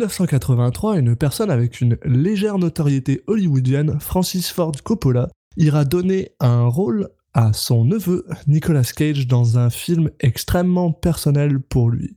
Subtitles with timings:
[0.00, 7.10] 1983, une personne avec une légère notoriété hollywoodienne, Francis Ford Coppola, ira donner un rôle
[7.34, 12.16] à son neveu Nicolas Cage dans un film extrêmement personnel pour lui.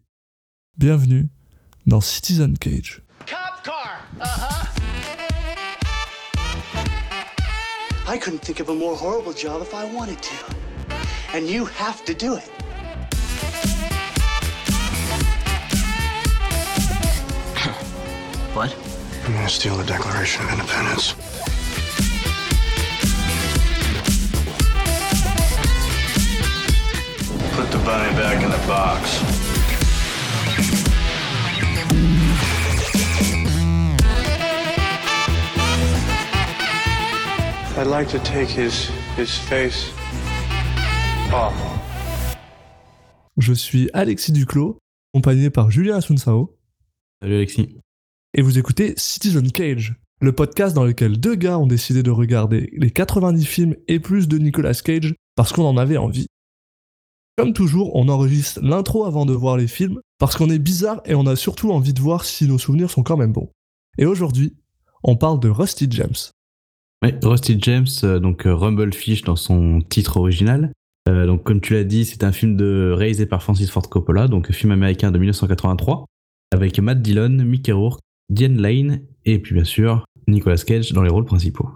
[0.77, 1.27] Bienvenue
[1.85, 3.01] dans Citizen Cage.
[3.27, 3.99] Cop car.
[4.21, 4.63] Uh-huh.
[8.07, 10.55] I couldn't think of a more horrible job if I wanted to.
[11.35, 12.62] And you have to do it.
[18.53, 18.75] What?
[19.25, 21.13] I'm gonna steal the Declaration of Independence.
[27.55, 29.21] Put the bunny back in the box.
[37.75, 39.89] I'd like to take his, his face
[41.33, 41.55] off.
[43.39, 44.77] Je suis Alexis Duclos,
[45.11, 46.55] accompagné par Julien Asunsao.
[47.19, 47.82] Salut Alexis.
[48.35, 52.71] Et vous écoutez Citizen Cage, le podcast dans lequel deux gars ont décidé de regarder
[52.75, 56.25] les 90 films et plus de Nicolas Cage parce qu'on en avait envie.
[57.37, 61.13] Comme toujours, on enregistre l'intro avant de voir les films, parce qu'on est bizarre et
[61.13, 63.51] on a surtout envie de voir si nos souvenirs sont quand même bons.
[63.99, 64.55] Et aujourd'hui,
[65.03, 66.31] on parle de Rusty James.
[67.03, 70.71] Oui, Rusty James, euh, donc euh, Rumblefish dans son titre original.
[71.07, 74.27] Euh, donc comme tu l'as dit, c'est un film de, réalisé par Francis Ford Coppola,
[74.27, 76.05] donc film américain de 1983,
[76.51, 81.09] avec Matt Dillon, Mickey Rourke, Diane Lane et puis bien sûr Nicolas Cage dans les
[81.09, 81.69] rôles principaux.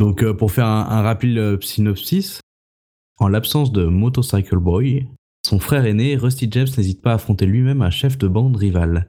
[0.00, 2.40] Donc pour faire un, rapide synopsis,
[3.18, 5.06] en l'absence de Motorcycle Boy,
[5.46, 9.06] son frère aîné, Rusty James, n'hésite pas à affronter lui-même un chef de bande rival.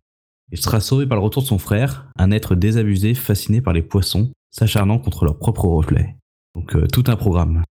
[0.51, 3.81] Il sera sauvé par le retour de son frère, un être désabusé fasciné par les
[3.81, 6.15] poissons, s'acharnant contre leur propre reflet.
[6.55, 7.63] Donc euh, tout un programme.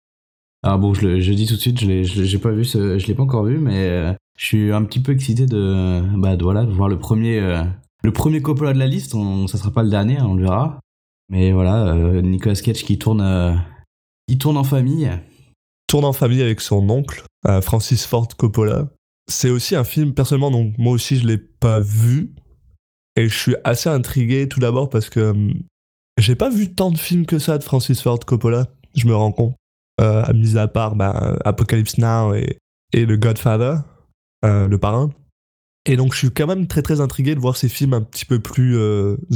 [0.63, 3.45] Alors bon, je, dis tout de suite, je l'ai, pas vu, je l'ai pas encore
[3.45, 6.99] vu, mais euh, je suis un petit peu excité de, bah, voilà, de voir le
[6.99, 7.63] premier, euh,
[8.03, 9.15] le premier Coppola de la liste.
[9.15, 10.81] On, ça sera pas le dernier, on le verra.
[11.29, 13.63] Mais voilà, Nicolas Cage qui tourne,
[14.27, 15.11] il tourne en famille
[15.91, 18.89] tourne en famille avec son oncle, euh, Francis Ford Coppola.
[19.29, 22.33] C'est aussi un film, personnellement, donc moi aussi je l'ai pas vu.
[23.17, 25.53] Et je suis assez intrigué tout d'abord parce que hum,
[26.17, 29.33] j'ai pas vu tant de films que ça de Francis Ford Coppola, je me rends
[29.33, 29.57] compte.
[30.01, 32.57] Euh, mis à part bah, Apocalypse Now et,
[32.93, 33.79] et The Godfather,
[34.45, 35.11] euh, le parrain.
[35.87, 38.25] Et donc je suis quand même très très intrigué de voir ces films un petit
[38.25, 38.79] peu plus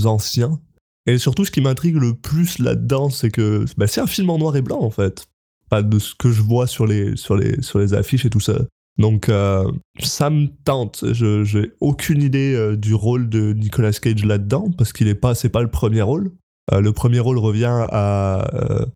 [0.05, 0.61] anciens.
[1.07, 4.39] Et surtout ce qui m'intrigue le plus là-dedans, c'est que bah, c'est un film en
[4.39, 5.27] noir et blanc en fait
[5.69, 8.41] pas de ce que je vois sur les, sur les, sur les affiches et tout
[8.41, 8.55] ça.
[8.99, 11.05] Donc euh, ça me tente.
[11.13, 15.35] Je j'ai aucune idée euh, du rôle de Nicolas Cage là-dedans parce qu'il est pas
[15.35, 16.31] c'est pas le premier rôle.
[16.73, 18.87] Euh, le premier rôle revient à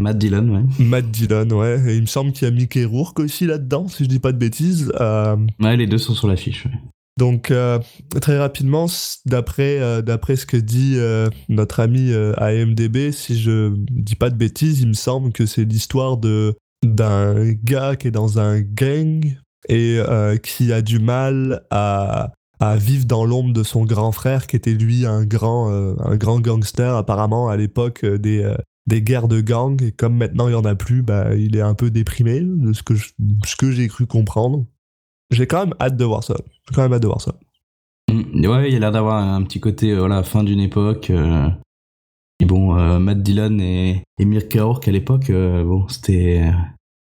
[0.00, 0.84] Matt Dillon, ouais.
[0.84, 1.82] Matt Dillon, ouais.
[1.88, 4.30] Et il me semble qu'il y a Mickey Rourke aussi là-dedans, si je dis pas
[4.30, 4.92] de bêtises.
[5.60, 6.66] Ouais, les deux sont sur l'affiche.
[6.66, 6.72] Ouais.
[7.18, 7.80] Donc euh,
[8.20, 8.86] très rapidement,
[9.26, 14.36] d'après euh, d'après ce que dit euh, notre ami AMDB, si je dis pas de
[14.36, 19.36] bêtises, il me semble que c'est l'histoire de d'un gars qui est dans un gang
[19.68, 19.98] et
[20.44, 22.30] qui a du mal à,
[22.60, 25.68] à vivre dans l'ombre de son grand frère qui était lui un grand
[25.98, 26.94] un grand gangster.
[26.94, 28.48] Apparemment à l'époque des
[28.86, 31.62] des guerres de gang et comme maintenant il y en a plus, bah, il est
[31.62, 34.66] un peu déprimé de ce que ce que j'ai cru comprendre
[35.30, 36.36] j'ai quand même hâte de voir ça.
[36.68, 37.34] J'ai quand même hâte de voir ça.
[38.10, 41.10] Mm, ouais, il a l'air d'avoir un petit côté, euh, voilà, fin d'une époque.
[41.10, 41.48] Euh.
[42.40, 46.50] et bon, euh, Matt Dillon et, et Mirka à l'époque, bon, c'était.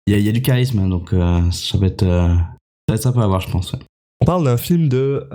[0.05, 2.35] Il y, a, du charisme, hein, donc ça, va être, ça
[2.89, 3.73] va être sympa à voir, je pense.
[4.19, 5.25] On parle d'un film de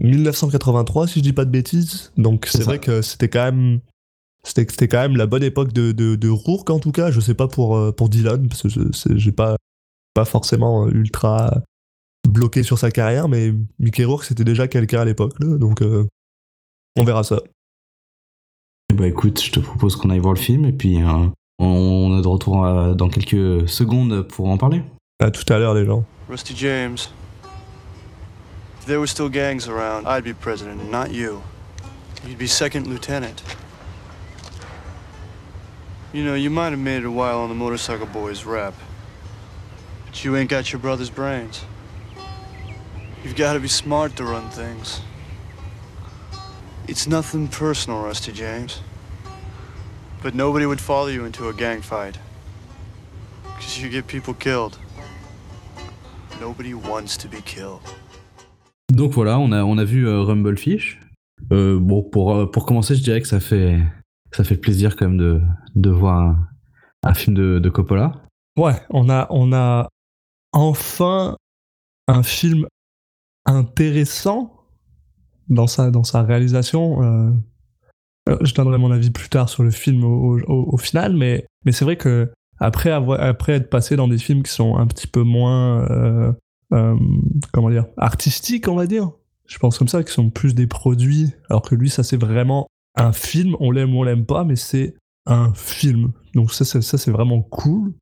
[0.00, 2.12] 1983, si je dis pas de bêtises.
[2.16, 3.80] Donc c'est vrai que c'était quand même.
[4.44, 7.12] C'était quand même la bonne époque de, de, de Rourke, en tout cas.
[7.12, 8.68] Je sais pas pour, pour Dylan, parce que
[9.16, 9.54] j'ai pas,
[10.14, 11.62] pas forcément ultra
[12.28, 16.06] bloqué sur sa carrière, mais Mickey Rourke c'était déjà quelqu'un à l'époque, donc euh,
[16.96, 17.40] on verra ça.
[18.94, 21.26] Bah écoute, je te propose qu'on aille voir le film et puis euh,
[21.58, 24.82] on est de retour euh, dans quelques secondes pour en parler.
[25.20, 26.04] À tout à l'heure les gens.
[26.28, 26.98] Rusty James.
[28.80, 31.40] If there were still gangs around, I'd be president and not you.
[32.26, 33.42] You'd be second lieutenant.
[36.12, 38.74] You know, you might have made it a while on the motorcycle boys rep.
[40.06, 41.64] But you ain't got your brother's brains.
[43.24, 45.00] You've got to be smart to run things.
[46.88, 48.82] It's nothing personal, Rusty James.
[50.22, 52.18] But nobody would follow you into a gang fight.
[53.44, 54.76] Because you get people killed.
[56.40, 57.80] Nobody wants to be killed.
[58.90, 61.00] Donc voilà, on a, on a vu euh, Rumblefish.
[61.52, 63.78] Euh, bon, pour, euh, pour commencer, je dirais que ça fait,
[64.32, 65.40] ça fait plaisir quand même de,
[65.76, 66.48] de voir un,
[67.04, 68.12] un film de, de Coppola.
[68.56, 69.88] Ouais, on a, on a
[70.52, 71.36] enfin
[72.08, 72.66] un film
[73.46, 74.52] intéressant
[75.48, 77.02] dans sa dans sa réalisation.
[77.02, 77.30] Euh,
[78.42, 81.96] je donnerai mon avis plus tard sur le film au, final, mais mais c'est vrai
[81.96, 85.88] que après avoir après être passé dans des films qui sont un petit peu moins
[85.90, 86.32] euh,
[86.72, 86.96] euh,
[87.52, 89.10] comment dire artistiques, on va dire.
[89.46, 92.68] Je pense comme ça, qui sont plus des produits, alors que lui, ça c'est vraiment
[92.96, 93.56] un film.
[93.60, 94.94] On l'aime ou on l'aime pas, mais c'est
[95.26, 96.12] un film.
[96.34, 97.92] Donc ça, ça c'est vraiment cool.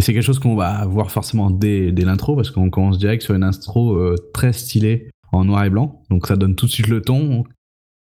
[0.00, 3.22] Et c'est quelque chose qu'on va voir forcément dès, dès l'intro, parce qu'on commence direct
[3.22, 6.00] sur une intro euh, très stylée en noir et blanc.
[6.08, 7.44] Donc ça donne tout de suite le ton.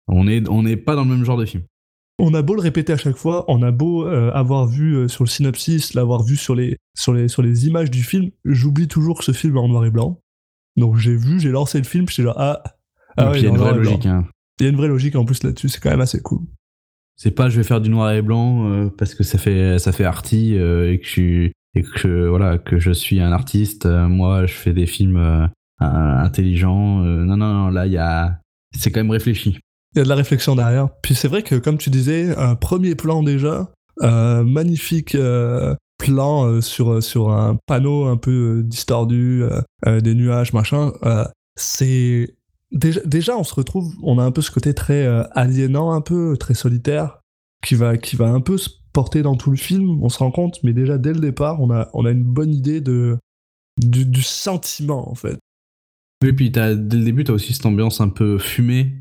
[0.08, 1.64] On n'est on est pas dans le même genre de film.
[2.18, 5.08] On a beau le répéter à chaque fois, on a beau euh, avoir vu euh,
[5.10, 8.88] sur le synopsis, l'avoir vu sur les, sur, les, sur les images du film, j'oublie
[8.88, 10.22] toujours que ce film est en noir et blanc.
[10.78, 12.64] Donc j'ai vu, j'ai lancé le film, j'étais là, ah,
[13.18, 14.06] ah ouais, il y a une vraie logique.
[14.06, 14.26] hein.
[14.62, 16.40] Il y a une vraie logique en plus là-dessus, c'est quand même assez cool.
[17.18, 19.92] C'est pas je vais faire du noir et blanc euh, parce que ça fait ça
[19.92, 23.86] fait arty et que je suis et que voilà que je suis un artiste.
[23.86, 25.50] Euh, moi, je fais des films
[25.82, 27.04] euh, intelligents.
[27.06, 28.40] Euh, non non non, là il y a
[28.76, 29.60] c'est quand même réfléchi.
[29.96, 30.90] Il y a de la réflexion derrière.
[31.02, 33.72] Puis c'est vrai que, comme tu disais, un premier plan déjà,
[34.04, 35.18] euh, magnifique
[35.98, 39.44] plan sur, sur un panneau un peu distordu,
[39.86, 40.92] des nuages, machin.
[41.56, 42.36] c'est.
[42.72, 46.38] Déjà, déjà, on se retrouve, on a un peu ce côté très aliénant, un peu,
[46.38, 47.22] très solitaire,
[47.66, 50.32] qui va, qui va un peu se porter dans tout le film, on se rend
[50.32, 53.18] compte, mais déjà dès le départ, on a, on a une bonne idée de,
[53.78, 55.38] du, sentiment, en fait.
[56.26, 58.94] Et puis t'as, dès le début, tu as aussi cette ambiance un peu fumée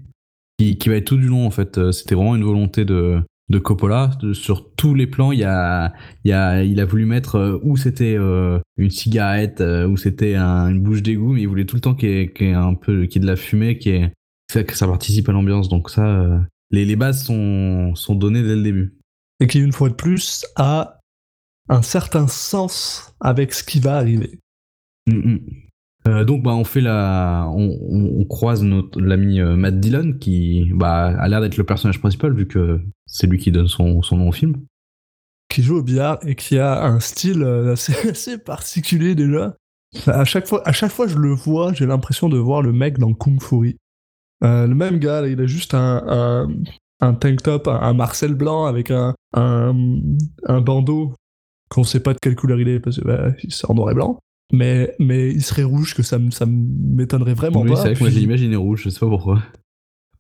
[0.58, 1.78] qui, qui va être tout du long en fait.
[1.78, 4.10] Euh, C'était vraiment une volonté de, de Coppola.
[4.34, 5.92] Sur tous les plans, il, y a,
[6.24, 10.36] il, y a, il a voulu mettre euh, où c'était euh, une cigarette, où c'était
[10.36, 13.06] un- une bouche d'égout, mais il voulait tout le temps qu'il y ait, un peu
[13.06, 13.78] qu'il y ait de la fumée,
[14.52, 15.68] ça, que ça participe à l'ambiance.
[15.68, 16.40] Donc ça,
[16.70, 18.97] les, les bases sont, sont données dès le début.
[19.40, 20.98] Et qui, une fois de plus, a
[21.68, 24.38] un certain sens avec ce qui va arriver.
[25.06, 25.40] Mm, mm.
[26.06, 30.14] Euh, donc bah on fait la, on, on- on croise notre l'ami euh, Matt Dillon
[30.18, 34.00] qui bah a l'air d'être le personnage principal vu que c'est lui qui donne son,
[34.00, 34.54] son nom au film.
[35.50, 39.56] Qui joue au billard et qui a un style euh, assez, assez particulier déjà.
[40.06, 42.72] À chaque fois, à chaque fois que je le vois, j'ai l'impression de voir le
[42.72, 43.76] mec dans Kung Fury.
[44.44, 46.48] Euh, le même gars, là, il a juste un, un,
[47.00, 49.74] un tank top, un, un Marcel blanc avec un, un,
[50.46, 51.14] un bandeau
[51.68, 53.94] qu'on sait pas de quelle couleur il est parce que bah, c'est en noir et
[53.94, 54.18] blanc.
[54.52, 57.76] Mais, mais il serait rouge, que ça, ça m'étonnerait vraiment oui, pas.
[57.76, 59.42] c'est vrai que moi j'ai imaginé rouge, je sais pas pourquoi.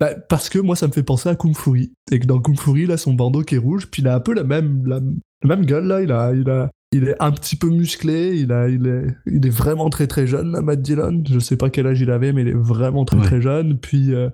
[0.00, 1.92] Bah, parce que moi, ça me fait penser à Kung Fury.
[2.12, 4.20] Et que dans Kung Fury, là, son bandeau qui est rouge, puis il a un
[4.20, 5.00] peu la même, la,
[5.44, 6.02] même gueule, là.
[6.02, 9.44] Il, a, il, a, il est un petit peu musclé, il, a, il, est, il
[9.44, 11.24] est vraiment très très jeune, là, Matt Dillon.
[11.28, 13.24] Je sais pas quel âge il avait, mais il est vraiment très Ouais.
[13.24, 13.78] très jeune.
[13.78, 14.28] Puis, euh,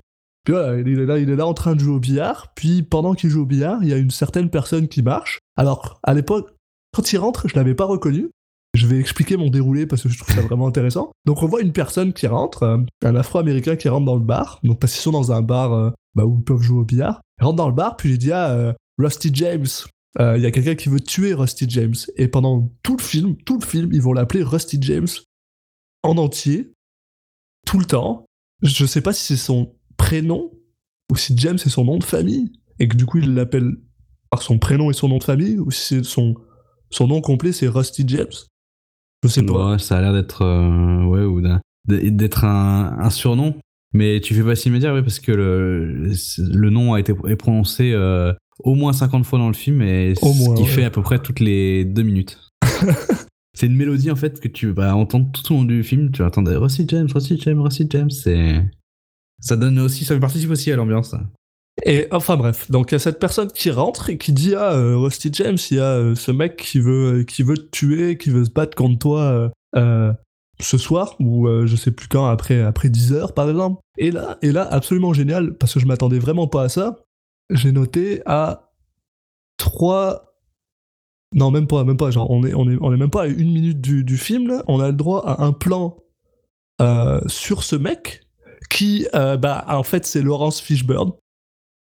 [0.44, 2.52] puis voilà, il est, là, il est là en train de jouer au billard.
[2.55, 5.38] Puis pendant qu'il joue au billard, il y a une certaine personne qui marche.
[5.56, 6.55] Alors, à l'époque,
[6.94, 8.31] quand il rentre, je l'avais pas reconnu.
[8.75, 11.12] Je vais expliquer mon déroulé parce que je trouve ça vraiment intéressant.
[11.25, 14.61] Donc on voit une personne qui rentre, euh, un Afro-Américain qui rentre dans le bar.
[14.62, 17.20] Donc parce qu'ils sont dans un bar euh, bah, où ils peuvent jouer au billard.
[17.41, 19.67] Il rentre dans le bar, puis il dit à euh, Rusty James,
[20.20, 21.94] euh, il y a quelqu'un qui veut tuer Rusty James.
[22.17, 25.08] Et pendant tout le film, tout le film, ils vont l'appeler Rusty James
[26.02, 26.73] en entier,
[27.67, 28.25] tout le temps.
[28.62, 30.50] Je sais pas si c'est son prénom
[31.11, 33.76] ou si James c'est son nom de famille et que du coup il l'appelle
[34.31, 36.35] par son prénom et son nom de famille ou si son
[36.91, 38.26] son nom complet c'est Rusty James?
[39.23, 39.73] Je sais pas.
[39.73, 41.41] Ouais, ça a l'air d'être euh, ouais ou
[41.87, 43.55] d'être un, un surnom.
[43.94, 47.36] Mais tu fais pas si médias, ouais, parce que le, le nom a été est
[47.36, 50.69] prononcé euh, au moins 50 fois dans le film, et Au moins, ce qui ouais.
[50.69, 52.39] fait à peu près toutes les deux minutes.
[53.55, 56.10] c'est une mélodie en fait que tu vas entendre tout au long du film.
[56.10, 58.10] Tu vas entendre Rusty James, Rusty James, Rusty James.
[58.10, 58.65] C'est
[59.44, 61.15] ça donne aussi, ça participe aussi à l'ambiance.
[61.84, 64.72] Et enfin bref, donc il y a cette personne qui rentre et qui dit à
[64.72, 68.17] euh, Rusty James, il y a euh, ce mec qui veut, qui veut te tuer,
[68.17, 70.13] qui veut se battre contre toi euh, euh,
[70.60, 73.81] ce soir, ou euh, je sais plus quand, après, après 10 heures par exemple.
[73.98, 77.05] Et là, et là, absolument génial, parce que je m'attendais vraiment pas à ça,
[77.51, 78.72] j'ai noté à
[79.58, 80.31] 3...
[81.32, 83.27] Non, même pas, même pas, genre on est, on est, on est même pas à
[83.27, 85.96] une minute du, film, on a le droit à un plan
[86.81, 88.23] euh, sur ce mec
[88.70, 91.12] qui, euh, bah, en fait, c'est Laurence Fishburne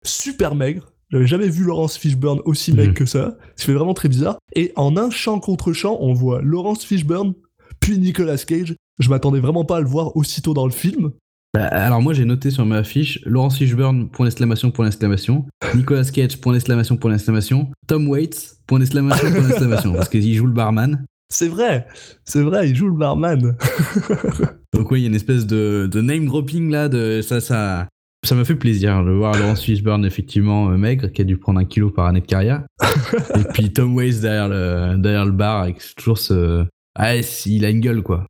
[0.04, 0.92] super maigre.
[1.10, 2.94] J'avais jamais vu Laurence Fishburne aussi maigre Mhm.
[2.94, 3.36] que ça.
[3.56, 4.38] Ça fait vraiment très bizarre.
[4.54, 7.34] Et en un chant contre chant, on voit Laurence Fishburne,
[7.80, 8.74] puis Nicolas Cage.
[8.98, 11.12] Je m'attendais vraiment pas à le voir aussitôt dans le film.
[11.54, 16.04] Bah, alors moi j'ai noté sur ma fiche Laurence Fishburne point d'exclamation point d'exclamation Nicolas
[16.04, 20.52] Cage point d'exclamation point d'exclamation Tom Waits point d'exclamation point d'exclamation parce qu'il joue le
[20.52, 21.86] barman C'est vrai,
[22.24, 23.56] c'est vrai, il joue le barman.
[24.74, 27.88] donc oui il y a une espèce de, de name dropping là de ça ça
[28.24, 31.60] ça m'a fait plaisir de voir Laurence Fishburne effectivement euh, maigre qui a dû prendre
[31.60, 32.62] un kilo par année de carrière
[33.34, 36.66] et puis Tom Waits derrière le derrière le bar avec toujours ce
[36.98, 37.14] ah
[37.46, 38.26] il a une gueule quoi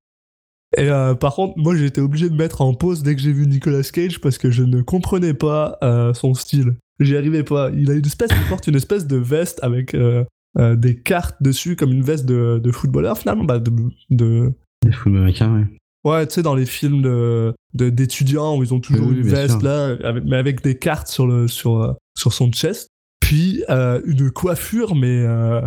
[0.76, 3.32] Et euh, par contre, moi j'ai été obligé de mettre en pause dès que j'ai
[3.32, 6.74] vu Nicolas Cage parce que je ne comprenais pas euh, son style.
[7.00, 7.70] J'y arrivais pas.
[7.74, 10.24] Il a une espèce, il porte une espèce de veste avec euh,
[10.56, 13.70] euh, des cartes dessus, comme une veste de, de footballeur finalement, bah, de,
[14.10, 14.52] de,
[14.84, 15.66] Les football américains, ouais.
[16.04, 19.22] Ouais, tu sais, dans les films de, de- d'étudiants où ils ont toujours Oui, une
[19.28, 19.62] veste sûr.
[19.62, 22.88] là, avec- mais avec des cartes sur, le, sur, euh, sur son chest.
[23.20, 25.60] Puis euh, une coiffure, mais euh,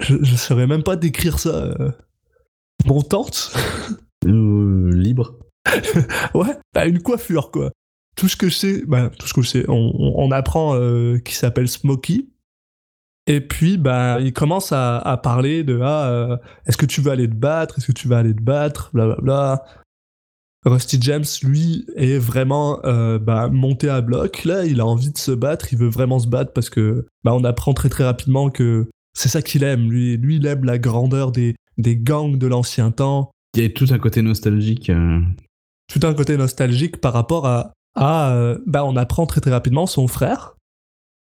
[0.00, 1.54] je, je saurais même pas décrire ça.
[1.80, 1.90] Euh,
[2.84, 3.52] montante
[4.24, 5.38] libre.
[6.34, 7.70] Ouais, bah une coiffure quoi.
[8.16, 10.74] Tout ce que je sais, bah, tout ce que je sais, on, on- on apprend
[11.24, 12.26] qu'il s'appelle Smokey.
[13.26, 17.10] Et puis, bah, il commence à, à parler de ah, euh, est-ce que tu veux
[17.10, 17.78] aller te battre?
[17.78, 18.90] Est-ce que tu vas aller te battre?
[18.92, 19.64] Blablabla.
[20.64, 24.44] Rusty James, lui, est vraiment euh, bah, monté à bloc.
[24.44, 25.72] Là, il a envie de se battre.
[25.72, 29.28] Il veut vraiment se battre parce que bah, on apprend très très rapidement que c'est
[29.28, 29.90] ça qu'il aime.
[29.90, 33.70] Lui, lui, il aime la grandeur des, des gangs de l'ancien temps Il y a
[33.70, 34.90] tout un côté nostalgique.
[34.90, 35.20] euh,
[35.92, 39.86] tout un côté nostalgique par rapport à, à euh, bah on apprend très très rapidement
[39.86, 40.55] son frère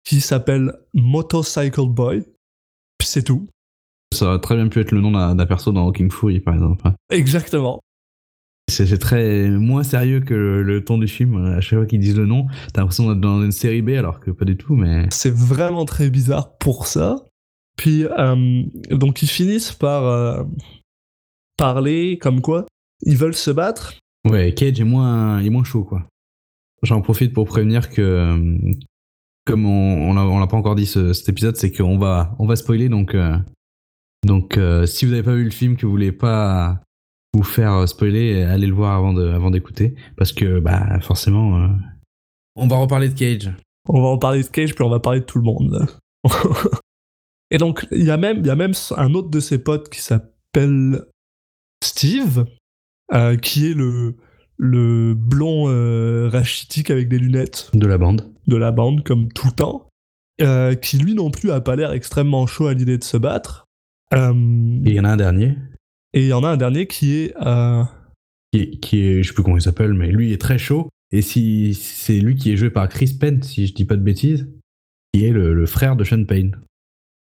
[0.05, 2.23] qui s'appelle Motorcycle Boy
[2.97, 3.47] puis c'est tout
[4.13, 6.89] Ça aurait très bien pu être le nom d'un perso dans King Fury, par exemple.
[7.11, 7.81] exactement
[8.69, 11.35] C'est très moins sérieux que le, le ton du film.
[11.45, 14.19] À chaque fois qu'ils disent le nom, t'as l'impression d'être dans une série B, alors
[14.19, 14.75] que pas du tout.
[14.75, 17.17] Mais c'est vraiment très bizarre pour ça
[17.77, 20.43] puis euh, donc ils finissent par euh,
[21.57, 22.65] parler comme quoi
[23.01, 23.95] ils veulent se battre
[24.25, 26.07] ouais, Cage est moins, est moins chaud, quoi.
[26.83, 28.71] J'en profite pour prévenir que, euh,
[29.45, 32.45] comme on, l'a on l'a pas encore dit ce- cet épisode, c'est qu'on va, on
[32.47, 32.89] va spoiler.
[32.89, 33.37] Donc, euh,
[34.25, 36.81] donc euh, si vous n'avez pas vu le film, que vous voulez pas
[37.33, 41.67] vous faire spoiler, allez le voir avant de, avant d'écouter, parce que bah forcément, euh,
[42.55, 43.51] on va reparler de Cage.
[43.87, 45.85] On va en parler de Cage, puis on va parler de tout le monde.
[47.51, 49.89] Et donc, il y, a même- il y a même un autre de ses potes
[49.89, 51.03] qui s'appelle
[51.83, 52.45] Steve,
[53.43, 54.15] qui est le,
[54.57, 55.65] le blond
[56.29, 58.33] rachitique avec des lunettes De la bande.
[58.47, 59.89] De la bande, comme tout le temps,
[60.41, 63.65] euh, qui lui non plus a pas l'air extrêmement chaud à l'idée de se battre.
[64.13, 64.31] Euh,
[64.85, 65.57] Et il y en a un dernier
[66.13, 67.33] et il y en a un dernier qui est...
[67.45, 67.83] euh,
[68.53, 70.89] qui est, qui est- je sais plus comment il s'appelle, mais lui est très chaud.
[71.11, 74.01] Et si c'est lui qui est joué par Chris Penn, si je dis pas de
[74.01, 74.47] bêtises,
[75.13, 76.57] qui est le, le frère de Sean Payne.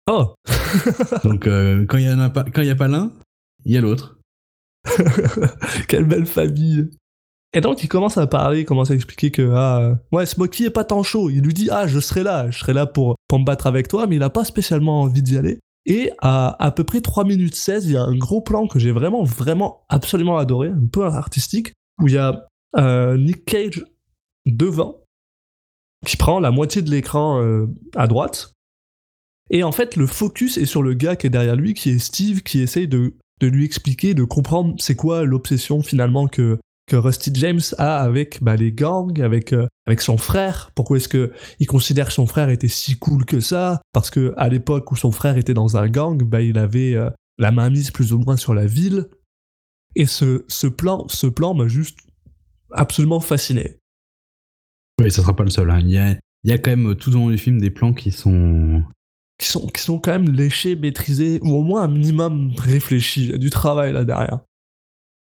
[0.09, 0.33] Oh
[1.23, 3.11] Donc euh, quand il y en a pas, quand il y a pas l'un,
[3.65, 4.17] il y a l'autre.
[5.87, 6.89] Quelle belle famille.
[7.53, 10.65] Et donc il commence à parler, il commence à expliquer que ah euh, ouais Smokey
[10.65, 11.29] est pas tant chaud.
[11.29, 13.87] Il lui dit ah je serai là, je serai là pour pour me battre avec
[13.87, 15.59] toi, mais il a pas spécialement envie d'y aller.
[15.85, 18.79] Et à à peu près 3 minutes 16, il y a un gros plan que
[18.79, 23.83] j'ai vraiment vraiment absolument adoré, un peu artistique, où il y a euh, Nick Cage
[24.45, 25.01] devant
[26.05, 28.53] qui prend la moitié de l'écran euh, à droite.
[29.49, 31.99] Et en fait, le focus est sur le gars qui est derrière lui, qui est
[31.99, 36.95] Steve, qui essaye de, de lui expliquer, de comprendre c'est quoi l'obsession finalement que, que
[36.95, 40.71] Rusty James a avec bah, les gangs, avec, euh, avec son frère.
[40.75, 43.81] Pourquoi est-ce que il considère que son frère était si cool que ça?
[43.93, 47.09] Parce que à l'époque où son frère était dans un gang, bah, il avait euh,
[47.37, 49.07] la main mise plus ou moins sur la ville.
[49.95, 51.99] Et ce, ce plan, ce plan m'a juste
[52.71, 53.77] absolument fasciné.
[55.01, 55.69] Oui, ça sera pas le seul.
[55.71, 55.79] hein.
[55.79, 56.11] Il, y a,
[56.43, 58.83] il y a quand même tout au long du film des plans qui sont.
[59.37, 63.23] Qui sont, qui sont quand même léchés, maîtrisés, ou au moins un minimum réfléchis.
[63.23, 64.41] Il y a du travail là derrière.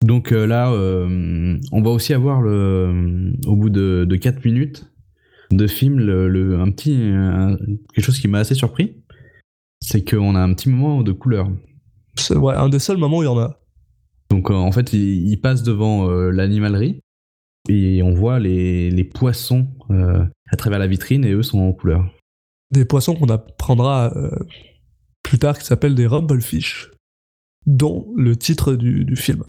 [0.04, 4.86] Donc euh, là, euh, on va aussi avoir le, au bout de, de 4 minutes
[5.50, 7.56] de film le, le- un petit un-
[7.94, 9.02] quelque chose qui m'a assez surpris,
[9.80, 11.48] c'est qu'on a un petit moment de couleur.
[12.16, 13.58] C'est ouais, un des seuls moments où il y en a.
[14.30, 17.00] Donc euh, en fait, il, il passe devant euh, l'animalerie
[17.70, 21.72] et on voit les, les poissons euh, à travers la vitrine et eux sont en
[21.72, 22.04] couleur.
[22.72, 24.30] Des poissons qu'on apprendra euh,
[25.22, 26.90] plus tard qui s'appellent des rumblefish,
[27.66, 29.44] dont le titre du, du film.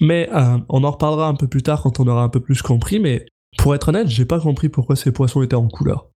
[0.00, 2.62] Mais euh, on en reparlera un peu plus tard quand on aura un peu plus
[2.62, 3.26] compris, mais
[3.58, 6.08] pour être honnête, j'ai pas compris pourquoi ces poissons étaient en couleur.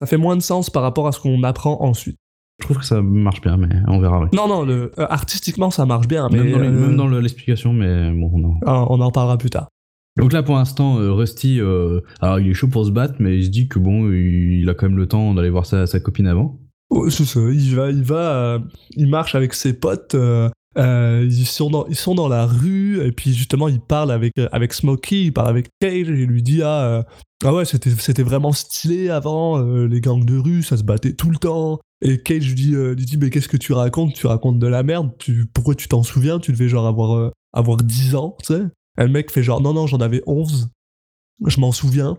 [0.00, 2.16] Ça fait moins de sens par rapport à ce qu'on apprend ensuite.
[2.60, 4.20] Je trouve que ça marche bien, mais on verra.
[4.20, 4.28] ouais.
[4.32, 8.36] Non, non, le, euh, artistiquement ça marche bien, mais même dans euh, l'explication, mais bon,
[8.38, 8.54] non.
[8.66, 9.68] ah, on en reparlera plus tard.
[10.16, 13.44] Donc là, pour l'instant, Rusty, euh, alors il est chaud pour se battre, mais il
[13.44, 16.26] se dit que bon, il, a quand même le temps d'aller voir sa, sa copine
[16.26, 16.58] avant.
[16.90, 18.58] Ouais, c'est ça, il va, il va, euh,
[18.96, 20.14] il marche avec ses potes.
[20.14, 24.12] euh, euh, ils sont dans, ils sont dans la rue et puis justement il parle
[24.12, 27.02] avec euh, avec Smokey, il parle avec Cage et il lui dit ah euh,
[27.44, 31.30] ah ouais c'était c'était vraiment stylé avant les gangs de rue, ça se battait tout
[31.30, 31.80] le temps.
[32.00, 34.14] Et Cage lui dit lui dit mais qu'est-ce que tu racontes?
[34.14, 35.10] Tu racontes de la merde.
[35.18, 36.38] Tu pourquoi tu t'en souviens?
[36.38, 38.62] Tu devais genre avoir avoir 10 ans, tu sais
[38.98, 40.68] Et le mec fait genre non non j'en avais 11.
[41.46, 42.18] Je m'en souviens.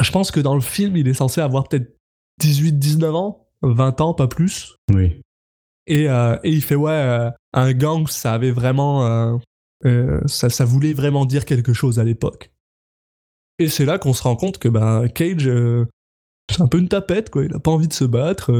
[0.00, 1.96] Je pense que dans le film il est censé avoir peut-être
[2.40, 3.46] 18 19 ans.
[3.62, 4.76] 20 ans, pas plus.
[4.92, 5.20] Oui.
[5.86, 9.38] Et, euh, et il fait ouais, euh, un gang, ça avait vraiment,
[9.84, 12.50] euh, ça, ça voulait vraiment dire quelque chose à l'époque.
[13.58, 15.48] Et c'est là qu'on se rend compte que ben Cage,
[16.50, 17.44] c'est un peu une tapette quoi.
[17.44, 18.52] Il a pas envie de se battre.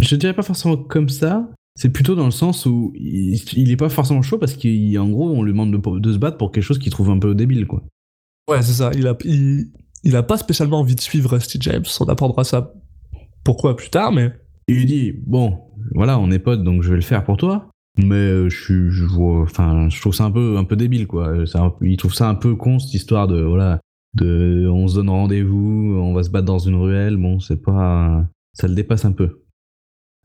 [0.00, 1.48] Je dirais pas forcément comme ça.
[1.76, 5.30] C'est plutôt dans le sens où il, il est pas forcément chaud parce qu'en gros,
[5.30, 7.66] on lui demande de, de se battre pour quelque chose qu'il trouve un peu débile,
[7.66, 7.82] quoi.
[8.48, 8.90] Ouais, c'est ça.
[8.94, 9.70] Il a, il,
[10.02, 11.84] il a pas spécialement envie de suivre Rusty James.
[12.00, 12.72] On apprendra ça
[13.44, 14.32] pourquoi plus tard, mais
[14.70, 15.58] Il lui dit Bon,
[15.96, 17.68] voilà, on est potes, donc je vais le faire pour toi.
[17.98, 21.34] Mais euh, je je vois, enfin, je trouve ça un peu, un peu débile, quoi.
[21.80, 23.80] Il trouve ça un peu con cette histoire de, voilà,
[24.14, 27.16] de, on se donne rendez-vous, on va se battre dans une ruelle.
[27.16, 29.42] Bon, c'est pas, ça le dépasse un peu.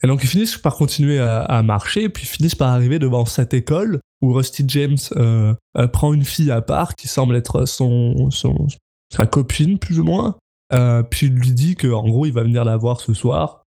[0.04, 4.00] Et donc ils finissent par continuer à, marcher, puis finissent par arriver devant cette école
[4.22, 8.68] où Rusty James euh, euh, prend une fille à part qui semble être son, son
[9.12, 10.36] sa copine plus ou moins,
[11.10, 13.65] puis il lui dit que en gros il va venir la voir ce soir,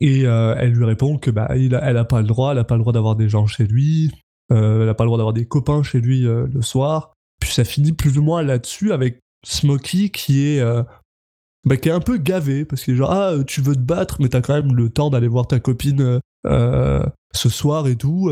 [0.00, 2.58] et euh, elle lui répond que bah il a- elle a pas le droit, elle
[2.58, 4.10] a pas le droit d'avoir des gens chez lui,
[4.52, 7.50] euh, elle a pas le droit d'avoir des copains chez lui euh, le soir, puis
[7.50, 10.62] ça finit plus ou moins là-dessus avec Smokey qui est
[11.64, 14.16] bah, qui est un peu gavé parce qu'il est genre ah tu veux te battre
[14.20, 18.30] mais t'as quand même le temps d'aller voir ta copine ce soir et tout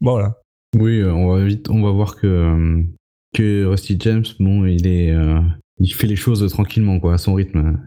[0.00, 0.38] voilà.
[0.76, 2.82] Oui, on va vite, on va voir que
[3.32, 5.14] que Rusty James, bon, il est,
[5.78, 7.78] il fait les choses tranquillement, quoi, à son rythme.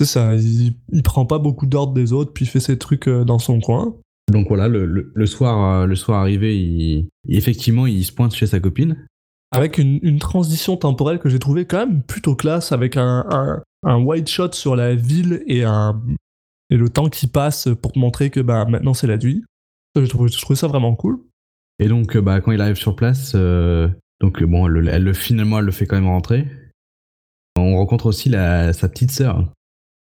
[0.00, 3.06] C'est ça il, il prend pas beaucoup d'ordre des autres puis il fait ses trucs
[3.08, 3.94] euh, dans son coin
[4.32, 8.34] Donc voilà, le, le- le soir, euh, le soir arrivé, il, effectivement, il se pointe
[8.34, 8.96] chez sa copine.
[9.52, 13.62] avec une, une transition temporelle que j'ai trouvé quand même plutôt classe avec un, un,
[13.82, 16.00] un wide shot sur la ville et un
[16.72, 19.44] et le temps qui passe pour te montrer que bah maintenant c'est la nuit
[19.96, 21.18] j'ai trouvé, je trouvais ça vraiment cool
[21.80, 23.88] Et donc, euh, bah, quand il arrive sur place, euh,
[24.20, 26.46] donc bon, elle, le- elle le- finalement, elle le fait quand même rentrer.
[27.58, 29.52] On rencontre aussi la, sa petite sœur.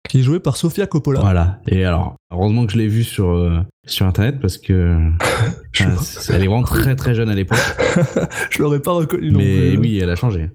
[0.08, 1.60] Qui est joué par Sofia Coppola Voilà.
[1.68, 4.98] Et alors, heureusement que je l'ai vue sur euh, sur internet parce que
[5.72, 5.84] je,
[6.32, 7.58] elle est vraiment très très jeune à l'époque.
[8.50, 9.78] je l'aurais pas reconnu non Mais plus.
[9.78, 10.50] oui, elle a changé.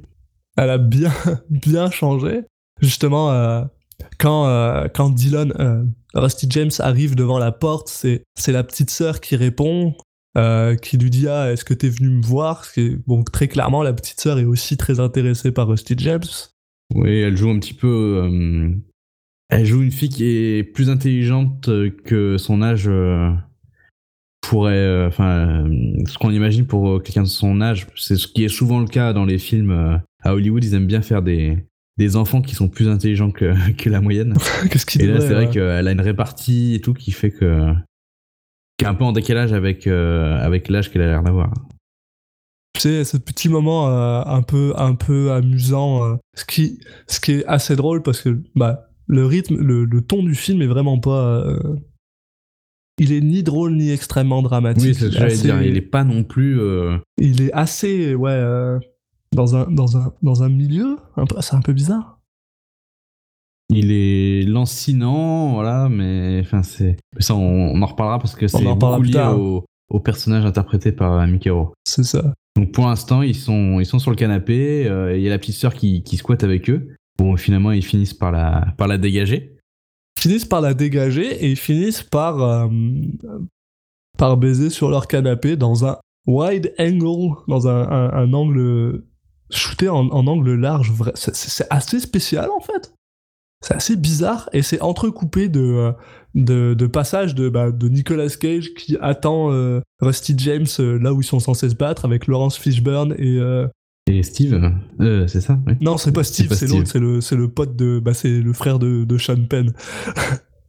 [0.57, 1.11] elle a bien,
[1.49, 2.41] bien changé.
[2.81, 3.63] Justement, euh,
[4.19, 5.83] quand, euh, quand Dylan, euh,
[6.13, 9.95] Rusty James arrive devant la porte, c'est, c'est la petite sœur qui répond,
[10.37, 12.65] euh, qui lui dit Ah, est-ce que t'es venu me voir?
[12.65, 15.95] Ce qui est- Bon, très clairement, la petite sœur est aussi très intéressée par Rusty
[15.99, 16.23] James.
[16.93, 18.29] Oui, elle joue un petit peu.
[19.51, 21.69] Euh, elle joue une fille qui est plus intelligente
[22.03, 23.31] que son âge euh,
[24.41, 24.73] pourrait.
[24.75, 28.43] euh, Enfin, euh, ce qu'on imagine pour euh, quelqu'un de son âge, c'est ce qui
[28.43, 30.63] est souvent le cas dans les films euh, à Hollywood.
[30.63, 31.57] Ils aiment bien faire des
[31.97, 34.33] des enfants qui sont plus intelligents que, que la moyenne.
[34.69, 37.71] Qu'est-ce qu'il Et là, c'est vrai qu'elle a une répartie et tout qui fait que
[38.77, 41.53] qui est un peu en décalage avec euh, avec l'âge qu'elle a l'air d'avoir.
[42.77, 47.31] Sais, ce petit moment euh, un peu un peu amusant, euh, ce qui ce qui
[47.35, 50.99] est assez drôle parce que bah le rythme, le, le ton du film est vraiment
[50.99, 51.39] pas.
[51.45, 51.75] euh,
[52.97, 54.83] il est ni drôle ni extrêmement dramatique.
[54.83, 55.61] Oui, c'est ce que assez- dire.
[55.61, 56.59] Il est pas non plus.
[56.59, 58.79] euh, il est assez ouais euh,
[59.33, 60.97] dans un dans un dans un milieu
[61.41, 62.19] c'est un peu bizarre
[63.69, 66.97] Il est lancinant, voilà, mais enfin c'est.
[67.19, 71.19] Ça, on, on en reparlera parce que c'est beaucoup lié au, au personnage interprété par
[71.27, 71.73] Rourke.
[71.83, 74.83] c'est ça Donc pour l'instant, ils sont, ils sont sur le canapé.
[75.15, 76.95] Il y a la petite sœur qui, qui squatte avec eux.
[77.17, 79.57] Bon, finalement, ils finissent par la, par la dégager.
[80.17, 82.67] ils finissent par la dégager et ils finissent par euh,
[84.17, 85.97] par baiser sur leur canapé dans un
[86.27, 89.03] wide angle dans un, un, angle
[89.51, 92.93] shooté en, en angle large c'est- assez spécial en fait
[93.61, 95.91] c'est assez bizarre et c'est entrecoupé de, euh,
[96.33, 101.21] de, de passages de, bah, de Nicolas Cage qui attend euh, Rusty James là où
[101.21, 103.37] ils sont censés se battre avec Laurence Fishburne et,
[104.07, 105.73] Et Steve, euh, c'est ça oui.
[105.81, 107.99] Non, c'est pas Steve, c'est l'autre, c'est le, pote de.
[107.99, 109.73] Bah, c'est le frère de, de Sean Penn.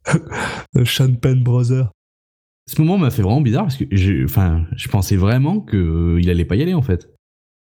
[0.84, 1.90] Sean Penn Brother.
[2.68, 6.44] Ce moment m'a fait vraiment bizarre parce que je, enfin, je pensais vraiment qu'il allait
[6.44, 7.10] pas y aller en fait.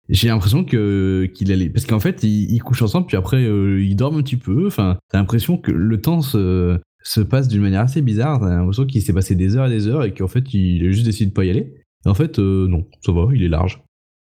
[0.09, 3.97] J'ai l'impression que qu'il allait parce qu'en fait ils, couchent ensemble puis après euh, ils
[3.97, 4.67] dorment un petit peu.
[4.67, 8.41] Enfin, t'as l'impression que le temps se, se passe d'une manière assez bizarre.
[8.41, 10.91] T'as l'impression qu'il s'est passé des heures et des heures et qu'en fait il a
[10.93, 11.75] juste décidé de pas y aller.
[12.07, 13.83] Et en fait euh, non, ça va, il est large.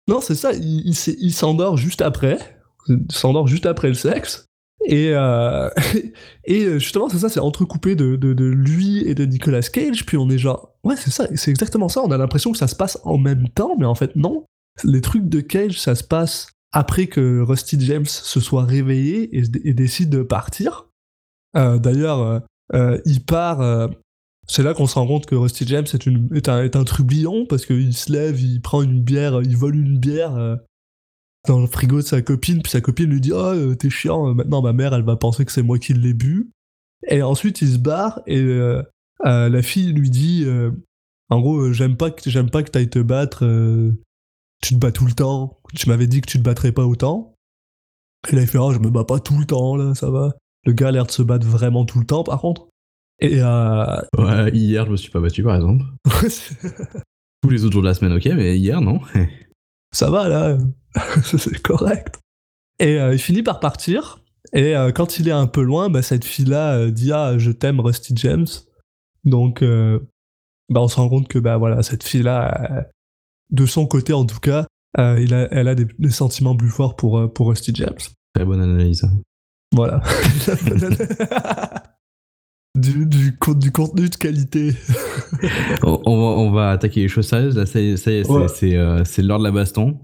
[0.08, 0.94] Non, c'est ça, il,
[1.32, 2.38] s'endort juste après.
[3.10, 4.46] S'endort juste après le sexe.
[4.86, 5.68] Et, euh,
[6.44, 10.06] et justement, c'est ça, c'est entrecoupé de, lui et de Nicolas Cage.
[10.06, 12.02] Puis on est genre, ouais, c'est ça, c'est exactement ça.
[12.02, 14.46] On a l'impression que ça se passe en même temps, mais en fait, non.
[14.82, 19.74] Les trucs de Cage, ça se passe après que Rusty James se soit réveillé et,
[19.74, 20.86] décide de partir.
[21.56, 22.40] Euh, D'ailleurs, euh,
[22.74, 23.90] euh, il part.
[24.48, 27.66] C'est là qu'on se rend compte que Rusty James est, un, est un trublion parce
[27.66, 30.56] qu'il se lève, il prend une bière, il vole une bière euh,
[31.46, 34.34] dans le frigo de sa copine, puis sa copine lui dit Oh, t'es chiant, euh,
[34.34, 36.50] maintenant ma mère elle va penser que c'est moi qui l'ai bu.
[37.08, 38.42] Et ensuite il se barre et
[39.22, 40.46] la fille lui dit
[41.28, 43.46] En gros, j'aime pas que j'aime t'ailles te battre.
[44.60, 45.60] tu te bats tout le temps.
[45.76, 47.34] Tu m'avais dit que tu te battrais pas autant.
[48.30, 50.34] Et là, il fait, oh, je me bats pas tout le temps, là, ça va.
[50.64, 52.68] Le gars a l'air de se battre vraiment tout le temps, par contre.
[53.20, 55.84] Et euh, Ouais, hier, je me suis pas battu, par exemple.
[57.42, 59.00] Tous les autres jours de la semaine, ok, mais hier, non.
[59.92, 60.58] ça va là,
[61.24, 62.20] c'est correct.
[62.78, 64.22] Et euh, il finit par partir.
[64.52, 67.80] Et euh, quand il est un peu loin, bah, cette fille-là dit Ah, je t'aime,
[67.80, 68.46] Rusty James.
[69.24, 72.86] Donc, bah, on se rend compte que bah, voilà, cette fille-là,
[73.50, 76.96] de son côté en tout cas, il a, elle a des, des sentiments plus forts
[76.96, 77.98] pour, pour Rusty James.
[78.34, 79.04] Très bonne analyse.
[79.74, 80.02] Voilà.
[82.74, 84.74] du, du, du contenu de qualité.
[85.82, 87.56] on, on va, on va attaquer les choses sérieuses.
[87.56, 88.46] Là, ça y est, c'est- Ouais.
[88.74, 89.98] euh, c'est l'heure de la baston.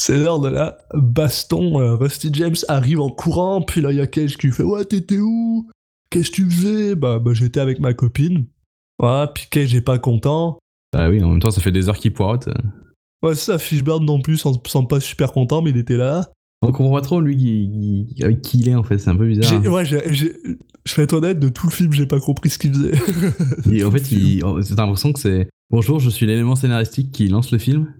[0.00, 1.80] C'est l'heure de la baston.
[1.80, 4.84] euh, Rusty James arrive en courant, puis là, il y a Cage qui fait Ouais,
[4.84, 5.68] t'étais où?
[6.10, 6.94] Qu'est-ce que tu faisais?
[6.94, 8.46] Bah, bah j'étais avec ma copine.
[8.98, 10.58] Voilà, puis Cage est pas content.
[10.94, 12.48] Ah oui, en même temps, ça fait des heures qu'il poirote.
[13.22, 16.28] Ouais, ça, Fishburne non plus semble, semble pas super content, mais il était là.
[16.62, 18.98] On comprend pas trop, lui, qui, qui- avec qui il est, en fait.
[18.98, 19.62] C'est un peu bizarre.
[19.62, 19.96] J'ai- Ouais, je
[20.96, 22.92] vais être honnête, de tout le film, j'ai pas compris ce qu'il faisait.
[23.72, 27.58] Et en fait, c'est l'impression que c'est Bonjour, je suis l'élément scénaristique qui lance le
[27.58, 27.94] film.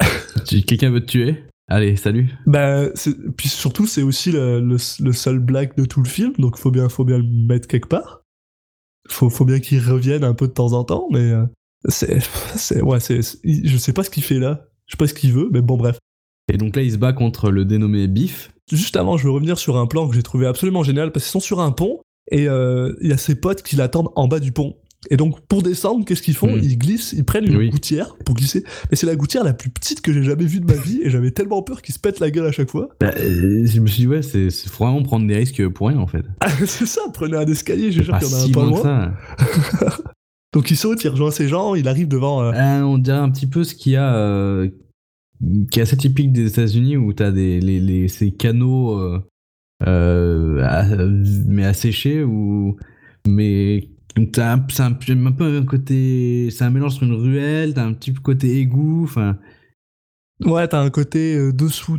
[0.66, 1.44] Quelqu'un veut te tuer?
[1.68, 2.30] Allez, salut.
[2.46, 2.86] Bah,
[3.36, 6.72] puis surtout, c'est aussi le, le- le seul blague de tout le film, donc faut
[6.72, 8.22] bien, faut bien le mettre quelque part.
[9.08, 11.44] Faut, faut bien qu'il revienne un peu de temps en temps, mais euh,
[11.88, 12.18] c'est,
[12.56, 14.66] c'est, ouais, c'est- je sais pas ce qu'il fait là.
[14.86, 15.98] Je sais pas ce qu'il veut, mais bon, bref.
[16.52, 18.50] Et donc là, il se bat contre le dénommé Biff.
[18.72, 21.32] Juste avant, je veux revenir sur un plan que j'ai trouvé absolument génial, parce qu'ils
[21.32, 24.40] sont sur un pont, et euh, il y a ses potes qui l'attendent en bas
[24.40, 24.76] du pont.
[25.10, 26.54] Et donc, pour descendre, qu'est-ce qu'ils font?
[26.56, 26.60] Mm.
[26.62, 27.70] Ils glissent, ils prennent une Oui.
[27.70, 28.64] gouttière pour glisser.
[28.90, 31.08] Mais c'est la gouttière la plus petite que j'ai jamais vue de ma vie, et
[31.10, 32.88] j'avais tellement peur qu'ils se pètent la gueule à chaque fois.
[33.00, 36.06] Bah, euh, je me suis dit, ouais, c'est vraiment prendre des risques pour rien, en
[36.06, 36.24] fait.
[36.40, 39.14] Ah, c'est ça, prenez un escalier, j'ai sûr qu'il y en a un pas loin.
[40.52, 42.42] Donc il saute, il rejoint ses gens, il arrive devant.
[42.42, 44.64] euh, on dirait un petit peu ce qu'il y a,
[45.70, 49.20] qui est assez typique des États-Unis où t'as des les, les- ces canaux, euh,
[49.86, 50.84] euh, à-
[51.46, 52.76] mais asséchés ou
[53.26, 54.92] mais donc t'as un, c'est un,
[55.26, 59.04] un peu un côté, c'est un mélange entre une ruelle, t'as un petit côté égout,
[59.04, 59.38] enfin.
[60.44, 61.98] Ouais, t'as un côté euh, dessous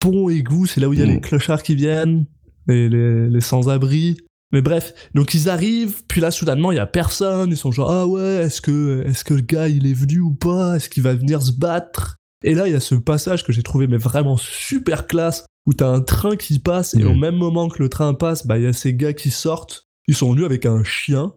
[0.00, 1.10] pont, égout, c'est là où il y a Mm.
[1.10, 2.26] les clochards qui viennent,
[2.66, 4.16] les, les, les sans-abri.
[4.52, 7.90] Mais bref, donc ils arrivent, puis là soudainement il y a personne, ils sont genre
[7.90, 11.02] ah ouais, est-ce que est-ce que le gars il est venu ou pas, est-ce qu'il
[11.04, 12.16] va venir se battre?
[12.44, 15.74] Et là il y a ce passage que j'ai trouvé mais vraiment super classe où
[15.74, 17.06] t'as un train qui passe et Mm.
[17.08, 19.86] au même moment que le train passe, bah il y a ces gars qui sortent,
[20.08, 21.34] ils sont venus avec un chien.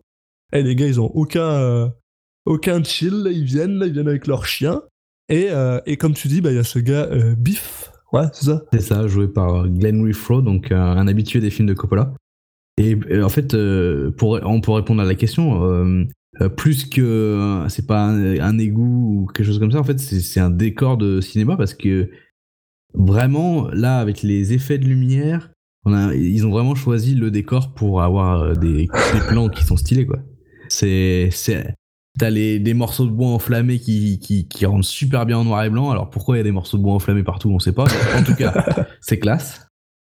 [0.54, 1.89] Et les gars ils ont aucun euh,
[2.46, 4.82] aucun chill, là, ils viennent, là, ils viennent avec leur chien.
[5.30, 8.26] Et, euh, et comme tu dis, bah, il y a ce gars, euh, Biff, ouais,
[8.34, 8.62] c'est ça.
[8.74, 12.13] C'est ça, joué par Glenn Wifro, donc euh, un habitué des films de Coppola.
[12.78, 13.56] Et en fait,
[14.18, 16.06] pour, on peut répondre à la question,
[16.41, 19.84] euh, plus que euh, c'est pas un, un égout ou quelque chose comme ça, en
[19.84, 22.10] fait, c'est un décor de cinéma parce que
[22.93, 25.52] vraiment, là, avec les effets de lumière,
[25.86, 29.63] on a, ils ont vraiment choisi le décor pour avoir euh, des, des plans qui
[29.63, 30.19] sont stylés, quoi.
[30.69, 31.30] C'est.
[32.19, 35.63] T'as les, des morceaux de bois enflammés qui, qui, qui rendent super bien en noir
[35.63, 35.89] et blanc.
[35.89, 37.86] Alors pourquoi il y a des morceaux de bois enflammés partout, on sait pas.
[38.15, 39.65] en tout cas, c'est classe.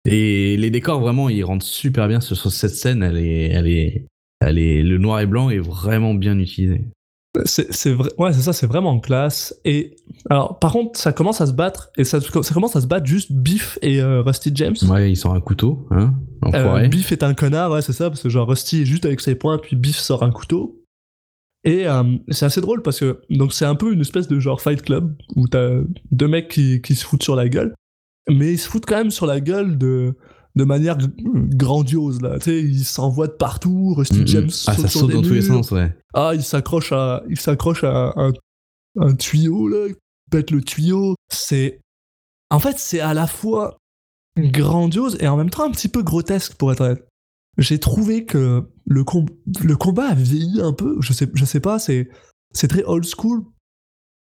[0.04, 3.04] Et les décors, vraiment, ils rendent super bien sur cette scène.
[3.04, 4.06] Elle est, elle est,
[4.48, 6.84] elle est, le noir et blanc est vraiment bien utilisé.
[7.46, 9.58] C'est vrai, ouais, c'est ça, c'est vraiment classe.
[9.64, 9.96] Et
[10.28, 13.06] alors, par contre, ça commence à se battre, et ça, ça commence à se battre
[13.06, 14.76] juste Biff et euh, Rusty James.
[14.86, 16.12] Ouais, il sort un couteau, hein,
[16.54, 16.88] Euh.
[16.88, 19.34] Biff est un connard, ouais, c'est ça, parce que genre Rusty est juste avec ses
[19.34, 20.82] poings, puis Biff sort un couteau.
[21.64, 24.60] Et euh, c'est assez drôle parce que donc c'est un peu une espèce de genre
[24.60, 27.72] Fight Club où t'as deux mecs qui, qui se foutent sur la gueule,
[28.28, 30.16] mais ils se foutent quand même sur la gueule de
[30.54, 32.38] de manière grandiose là.
[32.38, 33.94] Tu sais, ils s'envoient de partout.
[33.94, 34.26] Rusty Mm, mm.
[34.26, 35.96] James ah, saute ça saute dans tous les sens, ouais.
[36.14, 38.32] Ah, il s'accroche à, il s'accroche à un,
[39.00, 39.94] un tuyau là, il
[40.30, 41.14] pète le tuyau.
[41.32, 41.80] C'est,
[42.50, 43.78] en fait, c'est à la fois
[44.38, 47.06] grandiose et en même temps un petit peu grotesque pour être honnête.
[47.58, 49.26] J'ai trouvé que le, com-
[49.62, 50.96] le combat a vieilli un peu.
[51.00, 52.08] Je sais, je sais pas, c'est,
[52.54, 53.42] c'est très old school.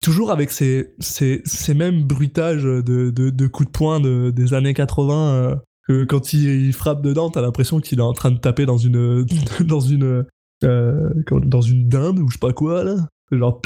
[0.02, 4.52] Toujours avec ces, ces, ces mêmes bruitages de, de, de coups de poing de- des
[4.52, 5.32] années 80.
[5.34, 8.78] euh, que quand il, frappe dedans, t'as l'impression qu'il est en train de taper dans
[8.78, 9.24] une,
[9.60, 10.24] dans une,
[10.62, 12.96] euh, dans une dinde ou je sais pas quoi là.
[13.30, 13.60] Genre.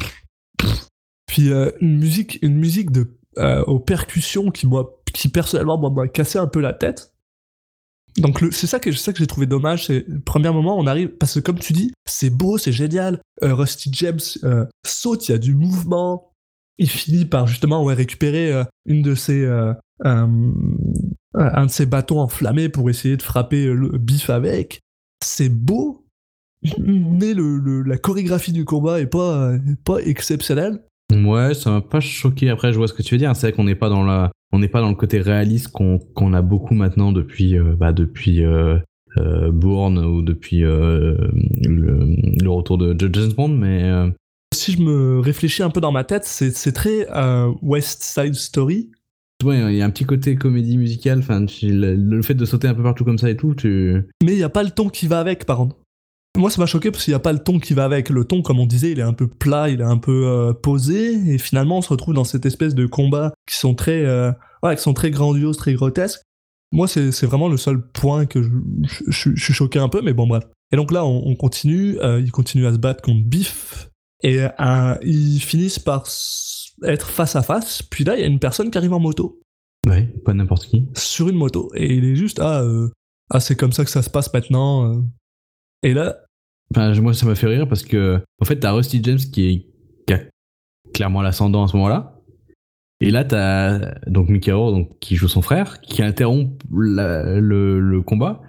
[1.27, 5.91] Puis euh, une musique, une musique de euh, aux percussions qui moi, qui personnellement moi,
[5.91, 7.13] m'a cassé un peu la tête.
[8.17, 9.87] Donc c'est ça que ça que j'ai trouvé dommage.
[9.87, 13.21] C'est premier moment on arrive parce que comme tu dis c'est beau, c'est génial.
[13.45, 14.19] Euh, Rusty James
[14.85, 16.33] saute, il y a du mouvement.
[16.79, 19.45] Il finit par justement ouais, récupérer une de ses
[20.05, 24.81] un de ses bâtons enflammés pour essayer de frapper euh, le bif avec.
[25.25, 26.07] C'est beau,
[26.79, 30.83] mais le, le- la chorégraphie du combat est pas, est pas exceptionnelle.
[31.13, 32.51] Ouais, ça m'a pas choqué.
[32.51, 33.35] Après, je vois ce que tu veux dire.
[33.35, 36.33] C'est vrai qu'on n'est pas dans la, on n'est pas dans le côté réaliste qu'on
[36.35, 38.77] a beaucoup maintenant depuis, euh, bah, depuis euh,
[39.17, 41.17] euh, Bourne ou depuis euh,
[41.63, 44.11] le, le retour de de James Bond, mais euh,
[44.55, 48.91] Si je me réfléchis un peu dans ma tête, c'est très euh, West Side Story.
[49.45, 51.23] Ouais, il y a un petit côté comédie musicale.
[51.63, 54.03] Le, fait de sauter un peu partout comme ça et tout, tu.
[54.25, 55.77] Mais il n'y a pas le ton qui va avec, par contre.
[56.37, 58.11] Moi, ça m'a choqué parce qu'il n'y a pas le ton qui va avec.
[58.11, 60.53] Le ton, comme on disait, il est un peu plat, il est un peu euh,
[60.53, 61.15] posé.
[61.33, 64.31] Et finalement, on se retrouve dans cette espèce de combats qui sont très, euh,
[64.63, 66.21] qui sont très grandioses, très grotesques.
[66.71, 70.45] Moi, c'est vraiment le seul point que je, suis choqué un peu, mais bon, bref.
[70.71, 71.99] Et donc là, on, on continue.
[72.01, 73.89] euh, ils continuent à se battre contre Biff.
[74.23, 74.41] Et
[75.03, 76.07] ils finissent par
[76.85, 77.83] être face à face.
[77.83, 79.41] Puis là, il y a une personne qui arrive en moto
[79.87, 80.87] Ouais, pas n'importe qui.
[80.97, 81.71] sur une moto.
[81.75, 82.89] Et il est juste, ah, euh,
[83.31, 84.93] ah c'est comme ça que ça se passe maintenant.
[84.93, 85.01] euh.
[85.83, 86.17] Et là,
[86.75, 89.67] Enfin, moi, ça m'a fait rire parce que, en fait, t'as Rusty James qui, est,
[90.07, 90.21] qui a
[90.93, 92.21] clairement l'ascendant à ce moment-là.
[93.01, 98.03] Et là, t'as donc Rourke, donc qui joue son frère, qui interrompt la- le, le
[98.03, 98.43] combat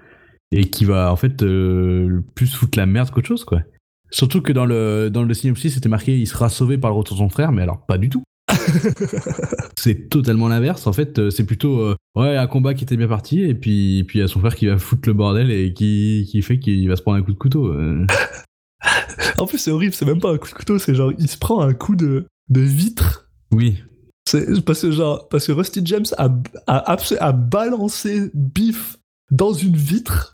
[0.52, 3.62] et qui va en fait euh, plus foutre la merde qu'autre chose, quoi.
[4.12, 7.16] Surtout que dans le dans le synopsis, c'était marqué il sera sauvé par le retour
[7.18, 8.24] de son frère, mais alors pas du tout.
[9.78, 10.88] c'est totalement l'inverse.
[10.88, 14.04] En fait, euh, c'est plutôt euh, ouais un combat qui était bien parti et puis
[14.08, 16.60] puis il y a son frère qui va foutre le bordel et qui qui fait
[16.60, 17.68] qu'il va se prendre un coup de couteau.
[17.68, 18.06] euh.
[19.38, 21.38] En plus, c'est horrible, c'est même pas un coup de couteau, c'est genre, il se
[21.38, 23.30] prend un coup de, de vitre.
[23.52, 23.78] Oui,
[24.28, 26.30] C'est parce que, genre, parce que Rusty James a,
[26.68, 28.98] a, abs- a balancé Biff
[29.32, 30.34] dans une vitre,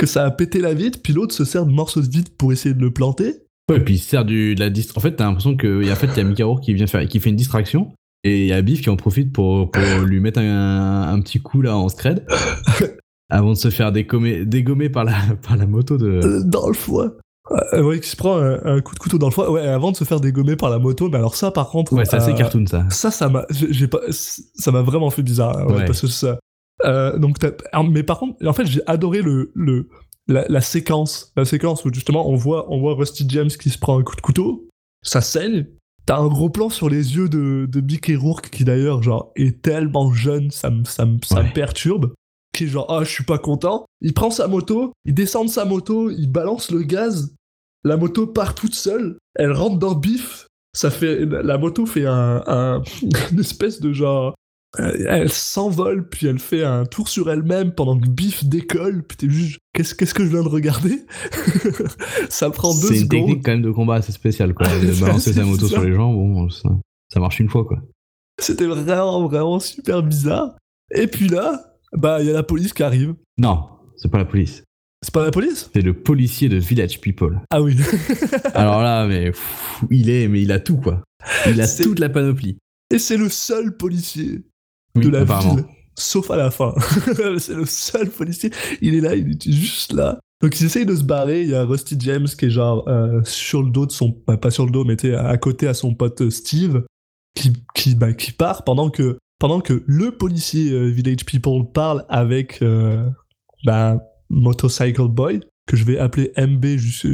[0.00, 2.52] que ça a pété la vitre, puis l'autre se sert de morceaux de vitre pour
[2.52, 3.36] essayer de le planter.
[3.70, 4.96] Ouais, et puis il se sert du, de la dist.
[4.96, 6.86] En fait, t'as l'impression que, y a- en fait, il y a Rourke qui vient
[6.86, 7.92] faire, qui fait une distraction,
[8.24, 11.40] et il y a Biff qui en profite pour, pour lui mettre un, un petit
[11.40, 12.26] coup là en scred,
[13.30, 15.14] avant de se faire dégommer, dégommer par la,
[15.46, 16.06] par la moto de.
[16.24, 17.12] euh, dans le foie.
[17.72, 19.90] Euh, ouais, qui se prend un, un coup de couteau dans le foie, ouais, avant
[19.90, 21.08] de se faire dégommer par la moto.
[21.08, 22.86] Mais alors ça, par contre, Ouais, c'est assez euh, cartoon ça.
[22.90, 25.84] Ça, ça m'a, j'ai j'ai pas, ça m'a vraiment fait bizarre, hein, ouais, Ouais.
[25.84, 26.38] parce que ça.
[26.84, 27.36] Euh, donc,
[27.90, 29.88] mais par contre, en fait, j'ai adoré le, le,
[30.28, 33.78] la, la séquence, la séquence où justement on voit, on voit Rusty James qui se
[33.78, 34.68] prend un coup de couteau,
[35.02, 35.66] ça saigne.
[36.06, 39.60] T'as un gros plan sur les yeux de, de Mickey Rourke qui d'ailleurs genre est
[39.62, 41.52] tellement jeune, ça me, ça me, ça me Ouais.
[41.52, 42.12] perturbe.
[42.52, 43.84] Qui est genre ah je suis pas content.
[44.00, 47.32] Il prend sa moto, il descend de sa moto, il balance le gaz.
[47.84, 52.06] La moto part toute seule, elle rentre dans le bif, ça fait la moto fait
[52.06, 52.82] un, un-
[53.32, 54.34] une espèce de genre
[54.78, 59.28] elle s'envole puis elle fait un tour sur elle-même pendant que Biff décolle puis t'es
[59.28, 61.04] juste qu'est-ce qu'est-ce que je viens de regarder?
[62.28, 64.66] Ça prend deux C'est une secondes technique quand même de combat assez spéciale, quoi.
[64.80, 66.68] De balancer sa moto sur les gens, bon, ça,
[67.12, 67.78] ça marche une fois, quoi.
[68.40, 70.54] c'était vraiment vraiment super bizarre
[70.94, 71.60] et puis là
[71.92, 74.62] bah il y a la police qui arrive Non, c'est pas la police.
[75.02, 75.68] c'est pas la police?
[75.74, 77.40] C'est le policier de Village People.
[77.50, 77.76] ah oui
[78.54, 81.02] Alors là, mais pff, il est, mais il a tout, quoi.
[81.48, 82.58] Il a toute la panoplie.
[82.94, 84.42] et c'est le seul policier
[84.96, 86.74] Oui, de la ville, sauf à la fin.
[87.38, 88.50] c'est le seul policier.
[88.80, 90.18] Il est là, il est juste là.
[90.40, 91.42] Donc ils essayent de se barrer.
[91.42, 94.36] Il y a Rusty James qui est genre euh, sur le dos de son, bah,
[94.36, 96.82] pas sur le dos, mais à côté à son pote euh, Steve,
[97.34, 102.04] qui qui bah, qui part pendant que pendant que le policier euh, Village People parle
[102.08, 103.06] avec euh,
[103.64, 103.98] bah,
[104.28, 107.06] Motorcycle Boy que je vais appeler MB juste,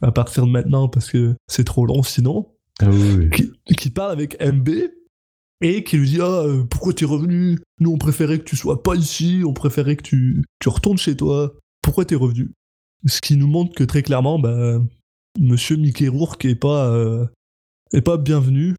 [0.00, 3.30] à partir de maintenant parce que c'est trop long sinon Ah oui, oui.
[3.30, 4.68] qui, qui parle avec MB
[5.64, 7.58] et qui lui dit ah euh, pourquoi t'es revenu?
[7.80, 11.16] Nous on préférait que tu sois pas ici on préférait que tu tu retournes chez
[11.16, 12.52] toi pourquoi t'es revenu?
[13.06, 14.78] Ce qui nous montre que très clairement bah
[15.40, 17.26] Monsieur Mickey Rourke est pas euh,
[17.92, 18.76] est pas bienvenu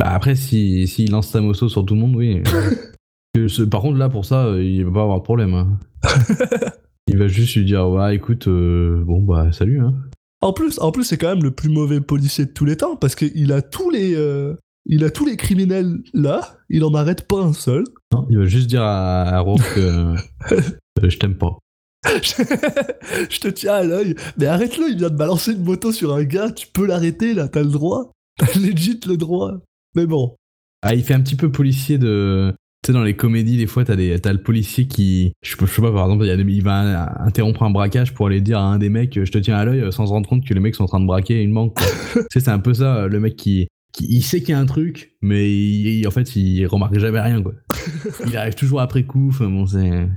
[0.00, 2.42] Bah après, s'il si, s'il lance sa moto sur tout le monde, oui.
[3.70, 5.54] Par contre, là, pour ça, euh, il va pas avoir de problème.
[5.54, 5.78] hein.
[7.08, 9.80] il va juste lui dire, ouais, écoute, euh, bon, bah, salut.
[9.80, 9.94] Hein.
[10.40, 12.96] en plus en plus c'est quand même le plus mauvais policier de tous les temps
[12.96, 14.54] parce qu'il a tous les euh,
[14.88, 18.46] il a tous les criminels là il en arrête pas un seul Non, il va
[18.46, 20.16] juste dire à, à Rourke que euh,
[20.52, 21.58] euh, je t'aime pas.
[22.06, 24.14] je te tiens à l'œil.
[24.38, 27.48] Mais arrête-le, il vient de balancer une moto sur un gars, tu peux l'arrêter là,
[27.48, 28.12] t'as le droit.
[28.38, 29.54] T'as legit le droit.
[29.96, 30.36] Mais bon.
[30.82, 32.54] Ah, il fait un petit peu policier de.
[32.84, 35.32] Tu sais, dans les comédies, des fois, t'as, des, t'as le policier qui.
[35.42, 38.28] Je sais pas, par exemple, il, y a des- il va interrompre un braquage pour
[38.28, 40.28] aller dire à un des mecs, je te tiens à l'œil, euh, sans se rendre
[40.28, 41.74] compte que les mecs sont en train de braquer une banque.
[42.14, 43.66] tu sais, c'est un peu ça, le mec qui.
[44.00, 47.42] Il sait qu'il y a un truc, mais il- en fait, il remarque jamais rien,
[47.42, 47.54] quoi.
[48.26, 50.08] Il arrive toujours après coup, enfin, bon, c'est.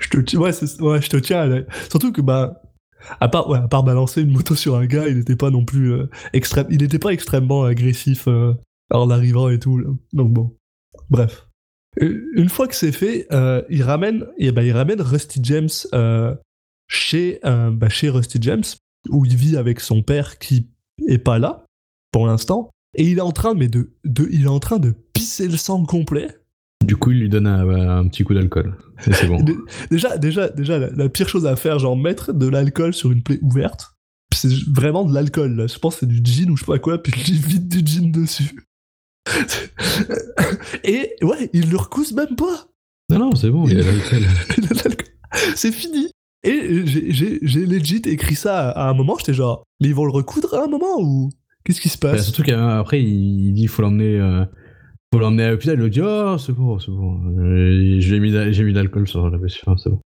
[0.00, 1.64] Je te, ouais, ouais, je te tiens.
[1.90, 2.60] Surtout que, bah.
[3.20, 5.64] À part, ouais, à part balancer une moto sur un gars, il n'était pas non
[5.64, 6.66] plus euh, extrême.
[6.70, 8.54] Il n'était pas extrêmement agressif euh,
[8.92, 9.76] en arrivant et tout.
[9.78, 9.88] là.
[10.12, 10.56] Donc bon.
[11.10, 11.48] Bref.
[12.00, 15.68] Une fois que c'est fait, euh, il ramène, et ben, il ramène Rusty James
[16.88, 18.62] chez, bah, chez Rusty James.
[19.08, 20.68] où il vit avec son père qui
[21.08, 21.61] est pas là
[22.12, 22.70] pour l'instant.
[22.96, 25.56] Et il est en train, mais de, de, il est en train de pisser le
[25.56, 26.28] sang complet.
[26.84, 28.76] Du coup, il lui donne un, un petit coup d'alcool.
[29.00, 29.40] C'est bon.
[29.42, 29.56] Dé-
[29.90, 33.22] Déjà, déjà, déjà, la, la pire chose à faire, genre mettre de l'alcool sur une
[33.22, 33.94] plaie ouverte,
[34.34, 35.66] c'est vraiment de l'alcool.
[35.72, 37.86] Je pense que c'est du gin ou je sais pas quoi, puis il vide du
[37.86, 38.66] gin dessus.
[40.84, 42.66] Et ouais, il le recousse même pas.
[43.10, 43.72] Non, non, c'est bon, il.
[43.78, 43.82] Il a
[44.68, 45.08] de l'alcool.
[45.54, 46.10] c'est fini.
[46.44, 50.54] Et j'ai legit écrit ça à un moment, j'étais genre, mais ils vont le recoudre
[50.54, 51.30] à un moment ou?
[51.64, 54.18] Qu'est-ce qui se Bah, passe surtout qu'après, il dit faut l'emmener.
[54.20, 54.44] euh,
[55.12, 55.76] faut l'emmener à l'hôpital.
[55.78, 57.20] Il lui dit Oh, c'est bon, c'est bon.
[57.38, 60.00] Euh, J'ai mis, mis de l'alcool sur la blessure, c'est bon.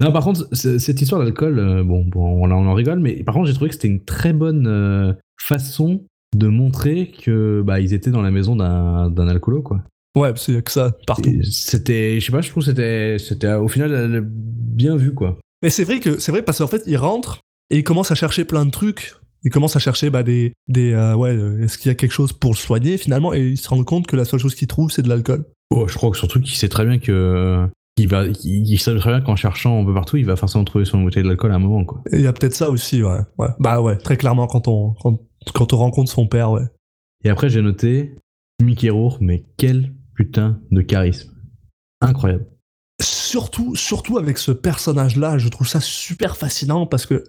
[0.00, 3.22] Non, par contre, cette histoire d'alcool, euh, bon, bon on, en- on en rigole, mais
[3.24, 6.04] par contre, j'ai trouvé que c'était une très bonne euh, façon
[6.36, 9.82] de montrer que bah, ils étaient dans la maison d'un alcoolo, quoi.
[10.16, 11.30] Ouais, parce qu'il y a que ça partout.
[11.42, 15.38] C'était, je sais pas, je trouve que c'était, c'était au final bien vu, quoi.
[15.62, 17.40] Mais c'est vrai que c'est vrai parce qu'en fait, il rentre
[17.70, 19.14] et il commence à chercher plein de trucs.
[19.44, 22.12] Il commence à chercher bah, des, des euh, ouais, euh, est-ce qu'il y a quelque
[22.12, 24.68] chose pour le soigner finalement et il se rend compte que la seule chose qu'il
[24.68, 25.44] trouve c'est de l'alcool.
[25.70, 27.66] Oh, je crois que surtout qu'il sait très bien que.
[27.98, 30.64] Il, va, il, il sait très bien qu'en cherchant un peu partout, il va forcément
[30.64, 32.02] trouver son bouteille d'alcool à un moment, quoi.
[32.12, 33.18] Et il y a peut-être ça aussi, ouais.
[33.38, 33.48] ouais.
[33.58, 35.18] Bah ouais, très clairement quand on quand,
[35.52, 36.62] quand on rencontre son père, ouais.
[37.24, 38.14] Et après, j'ai noté
[38.62, 41.32] Mickey Rourke, mais quel putain de charisme.
[42.00, 42.46] Incroyable.
[43.00, 47.24] Surtout surtout avec ce personnage-là, je trouve ça super fascinant parce que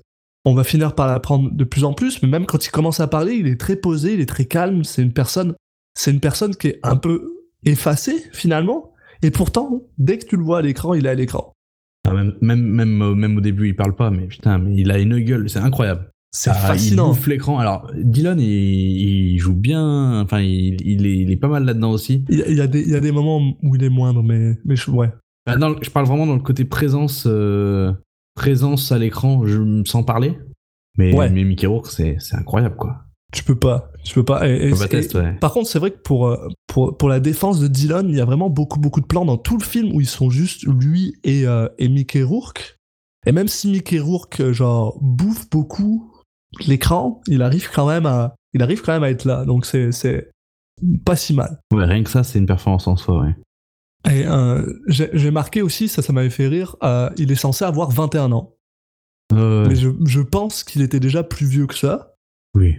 [0.45, 3.07] on va finir par l'apprendre de plus en plus, mais même quand il commence à
[3.07, 5.53] parler, il est très posé, il est très calme, c'est une personne
[5.95, 7.33] c'est une personne qui est un peu
[7.65, 11.51] effacée finalement et pourtant dès que tu le vois à l'écran, il est à l'écran.
[12.07, 14.89] Ah, même, même, même, euh, même au début, il parle pas, mais putain, mais il
[14.91, 16.09] a une gueule, c'est incroyable.
[16.31, 17.07] C'est Ah, fascinant.
[17.11, 17.59] Il bouffe l'écran.
[17.59, 21.91] Alors, Dylan, il, il joue bien, enfin, il, il, est, il est pas mal là-dedans
[21.91, 22.23] aussi.
[22.29, 24.75] Il y, a, des, il y a des moments où il est moindre, mais, mais
[24.75, 25.11] je- ouais.
[25.45, 27.91] Bah, le- je parle vraiment dans le côté présence, euh,
[28.39, 30.39] présence à l'écran, je me sens parler.
[30.97, 31.29] Mais, Ouais.
[31.29, 33.01] mais Mickey Rourke, c'est c'est incroyable, quoi.
[33.31, 33.91] Tu peux pas.
[34.03, 34.47] Tu peux pas.
[34.49, 35.33] Et- et- et- test, ouais.
[35.39, 38.21] Par contre, c'est vrai que pour, euh, pour, pour la défense de Dylan, il y
[38.21, 41.13] a vraiment beaucoup, beaucoup de plans dans tout le film où ils sont juste lui
[41.23, 42.77] et, euh, et Mickey Rourke.
[43.27, 46.11] Et même si Mickey Rourke, euh, genre, bouffe beaucoup
[46.65, 49.45] l'écran, il arrive quand même à, il arrive quand même à être là.
[49.45, 50.31] Donc c'est, c'est
[51.05, 51.59] pas si mal.
[51.73, 53.35] Ouais, rien que ça, c'est une performance en soi, ouais.
[54.05, 57.91] Et euh, j'ai, marqué aussi, ça, ça m'avait fait rire, euh, il est censé avoir
[57.91, 58.55] 21 ans.
[59.33, 62.13] Euh, Mais je, je pense qu'il était déjà plus vieux que ça.
[62.55, 62.77] oui.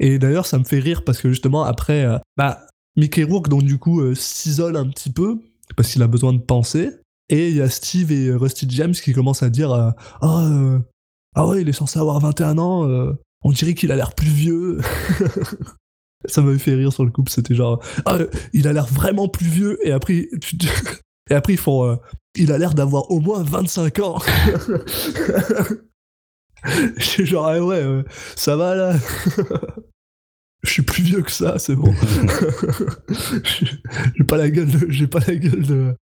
[0.00, 2.04] Et d'ailleurs, ça me fait rire parce que justement, après,
[2.36, 5.38] bah, Mickey Rourke, donc du coup, s'isole un petit peu
[5.76, 6.90] parce qu'il a besoin de penser.
[7.28, 11.62] Et il y a Steve et Rusty James qui commencent à dire Ah, ah ouais,
[11.62, 14.80] il est censé avoir 21 ans, on dirait qu'il a l'air plus vieux.
[16.26, 18.18] ça m'avait fait rire sur le coup, c'était genre Ah,
[18.52, 19.78] il a l'air vraiment plus vieux.
[19.86, 20.56] Et après, tu-
[21.30, 21.96] et après ils font euh,
[22.36, 24.18] Il a l'air d'avoir au moins 25 ans.
[26.96, 28.02] Je suis genre, ah ouais, euh,
[28.36, 28.94] ça va là.
[30.62, 31.92] Je suis plus vieux que ça, c'est bon.
[34.14, 35.94] j'ai pas la gueule de, j'ai pas la gueule de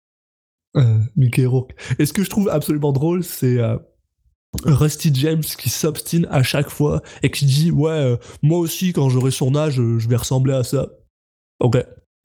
[0.76, 1.72] euh, Mickey Rourke.
[1.98, 3.78] Et ce que je trouve absolument drôle, c'est euh,
[4.65, 9.09] Rusty James qui s'obstine à chaque fois et qui dit ouais, euh, moi aussi quand
[9.09, 10.89] j'aurai son âge, euh, je vais ressembler à ça.
[11.61, 11.77] Ok.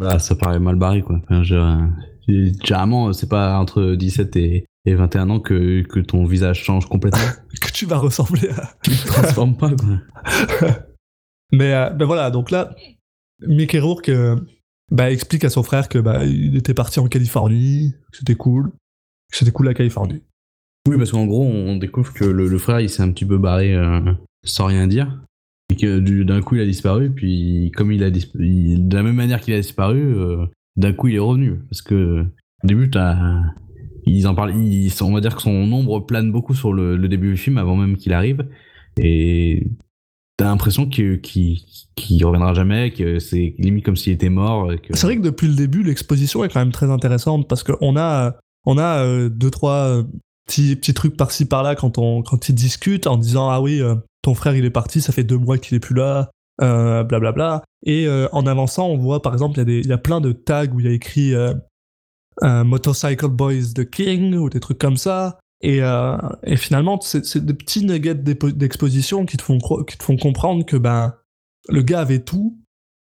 [0.02, 1.20] Ah, ça paraît mal barré, quoi.
[1.24, 6.26] Enfin, je- euh, généralement, c'est pas entre 17 et, et 21 ans que, que ton
[6.26, 7.22] visage change complètement.
[7.62, 8.74] Que tu vas ressembler à.
[8.84, 10.70] tu te transformes pas, quoi.
[11.52, 12.76] Mais euh, ben voilà, donc là,
[13.48, 14.36] Mickey Rourke euh,
[14.92, 18.72] bah, explique à son frère que bah, il était parti en Californie, que c'était cool,
[19.32, 20.24] que c'était cool la Californie.
[20.88, 23.74] Oui, parce qu'en gros, on découvre que le, frère, il s'est un petit peu barré
[23.74, 24.02] euh,
[24.44, 25.20] sans rien dire.
[25.72, 27.10] Et que du- d'un coup, il a disparu.
[27.10, 30.46] Puis, comme il a disparu, de la même manière qu'il a disparu, euh,
[30.76, 31.56] d'un coup, il est revenu.
[31.70, 32.22] Parce que,
[32.64, 33.42] au début, t'as.
[34.08, 34.54] Ils en parlent,
[35.02, 37.98] on va dire que son ombre plane beaucoup sur le, début du film avant même
[37.98, 38.48] qu'il arrive.
[39.02, 39.66] Et
[40.38, 44.72] t'as l'impression qu'il qu'il reviendra jamais, que c'est limite comme s'il était mort.
[44.92, 48.36] C'est vrai que depuis le début, l'exposition est quand même très intéressante parce qu'on a,
[48.68, 50.04] on a euh, deux, trois
[50.46, 54.34] petits trucs par-ci par-là quand, on, quand ils discutent en disant Ah oui, euh, ton
[54.34, 56.30] frère il est parti, ça fait deux mois qu'il est plus là,
[56.62, 57.64] euh, blablabla.
[57.86, 60.68] Et euh, en avançant, on voit par exemple, il y, y a plein de tags
[60.68, 61.34] où il y a écrit
[62.42, 65.40] Motorcycle Boys the King ou des trucs comme ça.
[65.62, 65.80] Et,
[66.44, 70.78] et finalement, c'est des petits nuggets d'exposition qui, te font qui te font comprendre que
[70.78, 71.16] ben,
[71.70, 72.60] le gars avait tout,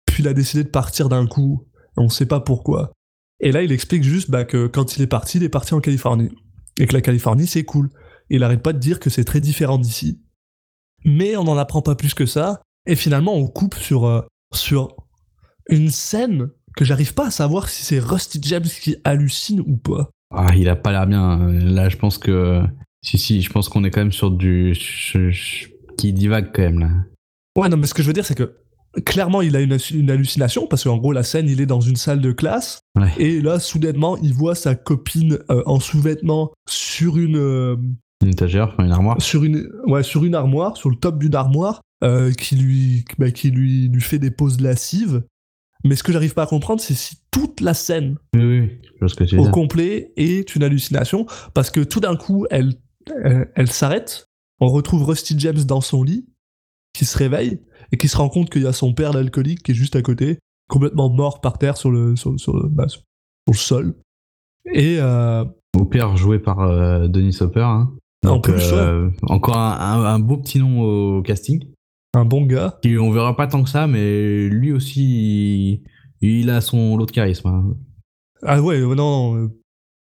[0.05, 1.67] puis il a décidé de partir d'un coup.
[1.97, 2.91] On sait pas pourquoi.
[3.41, 5.81] Et là, il explique juste bah, que quand il est parti, il est parti en
[5.81, 6.29] Californie.
[6.79, 7.89] Et que la Californie, c'est cool.
[8.29, 10.21] Et il arrête pas de dire que c'est très différent d'ici.
[11.03, 12.61] Mais on n'en apprend pas plus que ça.
[12.85, 14.21] Et finalement, on coupe sur, euh,
[14.53, 14.95] sur
[15.69, 20.09] une scène que j'arrive pas à savoir si c'est Rusty James qui hallucine ou pas.
[20.33, 21.37] Ah, il a pas l'air bien.
[21.49, 22.61] Là, je pense que.
[23.03, 24.73] Si, si, je pense qu'on est quand même sur du.
[25.97, 26.89] qui divague quand même là.
[27.57, 28.60] Ouais, non, mais ce que je veux dire, c'est que
[29.05, 31.95] clairement, il a une, une hallucination parce qu'en gros, la scène, il est dans une
[31.95, 33.09] salle de classe Ouais.
[33.17, 37.77] et là, soudainement, il voit sa copine euh, en sous-vêtements sur une, euh,
[38.21, 39.21] Une étagère, une armoire.
[39.21, 43.31] sur une, ouais, sur une armoire, sur le top d'une armoire, euh, qui lui, bah,
[43.31, 45.23] qui lui, lui fait des poses lascives.
[45.85, 48.69] Mais ce que j'arrive pas à comprendre, c'est si toute la scène Oui, oui, oui,
[48.83, 49.51] je vois ce que tu veux au dire.
[49.53, 52.73] complet est une hallucination parce que tout d'un coup, elle,
[53.23, 54.27] elle, elle s'arrête.
[54.59, 56.27] On retrouve Rusty James dans son lit,
[56.93, 57.61] qui se réveille
[57.91, 60.01] et qui se rend compte qu'il y a son père l'alcoolique qui est juste à
[60.01, 60.39] côté,
[60.69, 63.01] complètement mort par terre sur le, sur, sur le, bah, sur
[63.47, 63.95] le sol.
[64.73, 65.43] Et euh,
[65.77, 67.61] Au père joué par euh, Denis Hopper.
[67.61, 67.91] Hein.
[68.25, 71.65] En Donc, plus, euh, encore un, un- un beau petit nom au casting.
[72.13, 72.77] un bon gars.
[72.83, 75.81] Qui, on verra pas tant que ça, mais lui aussi,
[76.21, 77.47] il, il a son lot de charisme.
[77.47, 77.65] hein.
[78.43, 79.47] Ah ouais, non, euh,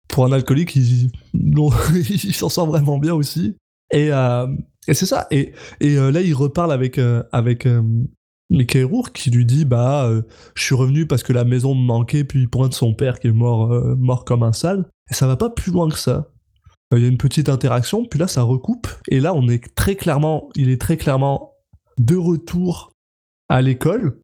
[0.09, 0.74] pour un alcoolique,
[1.35, 3.57] il s'en sort vraiment bien aussi.
[3.95, 4.47] Et, euh,
[4.87, 5.27] et c'est ça.
[5.31, 7.83] Et, euh, là, il reparle avec, euh, avec euh,
[8.85, 10.11] Rourke qui lui dit Bah,
[10.55, 13.29] je suis revenu parce que la maison me manquait, puis il pointe son père qui
[13.29, 14.87] est mort, mort comme un sale.
[15.11, 16.31] Et ça va pas plus loin que ça.
[16.95, 18.87] Il y a une petite interaction, puis là, ça recoupe.
[19.09, 21.55] Et là, on est très clairement, il est très clairement
[21.99, 22.93] de retour
[23.49, 24.21] à l'école.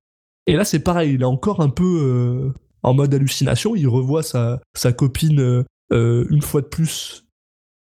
[0.47, 2.53] Et là, c'est pareil, il est encore un peu
[2.83, 3.75] en mode hallucination.
[3.75, 7.25] Il revoit sa, sa copine une fois de plus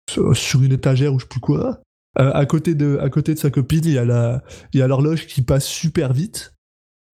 [0.10, 1.80] sur, une étagère ou je sais plus quoi.
[2.20, 4.43] Euh, à, côté de, à côté de sa copine, il y a la-
[4.74, 6.54] il y a l'horloge qui passe super vite.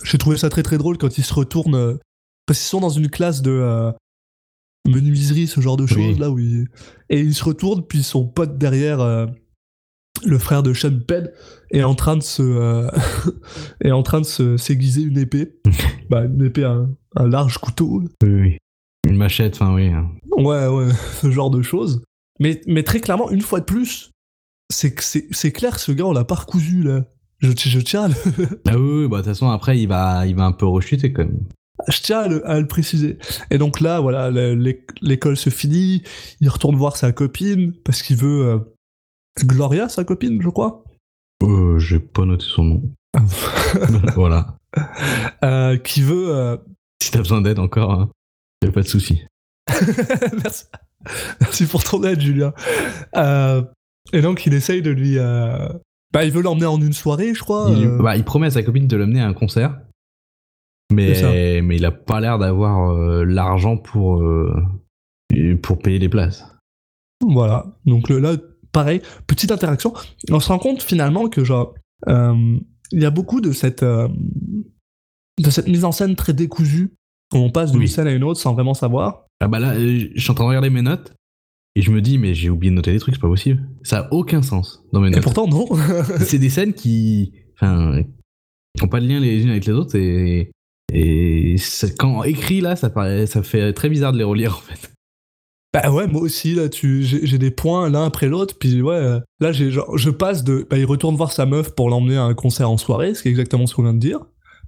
[0.03, 1.75] J'ai trouvé ça très très drôle quand ils se retournent.
[1.75, 1.97] euh,
[2.45, 3.91] parce qu'ils sont dans une classe de euh,
[4.87, 6.17] menuiserie, ce genre de choses, Oui.
[6.17, 6.67] là où ils-
[7.09, 9.27] Et ils se retournent, puis son pote derrière, euh,
[10.25, 11.29] le frère de Sean Penn,
[11.71, 12.87] est en train de se.
[13.81, 15.59] est en train de se s'aiguiser une épée.
[16.09, 18.03] bah, une épée, un, un large couteau.
[18.23, 18.57] Oui, oui.
[19.07, 19.87] Une machette, enfin oui.
[19.87, 20.09] hein.
[20.37, 20.89] Ouais, ouais,
[21.21, 22.01] ce genre de choses.
[22.39, 24.11] Mais, mais très clairement, une fois de plus,
[24.71, 24.93] c'est
[25.51, 27.05] clair que ce gars, on l'a pas recousu, là.
[27.39, 28.15] Je, je tiens à le,
[28.67, 31.13] Ah oui, oui, bah de toute façon, après, il va, il va un peu rechuter
[31.13, 31.39] quand même.
[31.87, 33.17] je tiens à le, à le préciser.
[33.49, 36.03] Et donc là, voilà, le- l'é- l'école se finit,
[36.41, 38.45] il retourne voir sa copine, parce qu'il veut...
[38.45, 38.59] euh,
[39.41, 40.83] Gloria, sa copine, je crois
[41.43, 42.83] Euh, J'ai pas noté son nom.
[44.15, 44.57] Voilà.
[45.45, 46.35] euh, Qui veut...
[46.35, 46.57] euh,
[47.01, 48.09] Si t'as besoin d'aide encore, hein,
[48.63, 49.23] y a pas de souci.
[50.43, 50.65] Merci.
[51.41, 52.53] Merci pour ton aide, Julien.
[53.15, 53.61] Euh,
[54.13, 55.17] et donc, il essaye de lui...
[55.17, 55.69] euh,
[56.11, 57.69] Bah, il veut l'emmener en une soirée, je crois.
[57.69, 59.79] Il, euh, bah, il promet à sa copine de l'amener à un concert,
[60.91, 64.23] mais, mais il a pas l'air d'avoir euh, l'argent pour,
[65.61, 66.43] pour payer les places.
[67.25, 67.67] Voilà.
[67.85, 68.35] Donc là,
[68.71, 69.93] pareil, petite interaction.
[70.31, 71.75] On se rend compte finalement que genre,
[72.07, 72.59] il
[72.93, 74.09] y a beaucoup de cette, de
[75.49, 76.91] cette mise en scène très décousue.
[77.33, 77.87] On passe d'une Oui.
[77.87, 79.25] scène à une autre sans vraiment savoir.
[79.41, 81.13] Ah bah là, euh, je suis en train de regarder mes notes
[81.75, 83.67] et je me dis, mais j'ai oublié de noter des trucs, c'est pas possible.
[83.83, 85.23] Ça a aucun sens dans mes Et notes.
[85.23, 85.67] pourtant, non.
[86.19, 88.01] c'est des scènes qui, enfin,
[88.77, 90.51] qui ont pas de lien les unes avec les autres et,
[90.91, 91.55] et
[91.99, 94.91] quand écrit là, ça paraît, ça fait très bizarre de les relire en fait.
[95.73, 98.57] bah ouais, moi aussi, là, tu, j'ai, j'ai des points l'un après l'autre.
[98.59, 100.65] Puis ouais, euh, là, j'ai, genre, je passe de.
[100.67, 103.27] Bah, il retourne voir sa meuf pour l'emmener à un concert en soirée, ce qui
[103.27, 104.19] est exactement ce qu'on vient de dire.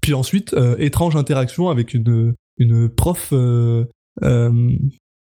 [0.02, 3.86] Puis ensuite, euh, étrange interaction avec une, une prof euh,
[4.24, 4.72] euh,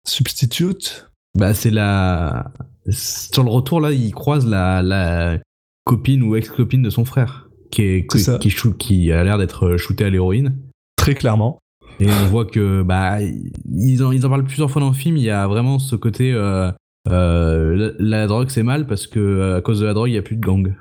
[0.07, 1.11] substitute.
[1.39, 2.51] Bah c'est la,
[2.89, 5.39] sur le retour là, il croise la, la
[5.85, 8.39] copine ou ex-copine de son frère qui est, C'est ça.
[8.39, 10.57] qui, shoot- qui a l'air d'être shooté à l'héroïne.
[10.97, 11.59] Très clairement.
[12.01, 15.17] Et on voit que bah ils en, ils en parlent plusieurs fois dans le film.
[15.17, 16.71] Il y a vraiment ce côté euh,
[17.09, 20.15] euh, la, la drogue c'est mal parce que euh, à cause de la drogue il
[20.15, 20.75] y a plus de gang.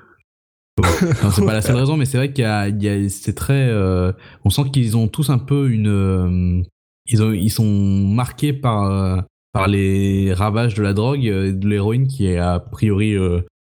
[1.32, 3.70] C'est pas la seule raison, mais c'est vrai qu'il y a, c'est très.
[3.70, 4.12] euh,
[4.44, 5.88] on sent qu'ils ont tous un peu une.
[5.88, 6.62] euh,
[7.08, 9.22] ils ont ils sont marqués par euh,
[9.54, 13.16] par les ravages de la drogue, et de l'héroïne qui est a priori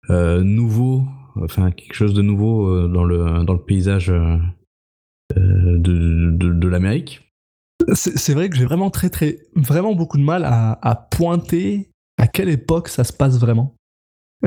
[0.08, 1.04] nouveau,
[1.36, 4.06] enfin quelque chose de nouveau dans le dans le paysage
[5.36, 7.28] de, de, de l'Amérique.
[7.92, 11.90] C'est c'est vrai que j'ai vraiment très très vraiment beaucoup de mal à, à pointer
[12.18, 13.74] à quelle époque ça se passe vraiment.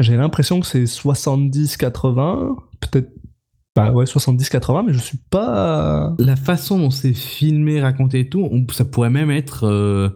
[0.01, 3.09] J'ai l'impression que c'est 70-80, peut-être
[3.75, 6.15] bah ouais 70-80, mais je suis pas.
[6.19, 10.09] la façon dont c'est filmé, raconté et tout, on- ça pourrait même être euh,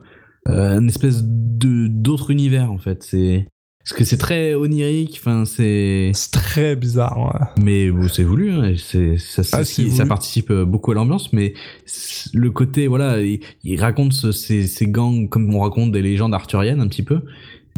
[0.47, 3.03] euh, une espèce de d'autre univers en fait.
[3.03, 3.47] C'est
[3.84, 5.17] parce que c'est très onirique.
[5.21, 7.17] Enfin, c'est C'est très bizarre.
[7.19, 7.63] ouais.
[7.63, 8.51] mais bon, c'est voulu.
[8.51, 11.32] Hein, c'est ça, Ah, qui- ça participe euh, beaucoup à l'ambiance.
[11.34, 11.53] Mais
[12.34, 16.34] le côté voilà, il, il raconte ce- ces, ces gangs comme on raconte des légendes
[16.34, 17.21] arthuriennes un petit peu.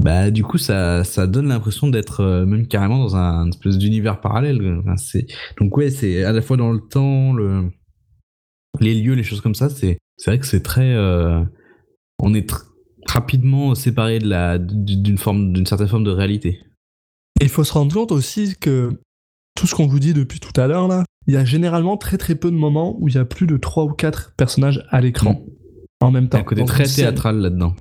[0.01, 4.19] Bah du coup ça ça donne l'impression d'être euh, même carrément dans un, espèce d'univers
[4.21, 4.79] parallèle.
[4.79, 5.27] Enfin, c'est
[5.59, 7.69] donc ouais c'est à la fois dans le temps le
[8.79, 10.93] les lieux, les choses comme ça, c'est c'est vrai que c'est très.
[10.93, 11.43] euh,
[12.19, 12.63] on est tr-
[13.07, 16.59] rapidement séparé de la d'une forme d'une certaine forme de réalité.
[17.39, 18.99] Et il faut se rendre compte aussi que
[19.55, 22.17] tout ce qu'on vous dit depuis tout à l'heure là, il y a généralement très
[22.17, 25.01] très peu de moments où il y a plus de trois ou quatre personnages à
[25.01, 25.43] l'écran
[26.01, 26.37] en même Il y a temps.
[26.39, 27.75] un côté Donc, très théâtral là-dedans.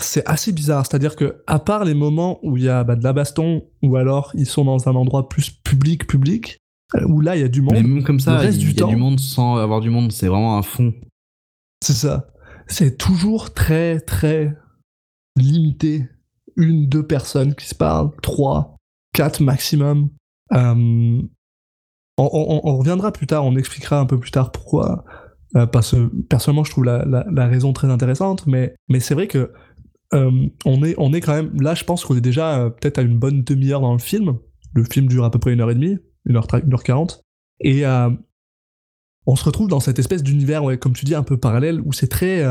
[0.00, 0.86] C'est assez bizarre.
[0.86, 3.96] C'est-à-dire que, à part les moments où il y a bah, de la baston, ou
[3.96, 6.58] alors ils sont dans un endroit plus public, public,
[6.94, 8.86] euh, où là il y a du monde, Mais même comme ça, il y a
[8.86, 10.12] du monde sans avoir du monde.
[10.12, 10.94] C'est vraiment un fond.
[11.84, 12.28] c'est ça.
[12.66, 14.54] C'est toujours très, très
[15.36, 16.08] limité.
[16.56, 18.76] Une, deux personnes qui se parlent, trois,
[19.14, 20.10] quatre maximum.
[20.52, 21.20] Euh,
[22.20, 25.04] on, on- on reviendra plus tard, on expliquera un peu plus tard pourquoi.
[25.56, 29.14] euh, parce que personnellement, je trouve la, la- la raison très intéressante, mais, mais c'est
[29.14, 29.52] vrai que
[30.14, 31.60] euh, on, est, on est quand même.
[31.60, 34.38] Là, je pense qu'on est déjà euh, peut-être à une bonne demi-heure dans le film.
[34.74, 37.22] Le film dure à peu près une heure et demie, une heure, une heure quarante.
[37.60, 38.10] Et euh,
[39.26, 42.08] on se retrouve dans cette espèce d'univers, comme tu dis, un peu parallèle, où c'est
[42.08, 42.42] très,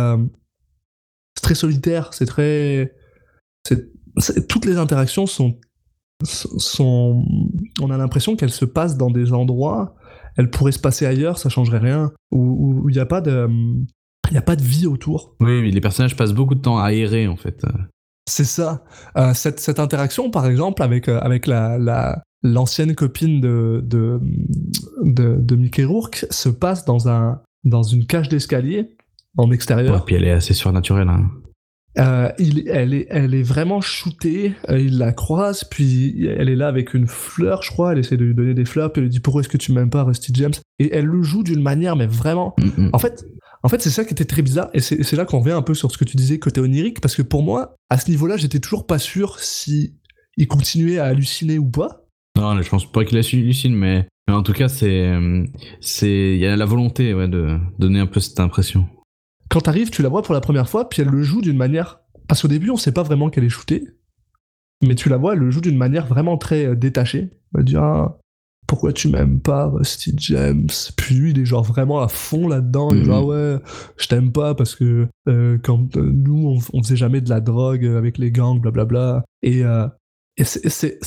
[1.42, 2.94] très solitaire, c'est très.
[4.48, 5.58] toutes les interactions sont,
[6.24, 7.26] sont.
[7.82, 9.96] On a l'impression qu'elles se passent dans des endroits,
[10.36, 13.48] elles pourraient se passer ailleurs, ça changerait rien, où il n'y a pas de.
[14.30, 15.36] Il n'y a pas de vie autour.
[15.40, 17.64] Oui, oui, les personnages passent beaucoup de temps à errer en fait.
[18.30, 18.84] C'est ça.
[19.18, 24.20] Euh, cette, cette interaction, par exemple, avec, euh, avec la, la, l'ancienne copine de, de,
[25.04, 28.90] de, de Mickey Rourke se passe dans, un, dans une cage d'escalier
[29.38, 30.04] en Ouais, extérieur.
[30.06, 31.08] puis elle est assez surnaturelle.
[31.10, 31.30] hein.
[32.00, 36.68] Euh, il, elle, est, elle est vraiment shootée, il la croise, puis elle est là
[36.68, 39.10] avec une fleur, je crois, elle essaie de lui donner des fleurs, puis elle lui
[39.10, 40.54] dit pourquoi est-ce que tu m'aimes pas, Rusty James?
[40.78, 42.54] Et elle le joue d'une manière, mais vraiment...
[42.60, 42.90] Mm, mm.
[42.94, 43.26] En fait,
[43.68, 45.74] en fait c'est ça qui était très bizarre, et c'est là qu'on revient un peu
[45.74, 48.60] sur ce que tu disais côté onirique, parce que pour moi, à ce niveau-là, j'étais
[48.60, 49.98] toujours pas sûr si
[50.38, 52.06] il continuait à halluciner ou pas.
[52.38, 55.12] Non, je pense pas qu'il hallucine, mais, mais en tout cas, c'est,
[55.82, 58.88] c'est, il y a la volonté, ouais, de donner un peu cette impression.
[59.50, 62.00] Quand t'arrives, tu la vois pour la première fois, puis elle le joue d'une manière...
[62.30, 63.84] Parce qu'au début, on sait pas vraiment qu'elle est shootée,
[64.82, 67.32] mais tu la vois, elle le joue d'une manière vraiment très euh, détachée.
[67.58, 68.18] Elle dit ah,
[68.68, 70.68] pourquoi tu m'aimes pas, Rusty James?
[70.98, 72.90] Puis lui, il est genre vraiment à fond là-dedans.
[72.92, 73.06] Il est Mhm.
[73.06, 73.58] genre ouais,
[73.98, 77.40] je t'aime pas parce que euh, quand euh, nous, on, on faisait jamais de la
[77.40, 79.24] drogue avec les gangs, blablabla.
[79.42, 79.88] Et, euh,
[80.38, 81.00] et c'est-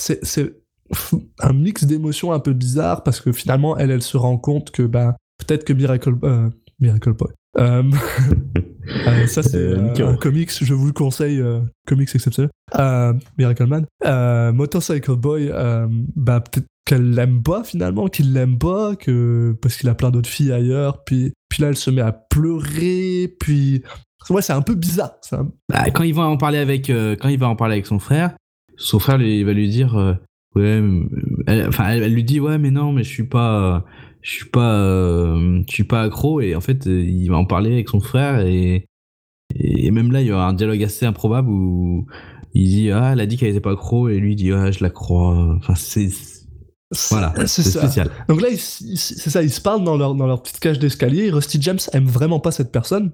[1.41, 4.83] un mix d'émotions un peu bizarre parce que finalement, elle, elle se rend compte que
[4.83, 6.49] bah, peut-être que Miracle, euh,
[6.81, 7.29] Miracle Boy.
[7.59, 7.83] Euh,
[9.07, 12.51] euh, ça, c'est Euh, euh, un comics, je vous le conseille, euh, comics exceptionnel.
[12.79, 13.87] Euh, Miracle Man.
[14.05, 15.87] Euh, Motorcycle Boy, euh,
[16.17, 20.29] bah, peut-être qu'elle l'aime pas finalement, qu'il l'aime pas, que, parce qu'il a plein d'autres
[20.29, 23.83] filles ailleurs, puis, puis là, elle se met à pleurer, puis.
[24.29, 25.13] Ouais, c'est un peu bizarre.
[25.33, 27.87] un- Bah, quand il va en parler avec, euh, quand il va en parler avec
[27.87, 28.35] son frère,
[28.77, 30.15] son frère lui, va lui dire, euh,
[30.57, 30.83] ouais,
[31.47, 33.85] elle- enfin, elle, lui dit, ouais, mais non, mais je suis pas,
[34.23, 37.73] je suis pas, euh, je suis pas accro, et en fait, il va en parler
[37.73, 38.85] avec son frère, et,
[39.55, 42.07] et même là, il y aura un dialogue assez improbable où
[42.55, 44.83] il dit, ah, elle a dit qu'elle était pas accro, et lui dit, ah, je
[44.83, 45.55] la crois.
[45.57, 46.09] Enfin, c'est,
[47.11, 47.81] voilà, c'est ça.
[47.83, 48.11] spécial.
[48.29, 51.31] Donc là, c'est ça, ils se parlent dans leur, dans leur petite cage d'escalier.
[51.31, 53.13] Rusty James aime vraiment pas cette personne.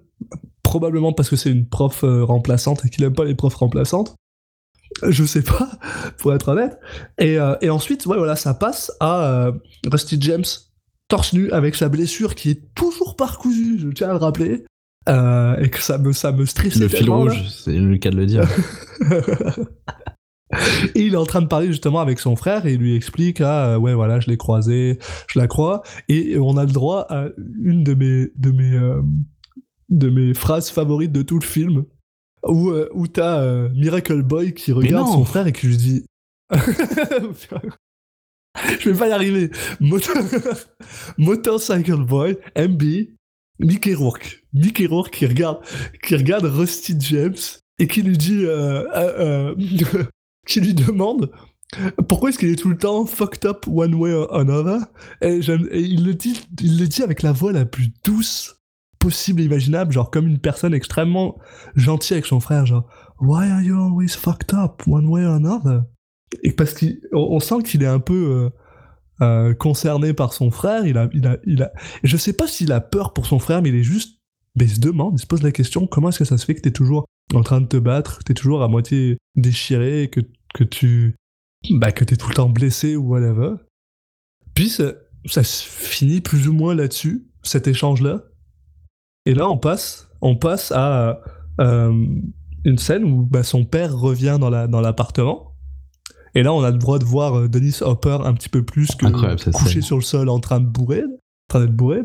[0.62, 4.16] Probablement parce que c'est une prof euh, remplaçante et qu'il aime pas les profs remplaçantes.
[5.02, 5.70] Je sais pas,
[6.18, 6.78] pour être honnête.
[7.18, 9.52] Et, euh, et ensuite, ouais, voilà, ça passe à euh,
[9.90, 10.44] Rusty James
[11.08, 14.64] torse nu avec sa blessure qui est toujours pas recousue, je tiens à le rappeler.
[15.08, 18.16] Euh, et que ça me, ça me stresse Le fil rouge, c'est le cas de
[18.16, 18.48] le dire.
[20.94, 23.40] et il est en train de parler justement avec son frère et il lui explique
[23.40, 25.82] ah euh, ouais voilà je l'ai croisé je la crois.
[26.08, 27.28] Et on a le droit à
[27.62, 29.02] une de mes de mes euh,
[29.88, 31.84] de mes phrases favorites de tout le film
[32.46, 36.06] où euh, où t'as Miracle Boy qui regarde son frère et qui lui dit
[38.80, 39.50] je vais pas y arriver.
[39.80, 40.14] Motor...
[41.18, 42.82] Motorcycle Boy MB
[43.58, 44.44] Mickey Rourke.
[44.52, 45.58] Mickey Rourke qui regarde
[46.02, 47.34] qui regarde Rusty James
[47.78, 50.04] et qui lui dit euh, euh, euh,
[50.46, 51.30] qui lui demande
[52.08, 54.78] pourquoi est-ce qu'il est tout le temps fucked up one way or another?
[55.20, 58.60] Et, il le dit il le dit avec la voix la plus douce
[58.98, 61.38] possible imaginable genre comme une personne extrêmement
[61.74, 62.88] gentille avec son frère genre
[63.20, 65.82] why are you always fucked up one way or another?
[66.42, 68.50] Et parce qu'on on sent qu'il est un peu
[69.22, 71.72] euh, euh, concerné par son frère il a il a il a
[72.04, 74.20] je sais pas s'il a peur pour son frère mais il est juste
[74.54, 76.54] mais il se demande il se pose la question comment est-ce que ça se fait
[76.54, 80.20] que t'es toujours en train de te battre, t'es toujours à moitié déchiré, que,
[80.54, 81.14] que tu.
[81.70, 83.54] Bah, que t'es tout le temps blessé ou whatever.
[84.54, 84.92] Puis ça,
[85.24, 88.22] ça se finit plus ou moins là-dessus, cet échange-là.
[89.24, 91.20] Et là, on passe, on passe à
[91.60, 91.92] euh,
[92.64, 95.54] une scène où bah, son père revient dans la- dans l'appartement.
[96.34, 98.94] et là, on a le droit de voir euh, Dennis Hopper un petit peu plus
[98.94, 99.06] que
[99.52, 102.02] couché sur le sol en train de bourrer, en train d'être bourré.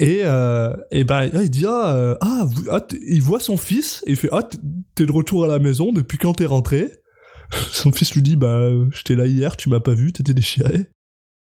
[0.00, 4.10] Et, euh, et ben, il dit ah, euh, ah, ah, il voit son fils et
[4.10, 4.48] il fait ah
[4.94, 6.92] t'es de retour à la maison depuis quand t'es rentré?
[7.72, 10.86] Son fils lui dit bah euh, j'étais là hier tu m'as pas vu t'étais déchiré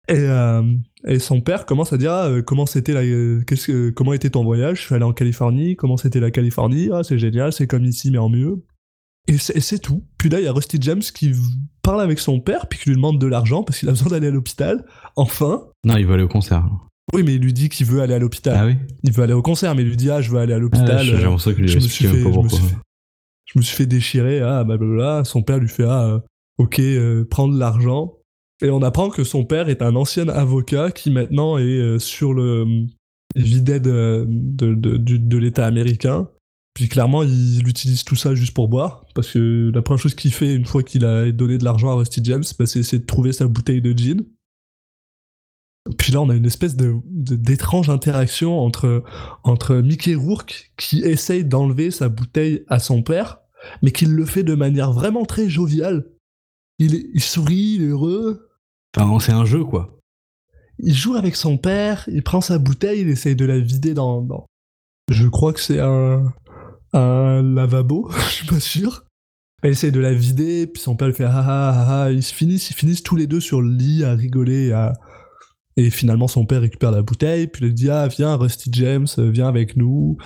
[0.08, 0.26] Et,
[1.06, 2.92] et son père commence à dire ah, comment c'était
[3.94, 4.80] comment était ton voyage?
[4.80, 5.76] Je suis allé en Californie.
[5.76, 6.90] Comment c'était la Californie?
[6.92, 8.62] Ah, c'est génial, c'est comme ici mais en mieux.
[9.26, 10.04] Et c'est, tout.
[10.18, 11.32] Puis là, il y a Rusty James qui
[11.80, 14.26] parle avec son père puis qui lui demande de l'argent parce qu'il a besoin d'aller
[14.26, 14.84] à l'hôpital.
[15.16, 15.64] Enfin.
[15.84, 16.68] Non, il va aller au concert.
[17.12, 18.56] Oui, mais il lui dit qu'il veut aller à l'hôpital.
[18.58, 20.52] Ah oui Il veut aller au concert, mais il lui dit ah je veux aller
[20.52, 21.04] à Ah, l'hôpital.
[21.04, 22.68] J'ai euh, l'impression qu'il je me suis fait, explique je pas me suis pourquoi.
[22.68, 22.76] fait,
[23.46, 25.24] je me suis fait déchirer, ah, blablabla.
[25.24, 26.18] Son père lui fait, ah, euh,
[26.58, 28.14] ok, euh, prendre l'argent.
[28.62, 32.32] Et on apprend que son père est un ancien avocat qui maintenant est euh, sur
[32.32, 32.86] le
[33.36, 36.28] videt de, de, de, de l'État américain.
[36.72, 39.04] Puis clairement, il utilise tout ça juste pour boire.
[39.14, 41.94] Parce que la première chose qu'il fait une fois qu'il a donné de l'argent à
[41.94, 44.22] Rusty James, bah, c'est essayer de trouver sa bouteille de gin.
[45.98, 49.02] Puis là, on a une espèce de, d'étrange interaction entre,
[49.42, 53.40] entre Mickey Rourke qui essaye d'enlever sa bouteille à son père,
[53.82, 56.06] mais qui le fait de manière vraiment très joviale.
[56.78, 58.48] Il, sourit, il est heureux,
[58.96, 59.98] Enfin, c'est un jeu, quoi.
[60.78, 64.22] il joue avec son père, il prend sa bouteille, il essaye de la vider dans.
[64.22, 64.46] dans-
[65.10, 66.32] Je crois que c'est un,
[66.92, 69.04] un lavabo, je suis pas sûr.
[69.62, 72.10] Elle essaye de la vider, puis son père lui fait ah ah ah, ah.
[72.10, 74.72] Ils se finissent, ils finissent tous les deux sur le lit à rigoler.
[74.72, 74.92] à-
[75.76, 79.48] Et finalement, son père récupère la bouteille, puis il dit ah viens Rusty James, viens
[79.48, 80.16] avec nous.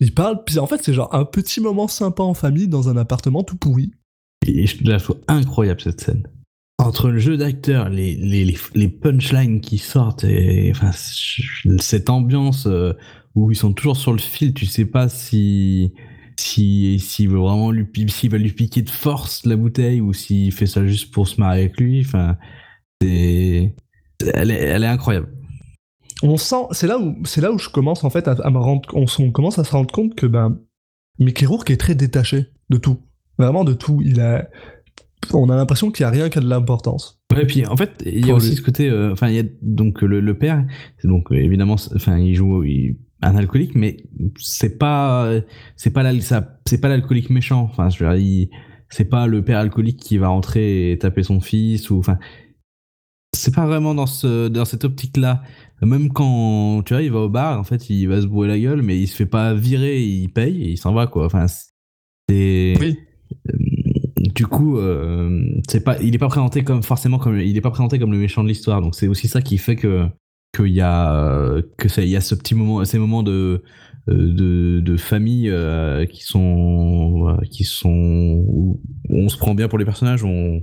[0.00, 2.96] Il parle, puis en fait c'est genre un petit moment sympa en famille dans un
[2.96, 3.92] appartement tout pourri.
[4.46, 6.26] Et je la trouve incroyable cette scène.
[6.78, 10.92] Entre le jeu d'acteur, les, les, les, punchlines qui sortent, et enfin,
[11.78, 12.94] cette ambiance euh,
[13.34, 15.92] où ils sont toujours sur le fil, tu sais pas si
[16.38, 20.52] si s'il veut vraiment lui s'il va lui piquer de force la bouteille ou s'il
[20.52, 22.00] fait ça juste pour se marrer avec lui.
[22.00, 22.38] Enfin,
[23.02, 23.74] c'est
[24.34, 25.28] elle est, elle est incroyable.
[26.22, 28.58] on sent, c'est là où, c'est là où je commence en fait à, à me
[28.58, 30.58] rendre, on, commence à se rendre compte que ben,
[31.18, 32.98] Mickey Rourke est très détaché de tout,
[33.38, 34.00] vraiment de tout.
[34.04, 34.48] Il a,
[35.32, 37.20] on a l'impression qu'il y a rien qui a de l'importance.
[37.34, 38.56] Ouais, puis en fait, il y a aussi lui.
[38.56, 38.88] ce côté.
[38.88, 40.64] euh, Enfin, il y a donc le, le père,
[41.04, 43.98] donc euh, évidemment, enfin, il joue il- un alcoolique, mais
[44.38, 45.30] c'est pas,
[45.76, 46.10] c'est pas
[46.64, 47.68] c'est pas l'alcoolique méchant.
[47.70, 48.48] Enfin, je veux dire,
[48.88, 52.18] c'est pas le père alcoolique qui va rentrer et taper son fils ou, enfin,
[53.40, 55.42] c'est pas vraiment dans ce, dans cette optique-là.
[55.82, 58.58] Même quand, tu vois, il va au bar, en fait, il va se bourrer la
[58.58, 61.26] gueule, mais il se fait pas virer, il paye et il s'en va, quoi.
[61.26, 61.46] Enfin,
[62.28, 62.74] c'est.
[62.80, 62.98] Oui.
[64.34, 67.70] Du coup, euh, c'est pas, il est pas présenté comme forcément comme, il est pas
[67.70, 68.80] présenté comme le méchant de l'histoire.
[68.80, 70.06] Donc c'est aussi ça qui fait que
[70.54, 73.62] qu'il y a euh, que ça, il y a ce petit moment, ces moments de
[74.08, 78.80] euh, de, de famille euh, qui sont euh, qui sont où
[79.10, 80.62] on se prend bien pour les personnages, on,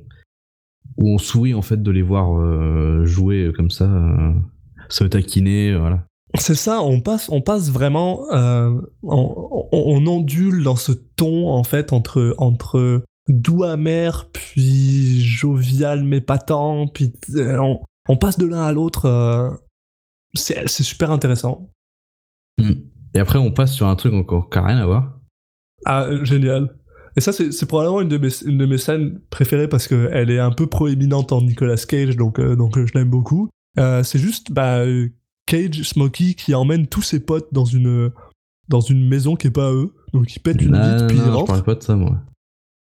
[0.98, 4.34] où on sourit en fait de les voir euh, jouer comme ça, euh,
[4.90, 6.04] se taquiner, euh, voilà.
[6.38, 8.70] C'est ça, on passe, on passe vraiment, euh,
[9.04, 16.04] on, on- on ondule dans ce ton en fait entre entre doux amer puis jovial
[16.04, 19.06] mais pas tant, puis euh, on, on passe de l'un à l'autre.
[19.06, 19.50] euh,
[20.36, 21.70] c'est super intéressant.
[23.14, 25.20] Et après on passe sur un truc encore qui rien à voir.
[25.86, 26.77] Ah, euh, génial.
[27.18, 30.38] Et ça, c'est probablement une de, mes, une de mes scènes préférées parce qu'elle est
[30.40, 33.50] un peu proéminente en Nicolas Cage, donc, euh, donc euh, je l'aime beaucoup.
[33.80, 34.84] Euh, c'est juste bah,
[35.48, 38.12] Cage, Smokey, qui emmène tous ses potes dans une,
[38.70, 39.94] dans une maison qui est pas à eux.
[40.14, 41.46] Donc ils pètent une Non, puis ils non, je rentrent.
[41.48, 42.18] parlais pas de ça moi.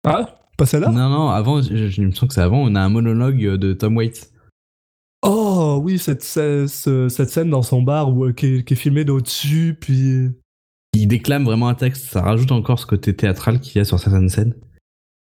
[0.06, 0.88] Ah, pas celle-là?
[0.90, 3.72] Non, non, avant, je, je- me semble que c'est avant, on a un monologue de
[3.74, 4.32] Tom Waits.
[5.24, 8.76] Oh oui, cette, cette, ce- cette scène dans son bar où, qui, est, qui est
[8.76, 10.30] filmée d'au-dessus, puis...
[10.94, 13.98] Il déclame vraiment un texte, ça rajoute encore ce côté théâtral qu'il y a sur
[13.98, 14.54] certaines scènes.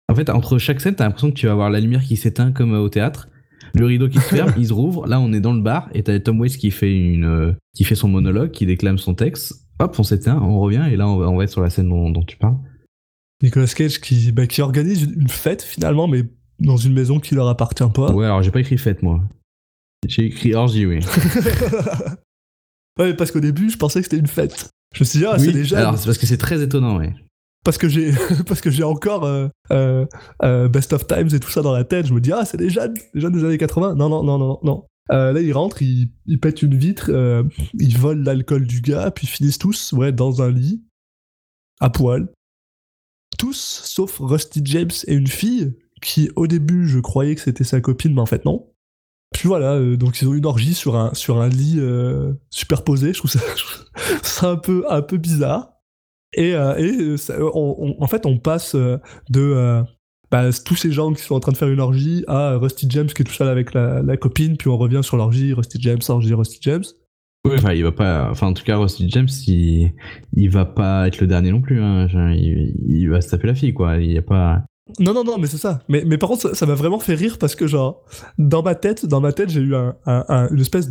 [0.09, 2.51] En fait, entre chaque scène, t'as l'impression que tu vas avoir la lumière qui s'éteint
[2.51, 3.29] comme au théâtre,
[3.75, 6.03] le rideau qui se ferme, il se rouvre, là on est dans le bar, et
[6.03, 9.67] t'as Tom Waits qui fait, une, euh, qui fait son monologue, qui déclame son texte,
[9.79, 11.89] hop, on s'éteint, on revient, et là on va, on va être sur la scène
[11.89, 12.57] dont, dont tu parles.
[13.43, 16.25] Nicolas Cage qui, bah, qui organise une fête finalement, mais
[16.59, 18.13] dans une maison qui leur appartient pas.
[18.13, 19.23] Ouais, alors j'ai pas écrit fête, moi.
[20.07, 21.01] J'ai écrit orgie, oui.
[22.99, 24.71] ouais, parce qu'au début, je pensais que c'était une fête.
[24.95, 25.79] Je me suis dit, ah, c'est oui, déjà.
[25.79, 27.15] alors c'est parce que c'est très étonnant, ouais.
[27.65, 28.13] Parce que j'ai,
[28.47, 30.07] parce que j'ai encore euh, euh,
[30.43, 32.07] euh, Best of Times et tout ça dans la tête.
[32.07, 33.95] Je me dis, ah, c'est des jeunes, des jeunes des années 80.
[33.95, 34.85] Non, non, non, non, non.
[35.09, 37.11] Là, ils rentrent, ils, ils pètent une vitre,
[37.75, 40.85] ils volent l'alcool du gars, puis ils finissent tous, ouais, dans un lit,
[41.81, 42.29] à poil.
[43.37, 47.81] Tous, sauf Rusty James et une fille, qui au début, je croyais que c'était sa
[47.81, 48.70] copine, mais en fait, non.
[49.33, 53.13] Puis voilà, euh, donc ils ont une orgie sur un, sur un lit euh, superposé.
[53.13, 53.41] Je trouve ça,
[54.23, 55.73] c'est un peu, un peu bizarre.
[56.33, 59.83] Et, euh, et ça- en fait, on passe de
[60.31, 63.07] bah, tous ces gens qui sont en train de faire une orgie à Rusty James
[63.07, 66.35] qui est tout seul avec la, copine, puis on revient sur l'orgie, Rusty James, orgie,
[66.35, 66.85] Rusty James.
[67.47, 68.29] Oui, enfin, il va pas.
[68.31, 69.93] Enfin, en tout cas, Rusty James, il,
[70.35, 71.81] il va pas être le dernier non plus.
[71.81, 72.07] Hein.
[72.37, 73.97] Il va se taper la fille, quoi.
[73.97, 74.63] Il y a pas.
[74.99, 75.81] Non, non, non, mais c'est ça.
[75.89, 78.03] Mais, mais par contre, ça- m'a vraiment fait rire parce que, genre,
[78.39, 80.89] dans ma tête, dans ma tête, j'ai eu un, un- un- une espèce.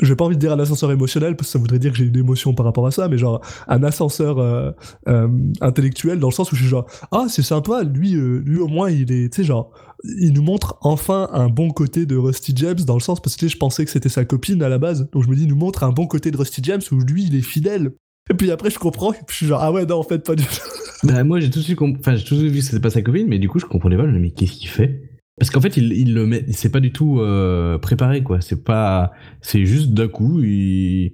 [0.00, 2.04] J'ai pas envie de dire un ascenseur émotionnel parce que ça voudrait dire que j'ai
[2.04, 4.70] une émotion par rapport à ça, mais genre un ascenseur euh,
[5.08, 5.26] euh,
[5.60, 8.68] intellectuel dans le sens où je suis genre ah c'est sympa, lui, euh, lui au
[8.68, 9.72] moins il est, tu sais genre
[10.20, 13.48] il nous montre enfin un bon côté de Rusty James dans le sens parce que
[13.48, 15.56] je pensais que c'était sa copine à la base, donc je me dis il nous
[15.56, 17.90] montre un bon côté de Rusty James où lui il est fidèle.
[18.30, 20.20] Et puis après je comprends, et puis je suis genre ah ouais non en fait
[20.24, 20.60] pas du tout.
[21.04, 22.80] Bah, moi, j'ai tout de suite, comp- enfin, j'ai tout de suite vu que c'était
[22.80, 24.04] pas sa copine, mais du coup, je comprenais pas.
[24.04, 25.02] Je me dis, mais qu'est-ce qu'il fait?
[25.38, 28.40] Parce qu'en fait, il, il le met, c'est pas du tout euh, préparé, quoi.
[28.40, 31.12] C'est pas, c'est juste d'un coup, il,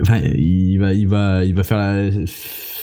[0.00, 2.10] enfin, il va, il va, il va faire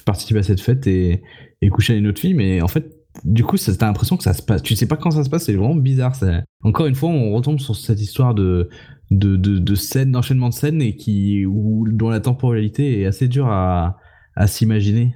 [0.06, 1.24] participer à cette fête et,
[1.62, 2.92] et coucher avec une autre fille, mais en fait,
[3.24, 4.62] du coup, ça- t'as l'impression que ça se passe.
[4.62, 6.16] Tu sais pas quand ça se passe, c'est vraiment bizarre.
[6.16, 6.44] Ça.
[6.64, 8.70] Encore une fois, on retombe sur cette histoire de,
[9.10, 13.28] de, de, de scènes, d'enchaînement de scènes et qui, où, dont la temporalité est assez
[13.28, 13.98] dure à,
[14.36, 15.16] à s'imaginer.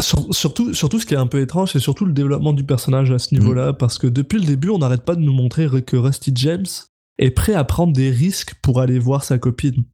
[0.00, 3.10] Sur- surtout, surtout, ce qui est un peu étrange, c'est surtout le développement du personnage
[3.12, 5.96] à ce niveau-là, parce que depuis le début, on n'arrête pas de nous montrer que
[5.96, 6.66] Rusty James
[7.18, 9.84] est prêt à prendre des risques pour aller voir sa copine.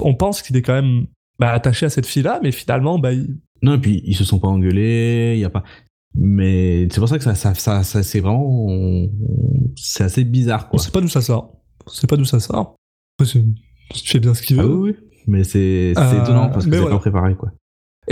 [0.00, 1.06] On pense qu'il est quand même
[1.38, 4.40] bah, attaché à cette fille-là, mais finalement, bah, il- Non, et puis ils se sont
[4.40, 5.62] pas engueulés, il y a pas.
[6.16, 8.66] Mais c'est pour ça que ça, ça, ça, ça c'est vraiment,
[9.76, 10.78] c'est assez bizarre, on quoi.
[10.80, 11.56] sait pas d'où ça sort.
[11.86, 12.74] On sait pas d'où ça sort.
[13.20, 13.26] Il
[14.04, 14.62] fait bien ce qu'il veut.
[14.64, 14.96] Ah oui, oui.
[15.28, 16.96] Mais c'est, Euh, étonnant parce que c'est voilà.
[16.96, 17.52] pas préparé, quoi.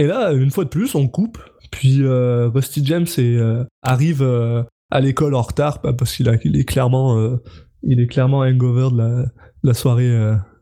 [0.00, 1.38] Et là, une fois de plus, on coupe.
[1.70, 6.40] Puis euh, Rusty James est, euh, arrive euh, à l'école en retard bah, parce qu'il
[6.44, 7.36] il est clairement,
[7.82, 9.28] il est clairement hangover de la, de
[9.62, 10.10] la soirée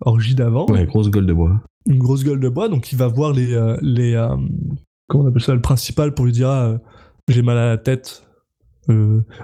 [0.01, 0.66] orgie d'avant.
[0.66, 1.62] Ouais, grosse gueule de bois.
[1.86, 2.68] Une grosse gueule de bois.
[2.68, 4.14] Donc il va voir les, les
[5.07, 6.78] comment on appelle ça, le principal pour lui dire ah,
[7.28, 8.26] j'ai mal à la tête.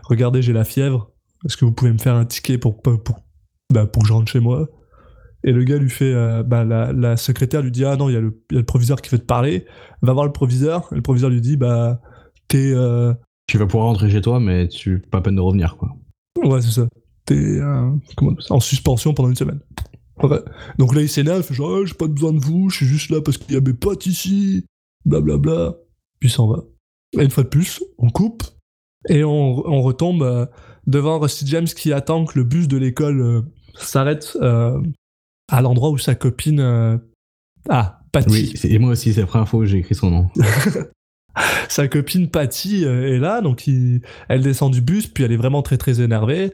[0.09, 1.13] Regardez, j'ai la fièvre.
[1.47, 3.21] Est-ce que vous pouvez me faire un ticket pour pour, pour,
[3.73, 4.67] bah, pour que je rentre chez moi?
[5.47, 8.15] Et le gars lui fait, euh, bah, la, la secrétaire lui dit ah non, il
[8.15, 9.67] y, a le- il y a le proviseur qui veut te parler.
[10.03, 10.89] Va voir le proviseur.
[10.93, 12.01] Et le proviseur lui dit bah
[12.49, 13.13] t'es euh,
[13.47, 15.91] Tu vas pouvoir rentrer chez toi, mais tu pas peine de revenir, quoi.
[16.43, 16.89] Ouais, c'est ça.
[17.27, 17.91] T'es euh,
[18.51, 19.61] en suspension pendant une semaine.
[20.23, 20.41] Ouais.
[20.79, 22.87] Donc là, il s'énerve, il fait genre, Ah, j'ai pas besoin de vous, je suis
[22.87, 24.65] juste là parce qu'il y a mes potes ici,
[25.05, 25.75] blablabla.
[26.21, 26.63] Puis il s'en va.
[27.19, 28.43] Et une fois de plus, on coupe
[29.09, 30.47] et on, on retombe euh,
[30.87, 34.81] devant Rusty James qui attend que le bus de l'école s'arrête euh,
[35.51, 36.61] à l'endroit où sa copine.
[36.61, 36.97] euh,
[37.69, 38.31] Ah, Patty.
[38.31, 40.29] Oui, et moi aussi, c'est la première fois que j'ai écrit son nom.
[41.69, 45.37] sa copine Patty euh, est là, donc il- elle descend du bus, puis elle est
[45.37, 46.53] vraiment très très énervée.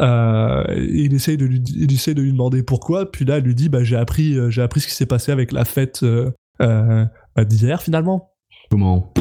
[0.00, 3.54] Euh, il essaye de lui, il essaye de lui demander pourquoi, puis là elle lui
[3.54, 6.30] dit bah j'ai appris, euh, j'ai appris ce qui s'est passé avec la fête euh,
[6.62, 7.04] euh,
[7.44, 8.30] d'hier finalement.
[8.70, 9.12] Comment?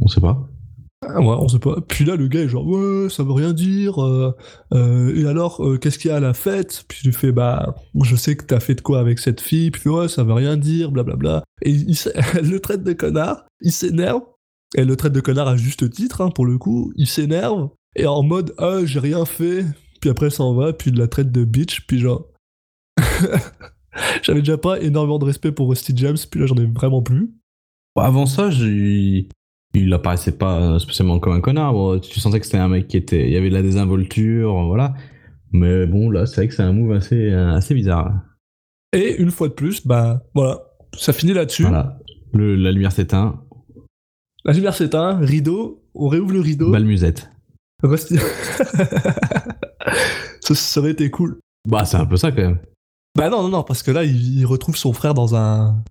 [0.00, 0.48] On sait pas.
[1.08, 1.76] Ah sait pas.
[1.88, 4.02] Puis là le gars est genre ouais ça veut rien dire.
[4.02, 4.34] euh,
[4.72, 6.84] euh, et alors euh, qu'est-ce qu'il y a à la fête?
[6.88, 9.70] Puis lui fait bah je sais que t'as fait de quoi avec cette fille.
[9.70, 11.44] Puis ouais ça veut rien dire, blablabla.
[11.62, 11.96] Et il,
[12.34, 14.20] elle le traite de connard, il s'énerve.
[14.76, 16.92] Elle le traite de connard à juste titre, hein, pour le coup.
[16.96, 17.68] Il s'énerve.
[17.94, 19.64] Et en mode, ah, j'ai rien fait.
[20.00, 20.72] Puis après, s'en va.
[20.72, 21.86] Puis il la traite de bitch.
[21.86, 22.26] Puis genre.
[24.22, 26.16] J'avais déjà pas énormément de respect pour Rusty James.
[26.28, 27.32] Puis là, j'en ai vraiment plus.
[27.96, 29.28] Avant ça, j'ai-
[29.74, 31.72] il apparaissait pas spécialement comme un connard.
[31.72, 33.26] Bon, tu sentais que c'était un mec qui était.
[33.26, 34.94] Il y avait de la désinvolture, voilà.
[35.52, 38.12] Mais bon, là, c'est vrai que c'est un move assez, assez bizarre.
[38.92, 40.60] Et une fois de plus, bah voilà.
[40.96, 41.62] Ça finit là-dessus.
[41.62, 41.98] Voilà.
[42.32, 43.40] Le- la lumière s'éteint,
[44.44, 45.18] La lumière s'éteint.
[45.18, 45.82] Rideau.
[45.94, 46.70] On réouvre le rideau.
[46.72, 47.30] balle musette.
[47.82, 48.16] Rusty.
[50.40, 51.38] ça, ça aurait été cool.
[51.68, 52.58] Bah, c'est un peu ça quand même.
[53.16, 55.82] Bah non, non, non, parce que là, il, il retrouve son frère dans un.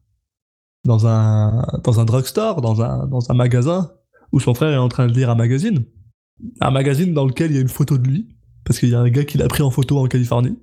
[0.86, 1.66] Dans un.
[1.84, 3.92] Dans un drugstore, dans un, dans un magasin,
[4.32, 5.86] où son frère est en train de lire un magazine.
[6.60, 9.00] Un magazine dans lequel il y a une photo de lui, parce qu'il y a
[9.00, 10.58] un gars qui l'a pris en photo en Californie.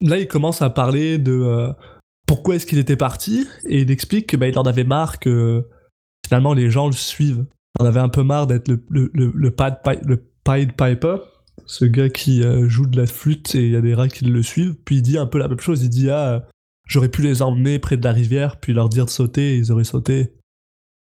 [0.00, 1.72] Là, il commence à parler de euh,
[2.26, 5.68] pourquoi est-ce qu'il était parti, et il explique que bah, en avait marre que
[6.26, 7.46] finalement les gens le suivent.
[7.78, 10.66] Il en avait un peu marre d'être le, le, le, le, Pied Pi- le Pied
[10.66, 11.16] Piper,
[11.66, 14.24] ce gars qui euh, joue de la flûte et il y a des rats qui
[14.24, 14.74] le suivent.
[14.84, 15.82] Puis il dit un peu la même chose.
[15.82, 16.46] Il dit ah,
[16.86, 19.84] j'aurais pu les emmener près de la rivière, puis leur dire de sauter, ils auraient
[19.84, 20.32] sauté.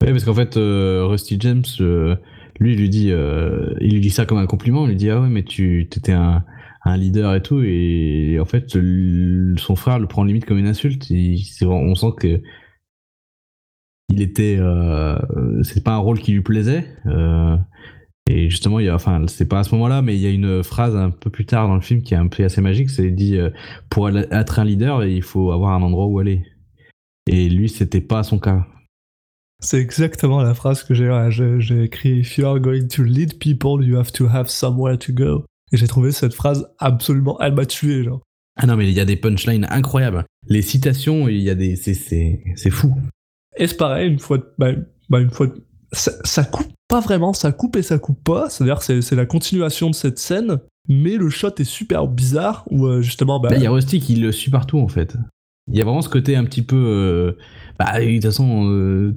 [0.04, 2.16] Ouais, parce qu'en fait, euh, Rusty James, euh,
[2.60, 4.86] lui, il lui dit, euh, il lui dit ça comme un compliment.
[4.86, 6.44] Il lui dit ah ouais, mais tu étais un,
[6.84, 8.78] un leader et tout, et en fait,
[9.58, 11.12] son frère le prend limite comme une insulte.
[11.64, 12.42] On sent que
[14.10, 14.60] il était,
[15.64, 16.86] c'est pas un rôle qui lui plaisait.
[18.30, 20.28] Euh, et justement, il y a, enfin, c'est pas à ce moment-là, mais il y
[20.28, 22.62] a une phrase un peu plus tard dans le film qui est un peu assez
[22.62, 22.90] magique.
[22.90, 23.50] C'est dit euh,
[23.90, 26.44] pour être un leader, il faut avoir un endroit où aller.
[27.28, 28.66] Et lui, c'était pas son cas.
[29.64, 33.40] C'est exactement la phrase que j'ai ouais, j'ai écrit If you are going to lead
[33.40, 35.46] people, you have to have somewhere to go.
[35.72, 37.40] Et j'ai trouvé cette phrase absolument.
[37.42, 38.22] Elle m'a tué, genre.
[38.58, 40.24] Ah non, mais il y a des punchlines incroyables.
[40.48, 41.76] Les citations, il y a des.
[41.76, 42.96] C'est, fou.
[43.58, 44.38] Et c'est pareil, une fois.
[44.38, 44.72] de- Bah,
[45.10, 45.48] bah, une fois.
[45.48, 48.50] de- Ça, ça coupe pas vraiment, ça coupe et ça coupe pas.
[48.50, 52.86] C'est-à-dire que c'est la continuation de cette scène, mais le shot est super bizarre où
[52.86, 53.40] euh, justement.
[53.40, 55.18] Bah, il y a Rusty qui le suit partout en fait.
[55.72, 56.76] Il y a vraiment ce côté un petit peu.
[56.76, 57.38] Euh,
[57.80, 59.16] bah, de toute façon, euh,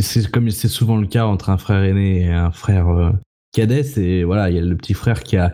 [0.00, 3.12] c'est comme c'est souvent le cas entre un frère aîné et un frère
[3.52, 3.82] cadet.
[3.82, 5.52] C'est voilà, il y a le petit frère qui a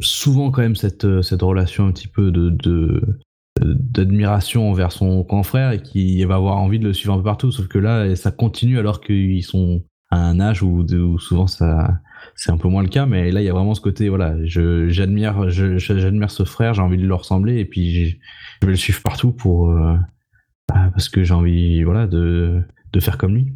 [0.00, 3.02] souvent quand même cette, cette relation un petit peu de, de
[3.60, 7.22] d'admiration envers son grand frère et qui va avoir envie de le suivre un peu
[7.22, 7.52] partout.
[7.52, 10.86] Sauf que là, ça continue alors qu'ils sont à un âge où,
[11.18, 12.00] souvent ça
[12.36, 13.06] c'est un peu moins le cas.
[13.06, 16.98] Mais là, il y a vraiment ce côté, voilà, j'admire j'admire ce frère, j'ai envie
[16.98, 19.96] de lui ressembler et puis je vais le suivre partout pour euh,
[20.68, 23.52] bah, parce que j'ai envie, voilà, de, de faire comme lui.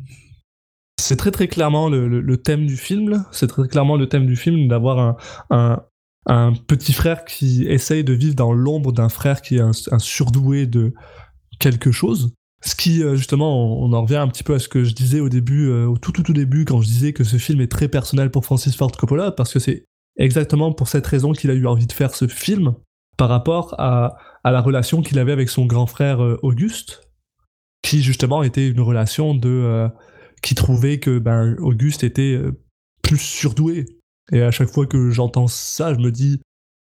[0.99, 3.25] C'est très très clairement le, le, thème du film.
[3.31, 5.17] C'est très clairement le thème du film d'avoir un,
[5.51, 5.83] un,
[6.27, 10.67] un petit frère qui essaye de vivre dans l'ombre d'un frère qui est un, surdoué
[10.67, 10.95] de
[11.61, 12.35] quelque chose.
[12.63, 15.21] Ce qui, euh, justement, on, en revient un petit peu à ce que je disais
[15.21, 17.71] au début, euh, au tout, tout, tout début, quand je disais que ce film est
[17.71, 19.85] très personnel pour Francis Ford Coppola, parce que c'est
[20.17, 22.75] exactement pour cette raison qu'il a eu envie de faire ce film,
[23.17, 27.09] par rapport à, la relation qu'il avait avec son grand frère euh, Auguste,
[27.83, 29.89] qui, justement, était une relation de.
[30.43, 32.41] qui trouvait que ben, Auguste était
[33.03, 33.85] plus surdoué,
[34.33, 36.41] et à chaque fois que j'entends ça, je me dis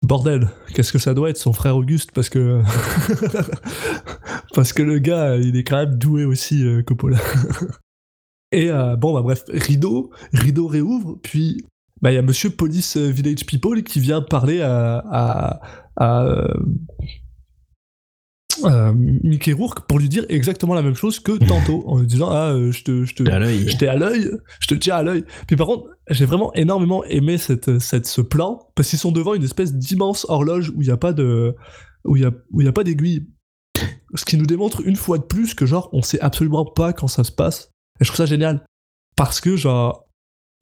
[0.03, 2.63] bordel, qu'est-ce que ça doit être son frère Auguste parce que
[4.55, 7.19] parce que le gars, il est quand même doué aussi euh, Coppola.
[8.53, 11.65] Et euh, bon bah bref, rideau, rideau réouvre, puis
[12.03, 15.61] bah il y a Monsieur Police Village People qui vient parler à
[18.65, 22.29] euh, Mickey Rourke pour lui dire exactement la même chose que tantôt en lui disant
[22.31, 24.31] ah euh, je te je te à l'œil
[24.61, 25.25] je te tiens à l'œil.
[25.47, 29.35] Puis par contre j'ai vraiment énormément aimé cette, cette ce plan parce qu'ils sont devant
[29.35, 31.55] une espèce d'immense horloge où il y a pas de
[32.05, 33.27] où il y a où il y a pas d'aiguille.
[34.15, 37.09] Ce qui nous démontre une fois de plus que genre on sait absolument pas quand
[37.09, 37.71] ça se passe.
[38.01, 38.65] Et je trouve ça génial.
[39.17, 40.10] Parce que genre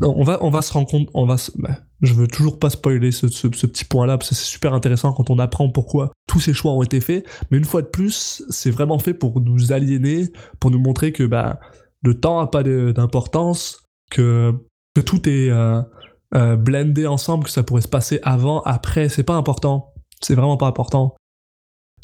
[0.00, 3.10] on va, on va se rendre compte, on va bah, je veux toujours pas spoiler
[3.10, 6.72] ce, petit point-là, parce que c'est super intéressant quand on apprend pourquoi tous ces choix
[6.72, 10.28] ont été faits, mais une fois de plus, c'est vraiment fait pour nous aliéner,
[10.60, 11.58] pour nous montrer que bah,
[12.02, 14.54] le temps a pas d'importance, que,
[14.94, 15.82] que tout est euh,
[16.34, 19.92] euh, blendé ensemble, que ça pourrait se passer avant, après, c'est pas important.
[20.20, 21.16] C'est vraiment pas important.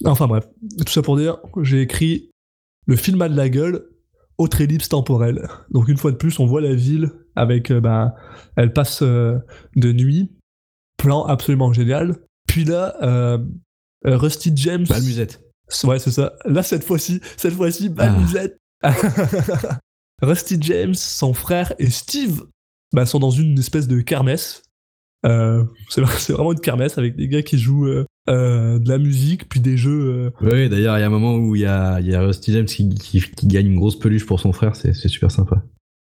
[0.04, 0.48] Enfin bref,
[0.84, 2.30] tout ça pour dire, j'ai écrit
[2.86, 3.86] le film a de la gueule,
[4.38, 5.48] autre ellipse temporelle.
[5.70, 8.14] Donc une fois de plus, on voit la ville avec, bah,
[8.56, 9.38] elle passe euh,
[9.76, 10.30] de nuit,
[10.96, 12.16] plan absolument génial.
[12.46, 13.38] Puis là, euh,
[14.04, 14.86] Rusty James.
[14.88, 15.40] Balmusette.
[15.84, 16.34] Ouais, c'est ça.
[16.44, 18.58] Là, cette fois-ci, cette fois-ci, Balmusette.
[18.82, 18.94] Ah.
[20.22, 22.44] Rusty James, son frère et Steve
[22.92, 24.62] bah, sont dans une espèce de kermesse.
[25.88, 27.88] c'est vraiment une kermesse avec des gars qui jouent
[28.28, 30.30] de la musique, puis des jeux.
[30.42, 32.66] Oui, d'ailleurs, il y a un moment où il y a, y a Rusty James
[32.66, 35.62] qui, qui, gagne une grosse peluche pour son frère, c'est super sympa.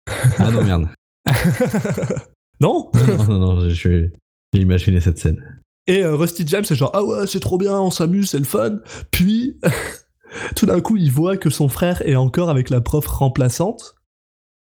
[0.40, 0.90] Ah non, merde.
[2.62, 4.12] non non, non, non, j'ai
[4.54, 5.62] imaginé cette scène.
[5.88, 8.46] Et euh, Rusty James, c'est genre, ah ouais, c'est trop bien, on s'amuse, c'est le
[8.46, 8.80] fun.
[9.10, 9.58] Puis,
[10.56, 13.96] tout d'un coup, il voit que son frère est encore avec la prof remplaçante.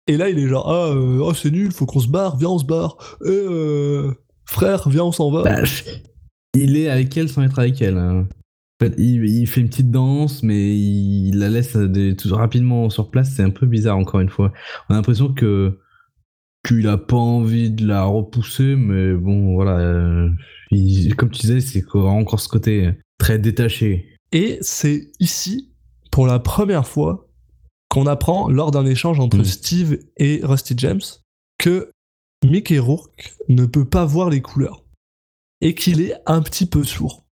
[0.08, 2.48] Et là, il est genre, ah, euh, oh, c'est nul, faut qu'on se barre, viens,
[2.48, 2.96] on se barre.
[3.24, 4.12] Et euh,
[4.46, 5.44] frère, viens, on s'en va.
[5.44, 5.62] Bah,
[6.54, 7.98] il est avec elle sans être avec elle.
[7.98, 8.26] Hein.
[8.80, 11.78] En fait, il, fait une petite danse, mais il la laisse
[12.18, 13.30] tout rapidement sur place.
[13.36, 14.52] C'est un peu bizarre, encore une fois.
[14.88, 15.78] On a l'impression que
[16.66, 19.78] qu'il a pas envie de la repousser, mais bon, voilà.
[19.78, 20.30] Euh,
[21.16, 24.16] comme tu disais, c'est encore ce côté très détaché.
[24.32, 25.72] Et c'est ici,
[26.10, 27.28] pour la première fois,
[27.88, 29.44] qu'on apprend lors d'un échange entre mm.
[29.44, 31.02] Steve et Rusty James
[31.58, 31.90] que
[32.44, 34.82] Mickey Rourke ne peut pas voir les couleurs
[35.60, 37.24] et qu'il est un petit peu sourd.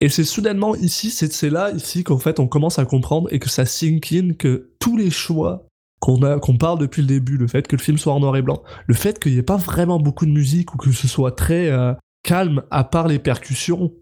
[0.00, 3.48] Et c'est soudainement ici, c'est là, ici, qu'en fait, on commence à comprendre et que
[3.48, 5.64] ça sink in que tous les choix
[6.02, 8.62] qu'on parle depuis le début, le fait que le film soit en noir et blanc,
[8.86, 11.70] le fait qu'il n'y ait pas vraiment beaucoup de musique ou que ce soit très
[11.70, 11.94] euh,
[12.24, 13.92] calme à part les percussions,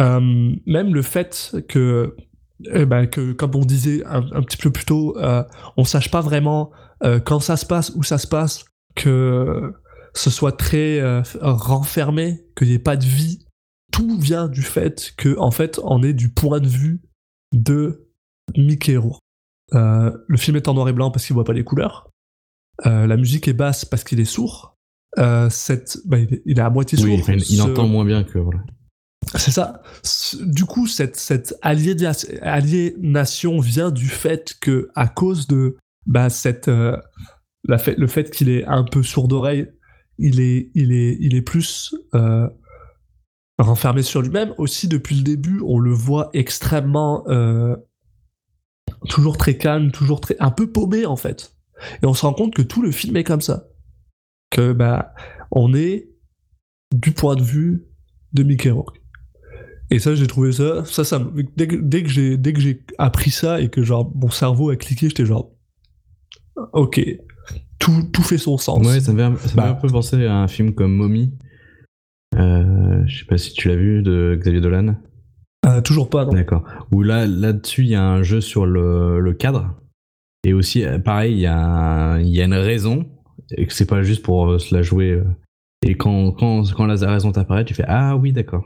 [0.00, 0.20] euh,
[0.66, 2.14] même le fait que,
[2.70, 5.42] eh ben, que comme on disait un, petit peu plus tôt, euh,
[5.78, 6.70] on sache pas vraiment
[7.26, 8.64] quand ça se passe, où ça se passe,
[8.94, 9.74] que
[10.14, 11.02] ce soit très
[11.42, 13.44] renfermé, qu'il n'y ait pas de vie,
[13.92, 17.02] tout vient du fait que en fait on est du point de vue
[17.52, 18.08] de
[18.56, 19.23] Mickey Rourke.
[19.74, 22.10] Euh, le film est en noir et blanc parce qu'il voit pas les couleurs.
[22.86, 24.76] Euh, la musique est basse parce qu'il est sourd.
[25.18, 27.08] Euh, cette, bah, il, est, à moitié sourd.
[27.08, 28.60] il, entend moins bien que voilà.
[29.36, 29.80] C'est ça.
[30.42, 37.78] Du coup, cette, cette aliénation vient du fait que, à cause de bah, cette, la
[37.78, 39.66] fait, le fait qu'il est un peu sourd d'oreille,
[40.18, 41.94] il est, il est, il est plus
[43.58, 44.52] renfermé sur lui-même.
[44.58, 47.24] Aussi, depuis le début, on le voit extrêmement
[49.08, 51.54] toujours très calme, toujours très un peu paumé en fait.
[52.02, 53.64] Et on se rend compte que tout le film est comme ça.
[54.50, 55.12] Que, bah,
[55.50, 56.08] on est
[56.94, 57.84] du point de vue
[58.32, 59.00] de Mickey Rourke.
[59.90, 61.20] Et ça, j'ai trouvé ça, ça, ça,
[61.56, 64.70] dès que, dès que j'ai, dès que j'ai appris ça et que genre mon cerveau
[64.70, 65.52] a cliqué, j'étais genre,
[66.72, 67.00] ok,
[67.78, 68.86] tout, tout fait son sens.
[68.86, 69.70] Ouais, ça me fait, ça Bah.
[69.70, 71.34] un peu penser à un film comme Mommy.
[72.36, 74.96] Euh, je sais pas si tu l'as vu de Xavier Dolan.
[75.64, 76.32] Euh, toujours pas, non.
[76.32, 76.64] D'accord.
[76.92, 79.74] Où là, là-dessus, il y a un jeu sur le, le cadre.
[80.44, 83.06] Et aussi, euh, pareil, il y, a y a une raison.
[83.56, 85.22] Et que c'est pas juste pour euh, se la jouer.
[85.86, 88.64] Et quand, quand, quand la raison t'apparaît, tu fais Ah oui, d'accord.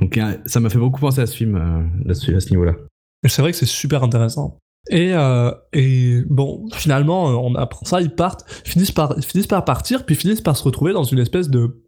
[0.00, 2.74] Donc, ça m'a fait beaucoup penser à ce film là-dessus, à ce niveau-là.
[3.26, 4.58] C'est vrai que c'est super intéressant.
[4.90, 10.04] Et, euh, et bon, finalement, on apprend ça, ils partent, finissent par, finissent par partir,
[10.04, 11.82] puis finissent par se retrouver dans une espèce de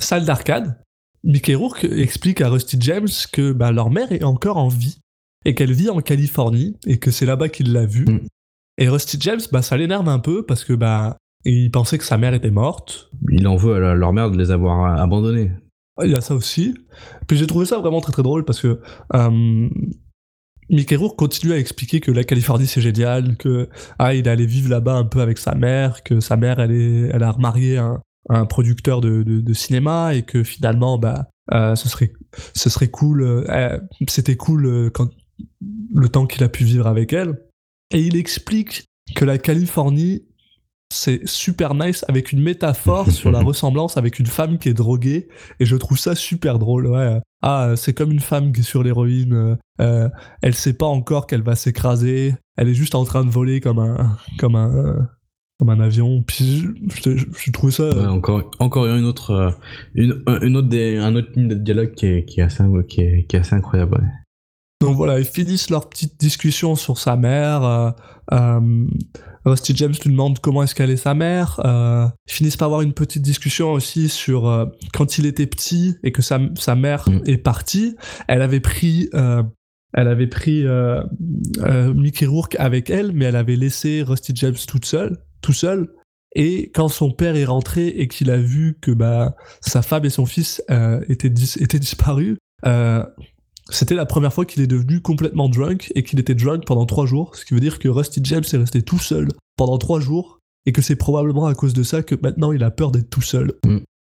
[0.00, 0.80] salle d'arcade.
[1.24, 4.98] Mickey Rourke explique à Rusty James que bah, leur mère est encore en vie
[5.44, 8.06] et qu'elle vit en Californie et que c'est là-bas qu'il l'a vue.
[8.06, 8.20] Mm.
[8.78, 12.18] Et Rusty James, bah, ça l'énerve un peu parce que bah, il pensait que sa
[12.18, 13.10] mère était morte.
[13.30, 15.50] Il en veut à leur mère de les avoir euh, abandonnés.
[16.04, 16.74] Il y a ça aussi.
[17.26, 18.80] Puis j'ai trouvé ça vraiment très très drôle parce que
[19.14, 19.68] euh,
[20.70, 24.46] Mickey Rourke continue à expliquer que la Californie c'est génial, que ah, il est allé
[24.46, 27.78] vivre là-bas un peu avec sa mère, que sa mère elle, est, elle a remarié
[27.78, 32.12] un, un producteur de, de, de cinéma et que finalement bah euh, ce serait
[32.54, 35.08] ce serait cool, euh, euh, c'était cool quand
[35.94, 37.38] le temps qu'il a pu vivre avec elle.
[37.90, 38.84] Et il explique
[39.16, 40.24] que la Californie
[40.90, 45.28] c'est super nice avec une métaphore sur la ressemblance avec une femme qui est droguée.
[45.60, 47.20] Et je trouve ça super drôle ouais.
[47.42, 50.08] Ah c'est comme une femme qui est sur l'héroïne euh,
[50.42, 52.34] elle sait pas encore qu'elle va s'écraser.
[52.56, 55.08] Elle est juste en train de voler comme un comme un
[55.58, 56.68] comme un avion puis
[57.04, 59.50] je, je, je trouve ça Ouais, encore, encore une autre, euh,
[59.94, 63.00] une, une autre des, un autre ligne de dialogue qui est, qui est assez, qui
[63.00, 63.94] est, qui est assez incroyable.
[64.00, 64.06] ouais.
[64.80, 67.64] Donc voilà, ils finissent leur petite discussion sur sa mère.
[67.64, 67.90] euh,
[68.32, 68.86] euh,
[69.44, 71.60] Rusty James lui demande comment est-ce qu'elle est sa mère.
[71.64, 75.96] euh, ils finissent par avoir une petite discussion aussi sur euh, quand il était petit
[76.04, 77.20] et que sa, sa mère Mm.
[77.26, 77.96] est partie.
[78.28, 79.42] Elle avait pris, euh,
[79.94, 81.02] elle avait pris euh,
[81.62, 85.88] euh, Mickey Rourke avec elle, mais elle avait laissé Rusty James toute seule, tout seul.
[86.34, 90.10] Et quand son père est rentré et qu'il a vu que bah, sa femme et
[90.10, 92.36] son fils euh, étaient, étaient disparus,
[92.66, 93.04] euh,
[93.70, 97.06] c'était la première fois qu'il est devenu complètement drunk et qu'il était drunk pendant trois
[97.06, 100.38] jours, ce qui veut dire que Rusty James est resté tout seul pendant trois jours
[100.66, 103.22] et que c'est probablement à cause de ça que maintenant il a peur d'être tout
[103.22, 103.54] seul.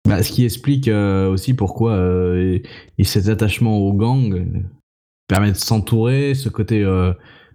[0.08, 1.98] Bah, ce qui explique euh, aussi pourquoi
[2.38, 4.46] et cet attachement au gang
[5.28, 6.84] permet de s'entourer, ce côté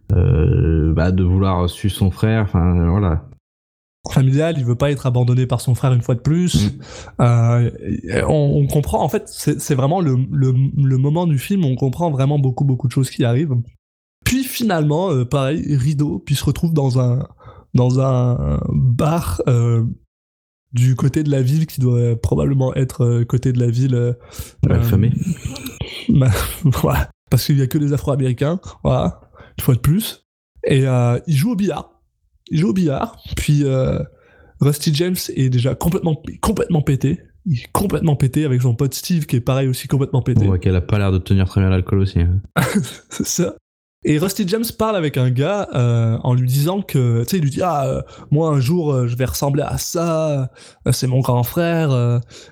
[0.08, 3.28] bah, de vouloir suivre son frère, enfin voilà.
[4.12, 6.72] Familial, il veut pas être abandonné par son frère une fois de plus.
[7.20, 7.70] Euh,
[8.28, 11.76] on, on comprend, en fait, c'est vraiment le, le, le moment du film où on
[11.76, 13.54] comprend vraiment beaucoup beaucoup de choses qui arrivent.
[14.24, 17.28] Puis finalement, euh, pareil, rideau, puis se retrouve dans un
[17.74, 19.84] dans un bar euh,
[20.72, 24.12] du côté de la ville qui doit probablement être côté de la ville euh,
[24.66, 25.12] Malfamé.
[26.08, 26.30] bah,
[26.64, 29.20] voilà, parce qu'il y a que des Afro-Américains, voilà,
[29.58, 30.26] une fois de plus.
[30.66, 30.84] Et
[31.26, 31.93] il joue au billard.
[32.50, 33.98] Il joue au billard, puis euh,
[34.60, 37.20] Rusty James est déjà complètement, complètement pété.
[37.46, 40.46] Il est complètement pété avec son pote Steve qui est pareil aussi complètement pété.
[40.46, 42.20] Voit qu'elle a pas l'air de tenir très bien l'alcool aussi.
[42.20, 42.40] hein.
[43.10, 43.54] C'est ça.
[44.06, 47.42] Et Rusty James parle avec un gars euh, en lui disant que, tu sais, il
[47.42, 50.50] lui dit ah euh, moi un jour je vais ressembler à ça,
[50.90, 51.90] c'est mon grand frère.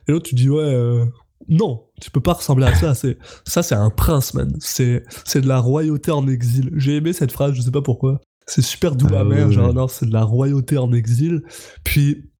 [0.09, 1.05] Et l'autre tu dis ouais
[1.49, 5.43] non tu peux pas ressembler à ça, c'est ça c'est un prince man, c'est c'est
[5.43, 6.71] de la royauté en exil.
[6.77, 8.21] J'ai aimé cette phrase, je sais pas pourquoi.
[8.47, 9.75] C'est super doux Ah amer, ouais, genre ouais.
[9.75, 11.43] non c'est de la royauté en exil.
[11.85, 12.31] Puis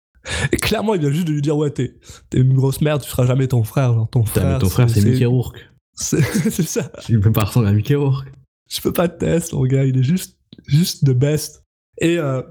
[0.61, 1.97] clairement il vient juste de lui dire ouais t'es
[2.31, 4.55] t'es une grosse merde, tu seras jamais ton frère, genre ton frère.
[4.55, 5.59] mais ton frère, c'est Mickey Rourke.
[5.95, 6.91] C'est c'est ça.
[7.09, 8.33] Il peut pas ressembler à Mickey Rourke.
[8.69, 11.63] Je peux pas te tester, mon gars, il est juste, juste the best.
[11.99, 12.43] Et euh,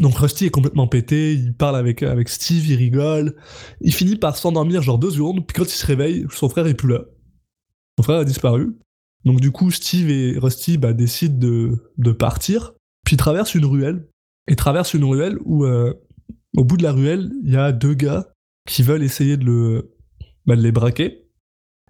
[0.00, 3.36] donc Rusty est complètement pété, il parle avec, avec Steve, il rigole.
[3.80, 6.74] Il finit par s'endormir genre deux secondes, puis quand il se réveille, son frère est
[6.74, 7.04] plus là.
[7.98, 8.76] Son frère a disparu.
[9.24, 12.72] Donc du coup, Steve et Rusty bah, décident de, de partir,
[13.04, 14.08] puis ils traversent une ruelle.
[14.48, 15.94] Et traversent une ruelle où, euh,
[16.56, 18.26] au bout de la ruelle, il y a deux gars
[18.68, 19.94] qui veulent essayer de, le,
[20.46, 21.18] bah, de les braquer.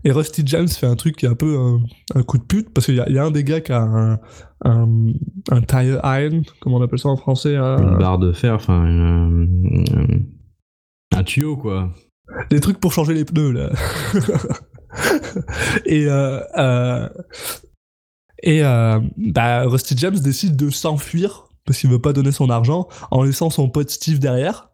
[0.05, 1.81] Et Rusty James fait un truc qui est un peu un,
[2.17, 3.73] un coup de pute, parce qu'il y, a- il y a un des gars qui
[3.73, 4.19] a un,
[4.65, 5.13] un,
[5.51, 8.85] un tire iron, comment on appelle ça en français un- Une barre de fer, enfin,
[8.85, 10.27] une- une-
[11.15, 11.91] un tuyau quoi.
[12.51, 13.71] Des trucs pour changer les pneus, là.
[15.87, 17.09] et euh, euh,
[18.43, 22.89] et euh, bah, Rusty James décide de s'enfuir, parce qu'il veut pas donner son argent,
[23.11, 24.69] en laissant son pote Steve derrière.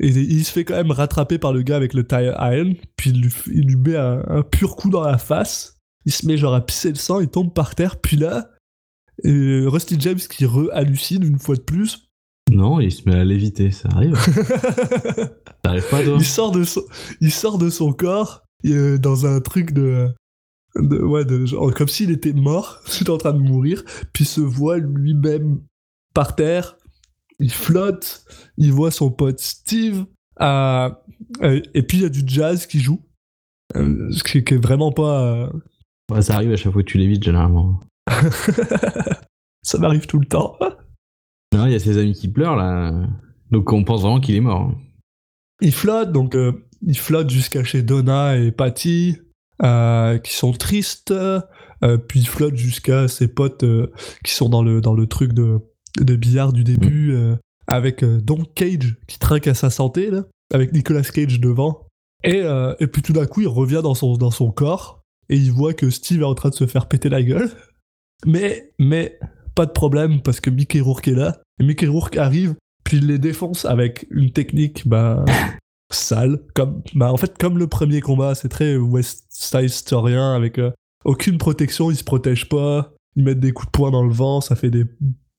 [0.00, 3.10] Et il se fait quand même rattraper par le gars avec le tire iron, puis
[3.10, 5.76] il lui, f- il lui met un, un pur coup dans la face.
[6.06, 8.48] Il se met genre à pisser le sang, il tombe par terre, puis là,
[9.26, 12.08] euh, Rusty James qui re-hallucine une fois de plus,
[12.50, 14.16] Non, il se met à léviter, ça arrive.
[15.62, 16.82] T'arrives pas, toi il sort de son,
[17.20, 20.08] il sort de son corps euh, dans un truc de,
[20.76, 24.40] de ouais, de, genre, comme s'il était mort, il en train de mourir, puis se
[24.40, 25.60] voit lui-même
[26.14, 26.76] par terre,
[27.38, 28.24] il flotte,
[28.56, 30.04] il voit son pote Steve,
[30.40, 30.90] euh,
[31.42, 33.00] euh, et puis il y a du jazz qui joue,
[33.76, 35.22] euh, ce qui, qui est vraiment pas.
[35.24, 35.50] euh,
[36.10, 37.80] Ouais, Ça arrive à chaque fois que tu lévites, généralement.
[39.62, 40.58] Ça m'arrive tout le temps.
[41.54, 42.92] Non, il y a ses amis qui pleurent, là.
[43.50, 44.62] Donc on pense vraiment qu'il est mort.
[44.62, 44.74] hein.
[45.60, 46.36] Il flotte, donc
[46.82, 49.18] il flotte jusqu'à chez Donna et Patty,
[49.62, 51.10] euh, qui sont tristes.
[51.10, 53.92] euh, puis il flotte jusqu'à ses potes euh,
[54.24, 55.58] qui sont dans le, dans le truc de,
[56.00, 57.36] de billard du début, euh,
[57.66, 61.86] avec Don Cage qui trinque à sa santé, là, avec Nicolas Cage devant.
[62.24, 62.42] Et,
[62.78, 65.74] et puis tout d'un coup, il revient dans son, dans son corps et il voit
[65.74, 67.50] que Steve est en train de se faire péter la gueule.
[68.26, 69.18] Mais, mais
[69.56, 71.40] pas de problème parce que Mickey Rourke est là.
[71.60, 75.24] Et Mickey Rourke arrive, puis il les défonce avec une technique bah,
[75.94, 76.40] sale.
[76.54, 80.70] Comme, bah, en fait, comme le premier combat, c'est très West Side Storyen avec euh,
[81.04, 82.92] aucune protection, ils se protègent pas.
[83.16, 84.86] Ils mettent des coups de poing dans le vent, ça fait des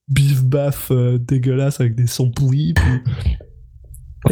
[0.09, 2.73] bif baf euh, dégueulasses avec des sons pourris.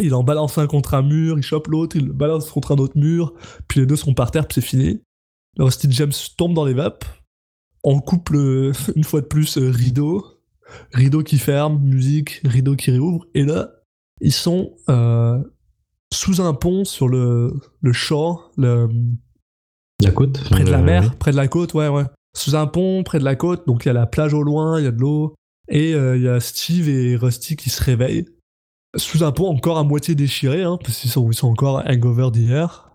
[0.00, 2.76] Il en balance un contre un mur, il chope l'autre, il le balance contre un
[2.76, 3.34] autre mur,
[3.68, 5.00] puis les deux sont par terre, puis c'est fini.
[5.58, 7.04] Rusty James tombe dans les vapes.
[7.84, 10.24] On coupe le- une fois de plus euh, rideau,
[10.94, 13.70] rideau qui ferme, musique, rideau qui réouvre, et là
[14.20, 15.42] ils sont euh,
[16.12, 18.88] sous un pont sur le, le shore, le,
[20.02, 22.04] La côte près de la euh, mer, près de la côte, ouais, ouais.
[22.36, 24.78] Sous un pont, près de la côte, donc il y a la plage au loin,
[24.78, 25.34] il y a de l'eau,
[25.68, 28.26] et euh, il y a Steve et Rusty qui se réveillent.
[28.96, 32.30] Sous un pont encore à moitié déchiré, hein, parce qu'ils sont, ils sont encore hangover
[32.30, 32.90] d'hier.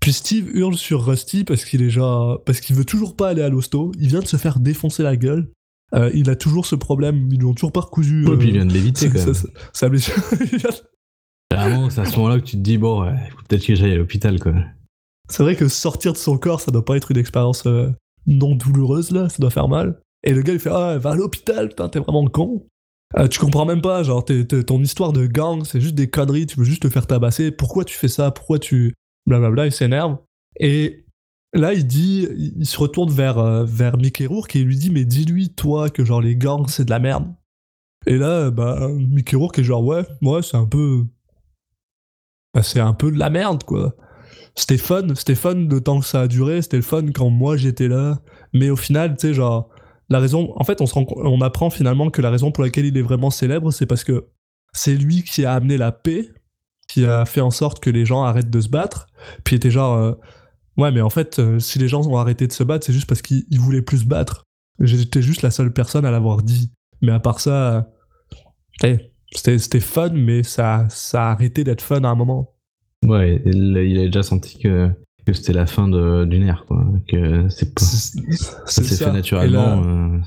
[0.00, 3.42] Puis Steve hurle sur Rusty parce qu'il est déjà, parce qu'il veut toujours pas aller
[3.42, 3.92] à l'hosto.
[3.98, 5.50] Il vient de se faire défoncer la gueule.
[5.94, 7.28] Euh, il a toujours ce problème.
[7.30, 8.26] Ils lui ont toujours pas recousu.
[8.26, 9.90] Euh, puis il vient de léviter, quand même.
[9.90, 10.14] blessure.
[10.40, 10.70] Il vient-
[11.52, 13.96] C'est à ce moment-là que tu te dis, bon, ouais, faut peut-être que j'aille à
[13.96, 14.52] l'hôpital, quoi.
[15.28, 17.90] C'est vrai que sortir de son corps, ça doit pas être une expérience euh,
[18.26, 20.00] non douloureuse, là, ça doit faire mal.
[20.24, 22.66] Et le gars, il fait Ah, va à l'hôpital, putain, t'es vraiment con.
[23.16, 26.58] Euh, tu comprends même pas, genre, ton histoire de gang, c'est juste des conneries, tu
[26.58, 27.50] veux juste te faire tabasser.
[27.50, 28.30] Pourquoi tu fais ça?
[28.30, 28.94] Pourquoi tu.
[29.26, 30.18] Blablabla, il s'énerve.
[30.58, 31.06] Et
[31.52, 34.76] là, il dit Il il se retourne vers, euh, vers Mickey Rourke et il lui
[34.76, 37.32] dit Mais dis-lui, toi, que genre, les gangs, c'est de la merde.
[38.06, 41.04] Et là, bah, Mickey Rourke est genre Ouais, ouais, c'est un peu.
[42.56, 43.94] Bah, c'est un peu de la merde, quoi
[44.58, 47.88] c'était fun, c'était fun de temps que ça a duré, c'était fun quand moi j'étais
[47.88, 48.20] là.
[48.54, 49.68] Mais au final, tu sais, genre,
[50.08, 52.96] la raison, en fait, on, se on apprend finalement que la raison pour laquelle il
[52.96, 54.28] est vraiment célèbre, c'est parce que
[54.72, 56.30] c'est lui qui a amené la paix,
[56.88, 59.08] qui a fait en sorte que les gens arrêtent de se battre.
[59.44, 60.12] Puis il était genre, euh,
[60.78, 63.08] ouais, mais en fait, euh, si les gens ont arrêté de se battre, c'est juste
[63.08, 64.44] parce qu'ils ils voulaient plus se battre.
[64.80, 66.72] J'étais juste la seule personne à l'avoir dit.
[67.02, 67.82] Mais à part ça, euh,
[68.82, 72.54] hey, c'était c'était fun, mais ça, ça a arrêté d'être fun à un moment.
[73.04, 74.88] Ouais, il, il a déjà senti que,
[75.26, 76.84] que c'était la fin de- d'une ère, quoi.
[77.08, 77.82] Que c'est pas.
[77.84, 79.80] Ça s'est fait Et naturellement.
[79.80, 80.18] là- euh,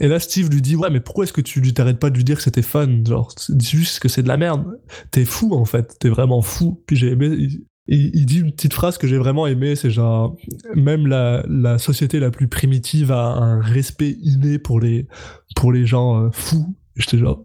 [0.00, 2.24] Et là, Steve lui dit Ouais, mais pourquoi est-ce que tu t'arrêtes pas de lui
[2.24, 3.04] dire que c'était fun?
[3.06, 4.64] Genre, dis juste que c'est de la merde.
[5.10, 5.96] T'es fou, en fait.
[5.98, 6.82] T'es vraiment fou.
[6.86, 7.48] Puis j'ai aimé.
[7.88, 10.36] Il, dit une petite phrase que j'ai vraiment aimée c'est genre,
[10.76, 15.08] même la, la société la plus primitive a un respect inné pour les,
[15.56, 16.76] pour les gens euh, fous.
[16.94, 17.44] J'étais genre,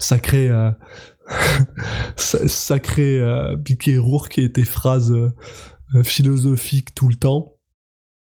[0.00, 0.48] sacré.
[0.48, 0.70] euh,
[2.16, 5.30] sa- sacré euh, Mickey Rourke et tes phrases euh,
[5.94, 7.54] euh, philosophiques tout le temps.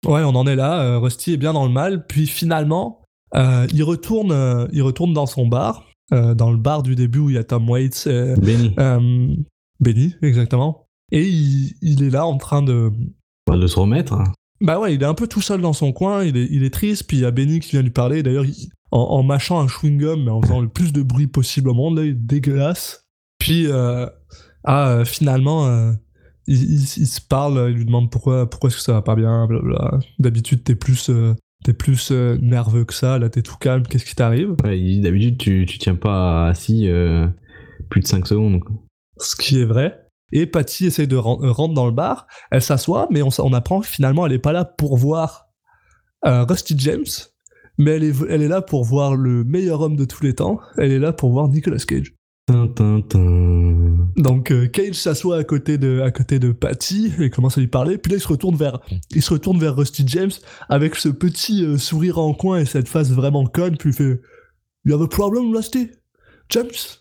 [0.07, 0.82] Ouais, on en est là.
[0.82, 2.07] euh, Rusty est bien dans le mal.
[2.07, 3.05] Puis finalement,
[3.35, 7.39] il, retourne, il retourne dans son bar, dans le bar du début où il y
[7.39, 8.74] a Tom Waits, Benny,
[9.78, 10.87] Benny, exactement.
[11.12, 12.91] Et il, il est là en train de.
[13.47, 14.19] bah, de se remettre.
[14.61, 16.73] Bah ouais, il est un peu tout seul dans son coin, il est, il est
[16.73, 18.23] triste, puis il y a Benny qui vient lui parler.
[18.23, 21.69] D'ailleurs, il- en, en mâchant un chewing-gum, mais en faisant le plus de bruit possible
[21.69, 23.07] au monde, là, dégueulasse.
[23.39, 24.07] Puis, euh,
[24.65, 25.93] ah, euh, finalement, euh,
[26.47, 29.15] il, il- il se parle, il lui demande pourquoi, pourquoi est-ce que ça va pas
[29.17, 29.99] bien, blablabla.
[30.19, 31.35] D'habitude, t'es plus, euh,
[31.65, 34.55] t'es plus nerveux que ça, là, t'es tout calme, qu'est-ce qui t'arrive?
[34.65, 36.89] Ouais, D'habitude, tu, tu tiens pas assis
[37.89, 38.61] plus de 5 secondes.
[39.19, 40.07] ce qui est vrai.
[40.33, 43.83] Et Patty essaye de ren- rentrer dans le bar, elle s'assoit, mais on, on apprend
[43.83, 45.47] finalement elle est pas là pour voir
[46.25, 47.05] euh, Rusty James,
[47.81, 50.61] mais elle est, elle est là pour voir le meilleur homme de tous les temps,
[50.77, 52.12] elle est là pour voir Nicolas Cage.
[54.16, 57.69] Donc euh, Cage s'assoit à côté de à côté de Patty et commence à lui
[57.69, 57.97] parler.
[57.97, 58.81] Puis là il se retourne vers
[59.11, 60.32] il se retourne vers Rusty James
[60.69, 63.78] avec ce petit euh, sourire en coin et cette face vraiment conne.
[63.78, 64.20] Puis il fait
[64.85, 65.90] You have a problem, Rusty?
[66.51, 66.98] James?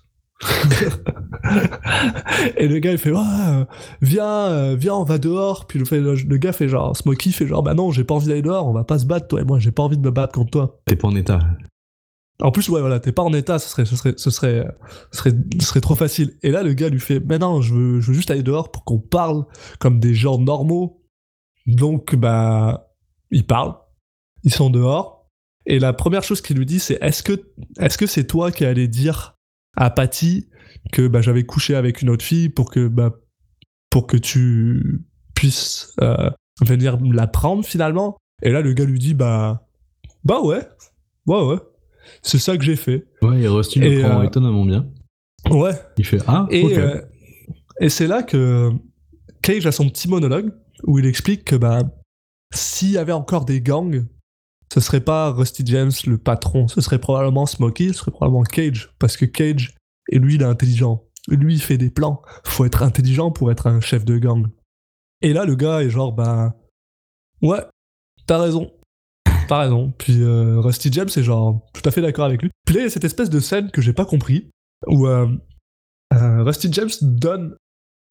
[2.57, 3.65] Et le gars il fait Ouais,
[4.01, 5.67] viens euh, viens on va dehors.
[5.67, 8.13] Puis le, fait, le, le gars fait genre Smokey fait genre bah non j'ai pas
[8.15, 10.01] envie d'aller dehors on va pas se battre toi et moi j'ai pas envie de
[10.01, 10.79] me battre contre toi.
[10.85, 11.39] T'es pas en état.
[12.41, 14.65] En plus, ouais, voilà, t'es pas en état, ce serait, ce serait, ce serait,
[15.11, 16.37] ce serait, ce serait trop facile.
[16.41, 18.71] Et là, le gars lui fait, mais non, je veux, je veux juste aller dehors
[18.71, 19.45] pour qu'on parle
[19.79, 21.03] comme des gens normaux.
[21.65, 22.93] Donc, bah,
[23.29, 23.75] ils parlent.
[24.43, 25.27] Ils sont dehors.
[25.65, 27.33] Et la première chose qu'il lui dit, c'est, est-ce que,
[27.77, 29.35] est-ce que c'est toi qui allais dire
[29.89, 30.49] Patty
[30.91, 33.11] que, bah, j'avais couché avec une autre fille pour que, bah,
[33.89, 35.01] pour que tu
[35.35, 36.29] puisses, euh,
[36.61, 38.17] venir la prendre finalement?
[38.41, 39.67] Et là, le gars lui dit, bah,
[40.23, 40.61] bah ouais,
[41.27, 41.57] ouais, ouais.
[42.21, 43.05] C'est ça que j'ai fait.
[43.21, 44.87] Ouais, et Rusty le prend euh, étonnamment bien.
[45.49, 45.73] Ouais.
[45.97, 47.01] Il fait Ah, Et, euh,
[47.79, 48.71] et c'est là que
[49.41, 50.51] Cage a son petit monologue
[50.83, 51.81] où il explique que bah,
[52.53, 54.05] s'il y avait encore des gangs,
[54.73, 58.93] ce serait pas Rusty James le patron, ce serait probablement Smokey, ce serait probablement Cage.
[58.99, 59.75] Parce que Cage,
[60.09, 61.03] et lui, il est intelligent.
[61.27, 62.21] Lui, il fait des plans.
[62.43, 64.47] Faut être intelligent pour être un chef de gang.
[65.21, 66.55] Et là, le gars est genre, bah.
[67.41, 67.63] Ouais,
[68.25, 68.71] t'as raison.
[69.47, 69.93] T'as raison.
[69.97, 72.51] Puis euh, Rusty James est genre tout à fait d'accord avec lui.
[72.65, 74.49] Puis là, il y a cette espèce de scène que j'ai pas compris
[74.87, 75.27] où euh,
[76.13, 77.55] euh, Rusty James donne.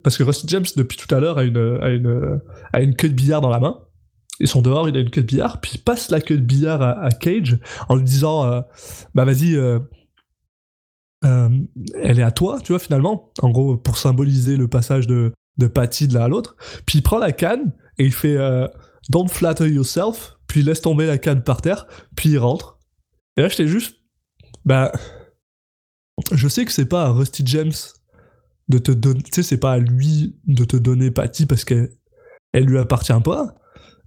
[0.03, 2.41] Parce que Rusty James, depuis tout à l'heure, a une, a, une,
[2.71, 3.81] a une queue de billard dans la main.
[4.39, 6.43] Ils sont dehors, il a une queue de billard, puis il passe la queue de
[6.43, 7.59] billard à, Cage
[7.89, 8.61] en lui disant euh,
[9.13, 9.79] Bah vas-y, euh,
[11.25, 11.49] euh,
[12.01, 13.31] elle est à toi, tu vois, finalement.
[13.41, 16.55] En gros, pour symboliser le passage de, de Patty de l'un à l'autre.
[16.85, 18.37] Puis il prend la canne et il fait
[19.09, 21.85] Don't flatter yourself, puis il laisse tomber la canne par terre,
[22.15, 22.79] puis il rentre.
[23.35, 23.97] Et là, j'étais juste
[24.65, 24.91] Bah.
[26.33, 27.71] Je sais que c'est pas à Rusty James
[28.67, 29.23] de te donner.
[29.23, 31.91] Tu sais, c'est pas à lui de te donner Patty parce qu'elle
[32.53, 33.55] elle lui appartient pas.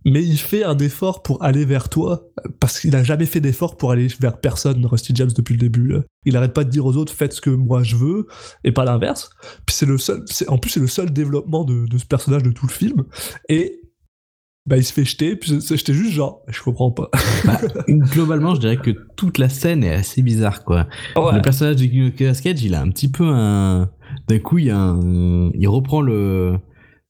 [0.05, 2.25] Mais il fait un effort pour aller vers toi
[2.61, 5.95] parce qu'il a jamais fait d'effort pour aller vers personne, Rusty James, depuis le début.
[6.25, 8.27] Il arrête pas de dire aux autres faites ce que moi je veux
[8.65, 9.31] et pas l'inverse.
[9.67, 10.25] Puis c'est le seul.
[10.49, 13.05] En plus, c'est le seul développement de, de ce personnage de tout le film.
[13.49, 13.81] Et
[14.67, 15.37] bah, il se fait jeter.
[15.37, 17.11] Puis j'étais juste genre, je comprends pas.
[17.45, 20.87] Bah, globalement, je dirais que toute la scène est assez bizarre, quoi.
[21.17, 21.35] Ouais.
[21.35, 23.91] Le personnage de Nicolas Cage, il a un petit peu un.
[24.29, 25.51] D'un coup, il, y a un...
[25.55, 26.59] il reprend le.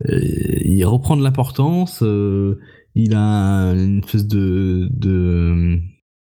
[0.09, 0.21] euh,
[0.65, 2.03] Il reprend de l'importance.
[2.03, 2.59] euh,
[2.95, 4.89] Il a une espèce de.
[4.93, 5.79] de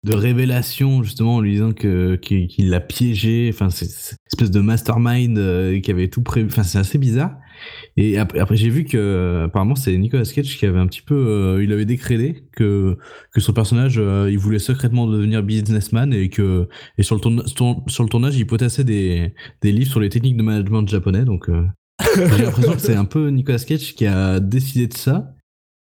[0.04, 3.50] de révélation justement en lui disant que qu'il l'a piégé.
[3.52, 7.36] Enfin c'est une espèce de mastermind euh, qui avait tout prévu enfin c'est assez bizarre.
[7.98, 11.16] Et après, après, j'ai vu que apparemment c'est Nicolas Cage qui avait un petit peu
[11.16, 12.98] euh, il avait décrété que
[13.34, 17.48] que son personnage euh, il voulait secrètement devenir businessman et que et sur le tourna-
[17.48, 21.26] sur, sur le tournage il potassait des des livres sur les techniques de management japonais.
[21.26, 21.66] Donc euh,
[22.16, 25.34] j'ai l'impression que c'est un peu Nicolas Cage qui a décidé de ça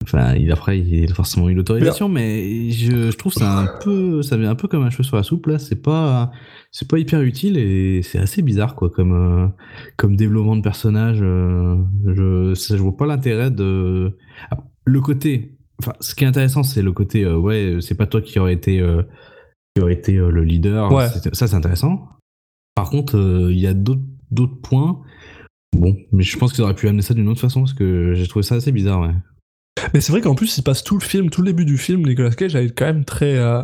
[0.05, 4.23] Enfin, il, après, il a forcément eu l'autorisation, mais je, je trouve ça un peu,
[4.23, 5.59] ça vient un peu comme un cheveu sur la soupe, là.
[5.59, 6.31] C'est pas,
[6.71, 9.49] c'est pas hyper utile et c'est assez bizarre, quoi, comme, euh,
[9.97, 11.19] comme développement de personnage.
[11.21, 11.77] euh,
[12.07, 14.17] je, ça, je vois pas l'intérêt de,
[14.51, 18.07] Ah, le côté, enfin, ce qui est intéressant, c'est le côté, euh, ouais, c'est pas
[18.07, 18.79] toi qui aurais été,
[19.75, 20.91] qui aurait été le leader.
[20.93, 21.09] Ouais.
[21.33, 22.09] Ça, c'est intéressant.
[22.77, 25.03] Par contre, il y a d'autres, d'autres points.
[25.77, 28.27] Bon, mais je pense qu'ils auraient pu amener ça d'une autre façon parce que j'ai
[28.27, 29.13] trouvé ça assez bizarre, ouais.
[29.95, 32.03] Mais c'est vrai qu'en plus, il passe tout le film, tout le début du film,
[32.07, 33.37] Nicolas Cage est quand même très.
[33.37, 33.63] euh,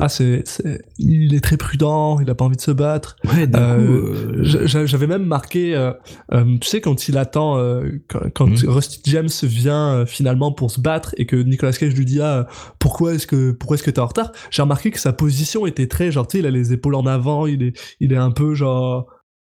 [0.00, 3.16] Ah, c'est, c'est- Il est très prudent, il a pas envie de se battre.
[3.24, 5.92] Ouais, Euh, euh, J'a- J'avais même marqué, euh,
[6.32, 8.68] euh, tu sais, quand il attend, euh, quand, quand Mhm.
[8.70, 12.46] Rusty James vient finalement pour se battre et que Nicolas Cage lui dit ah,
[12.78, 14.30] pourquoi est-ce que pourquoi est-ce que t'es en retard?
[14.52, 17.06] J'ai remarqué que sa position était très genre, tu sais, il a les épaules en
[17.06, 19.06] avant, il est, il est un peu genre.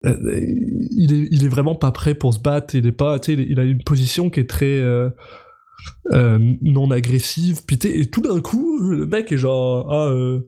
[0.05, 2.77] il est, il est vraiment pas prêt pour se battre.
[2.77, 4.81] Il est pas, tu sais, il, il a une position qui est très
[6.13, 7.63] euh, non agressive.
[7.67, 10.41] Puis et tout d'un coup, le mec est genre ah, euh,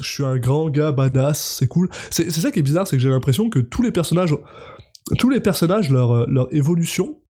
[0.00, 1.88] je suis un grand gars badass, c'est cool.
[2.10, 4.34] C'est ça qui est bizarre, c'est que j'ai l'impression que tous les personnages,
[5.18, 7.20] tous les personnages, leur, euh, leur évolution,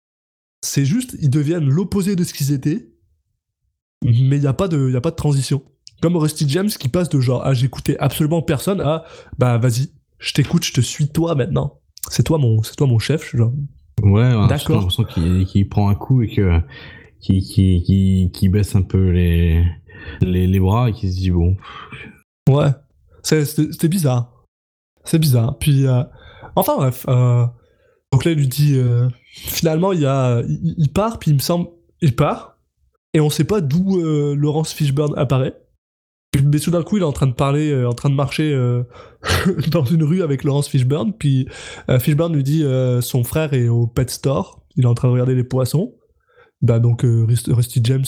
[0.61, 2.89] c'est juste, ils deviennent l'opposé de ce qu'ils étaient,
[4.03, 5.63] mais il n'y a, pas de- y a pas de transition.
[6.01, 9.03] Comme Rusty James qui passe de genre, ah j'écoutais absolument personne à,
[9.39, 11.79] bah vas-y, je t'écoute, je te suis toi maintenant.
[12.09, 13.23] C'est toi mon, c'est toi mon chef.
[13.23, 13.53] Je suis genre,
[14.03, 14.59] Ouais, D'accord.
[14.67, 16.59] j'ai l'impression qu'il qu'il prend un coup et que
[17.19, 19.63] qu'il- qu'il- qu'il baisse un peu les,
[20.21, 21.55] les, les bras et qu'il se dit bon.
[22.49, 22.69] Ouais,
[23.23, 24.33] c'était bizarre.
[25.03, 25.57] C'est bizarre.
[25.57, 26.03] Puis, euh,
[26.55, 27.05] enfin bref.
[27.05, 31.67] donc là, il lui dit, euh, finalement, il, a, il, part, puis il me semble,
[32.01, 32.57] il part,
[33.13, 35.55] et on sait pas d'où euh, Laurence Fishburne apparaît.
[36.43, 38.53] Mais tout d'un coup, il est en train de parler, en train de marcher
[39.71, 41.47] dans une rue avec Laurence Fishburne, puis
[41.89, 42.63] euh, Fishburne lui dit,
[43.01, 45.95] son frère est au pet store, il est en train de regarder les poissons.
[46.61, 48.05] Bah donc, euh, Rust- Rusty James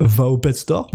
[0.00, 0.90] va au pet store.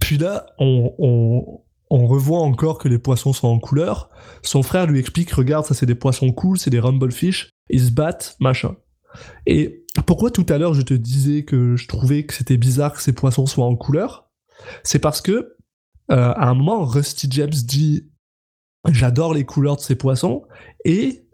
[0.00, 1.60] Puis là, on
[1.90, 4.10] revoit encore que les poissons sont en couleur.
[4.42, 7.90] Son frère lui explique, regarde, ça c'est des poissons cool, c'est des rumblefish, ils se
[7.90, 8.76] battent, machin.
[9.46, 13.02] Et pourquoi tout à l'heure je te disais que je trouvais que c'était bizarre que
[13.02, 14.30] ces poissons soient en couleur?
[14.84, 15.56] C'est parce que
[16.10, 18.08] euh, à un moment, Rusty James dit
[18.90, 20.42] J'adore les couleurs de ces poissons.
[20.84, 21.28] Et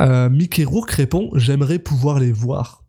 [0.00, 2.83] euh, Mickey Rourke répond J'aimerais pouvoir les voir.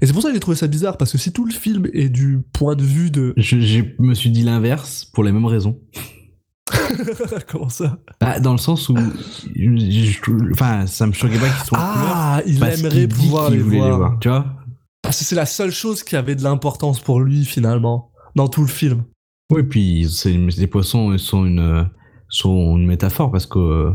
[0.00, 1.86] Et c'est pour ça que j'ai trouvé ça bizarre, parce que si tout le film
[1.92, 3.34] est du point de vue de.
[3.36, 5.78] Je, je me suis dit l'inverse pour les mêmes raisons.
[7.48, 7.98] Comment ça?
[8.20, 8.96] Ah, Dans le sens où.
[10.52, 12.12] Enfin, ça me choquait pas qu'ils soient en couleur.
[12.12, 14.18] Ah, il parce aimerait pouvoir les voulait voir.
[14.20, 14.46] Tu vois?
[15.02, 18.62] Parce que c'est la seule chose qui avait de l'importance pour lui, finalement, dans tout
[18.62, 19.04] le film.
[19.52, 21.88] Oui, puis les poissons sont une,
[22.28, 23.92] sont une métaphore parce que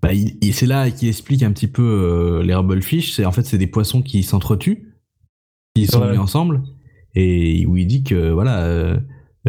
[0.00, 0.10] bah,
[0.52, 3.12] c'est là qu'il explique un petit peu euh, les Rubblefish.
[3.12, 4.91] C'est en fait c'est des poissons qui s'entretuent,
[5.74, 6.62] qui sont mis ensemble,
[7.14, 8.98] et où il dit que voilà, euh,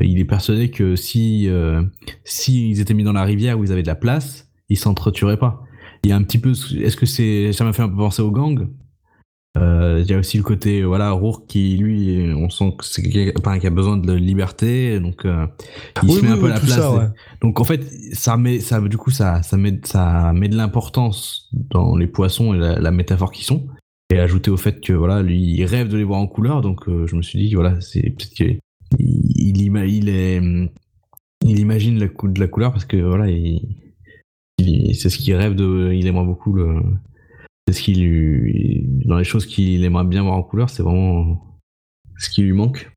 [0.01, 1.83] il est persuadé que si euh,
[2.23, 5.37] si ils étaient mis dans la rivière où ils avaient de la place, ils s'entretueraient
[5.37, 5.63] pas.
[6.03, 8.21] Il y a un petit peu, est-ce que c'est, ça m'a fait un peu penser
[8.21, 8.67] au gang?
[9.55, 13.03] Euh, Il y a aussi le côté voilà Rourke qui lui on sent que c'est
[13.03, 15.45] quelqu'un qui a besoin de liberté donc euh,
[16.01, 17.05] il Oui, se met oui, un peu oui, à la place ça, ouais.
[17.39, 17.83] donc en fait
[18.13, 22.55] ça met ça du coup ça ça met ça met de l'importance dans les poissons
[22.55, 23.67] et la, la métaphore qu'ils sont
[24.13, 26.87] et ajouté au fait que voilà lui il rêve de les voir en couleur donc
[26.87, 28.59] euh, je me suis dit voilà c'est peut-être qu'il
[28.99, 30.41] il, il est
[31.45, 33.61] il imagine la de la couleur parce que voilà il,
[34.59, 36.81] il- c'est ce qu'il rêve de il aimerait beaucoup le
[37.67, 41.59] c'est ce qui lui dans les choses qu'il aimerait bien voir en couleur c'est vraiment
[42.17, 42.91] ce qui lui manque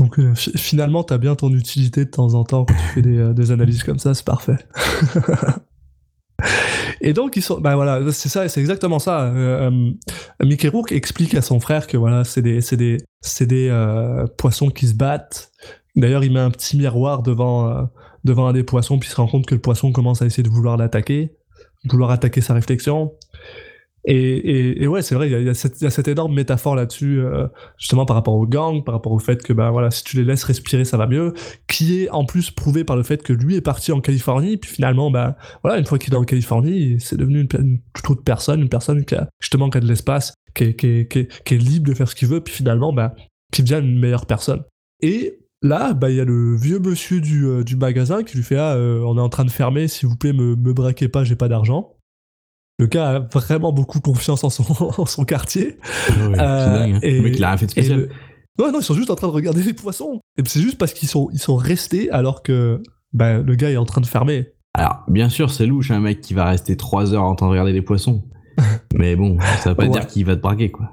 [0.00, 3.02] Donc euh, fi- finalement, t'as bien ton utilité de temps en temps quand tu fais
[3.02, 4.56] des, euh, des analyses comme ça, c'est parfait.
[7.00, 9.24] et donc ils sont, bah voilà, c'est ça, c'est exactement ça.
[9.24, 13.46] Euh, euh, Mickey Rourke explique à son frère que voilà, c'est des, c'est des, c'est
[13.46, 15.50] des euh, poissons qui se battent.
[15.96, 17.82] D'ailleurs, il met un petit miroir devant, euh,
[18.24, 20.44] devant un des poissons, puis il se rend compte que le poisson commence à essayer
[20.44, 21.36] de vouloir l'attaquer,
[21.90, 23.12] vouloir attaquer sa réflexion.
[24.04, 27.46] Et, et, ouais, c'est vrai, il y a, cette, énorme métaphore là-dessus, euh,
[27.76, 30.24] justement par rapport au gang, par rapport au fait que ben voilà, si tu les
[30.24, 31.34] laisses respirer, ça va mieux,
[31.66, 34.70] qui est en plus prouvé par le fait que lui est parti en Californie, puis
[34.70, 38.60] finalement, ben voilà, une fois qu'il est en Californie, c'est devenu une, toute autre personne,
[38.60, 41.58] une personne qui a justement qui a de l'espace, qui est, qui, qui, qui est
[41.58, 43.12] libre de faire ce qu'il veut, puis finalement, ben,
[43.52, 44.62] qui devient une meilleure personne.
[45.00, 48.44] Et là, bah, il y a le vieux monsieur du, euh, du magasin qui lui
[48.44, 51.08] fait Ah, euh, on est en train de fermer, s'il vous plaît, me, me braquez
[51.08, 51.97] pas, j'ai pas d'argent.
[52.78, 54.64] Le gars a vraiment beaucoup confiance en son,
[54.98, 55.78] en son quartier.
[56.06, 56.98] c'est dingue hein.
[57.02, 58.08] et- le mec il a rien fait spécial le-
[58.64, 60.20] Ouais, non, ils sont juste en train de regarder les poissons.
[60.36, 62.82] Et c'est juste parce qu'ils sont, ils sont restés alors que
[63.12, 64.48] bah, le gars est en train de fermer.
[64.74, 67.52] Alors, bien sûr, c'est louche, un mec qui va rester 3 heures en train de
[67.52, 68.24] regarder les poissons.
[68.96, 69.90] Mais bon, ça veut pas Ouais.
[69.90, 70.90] dire qu'il va te braquer, quoi.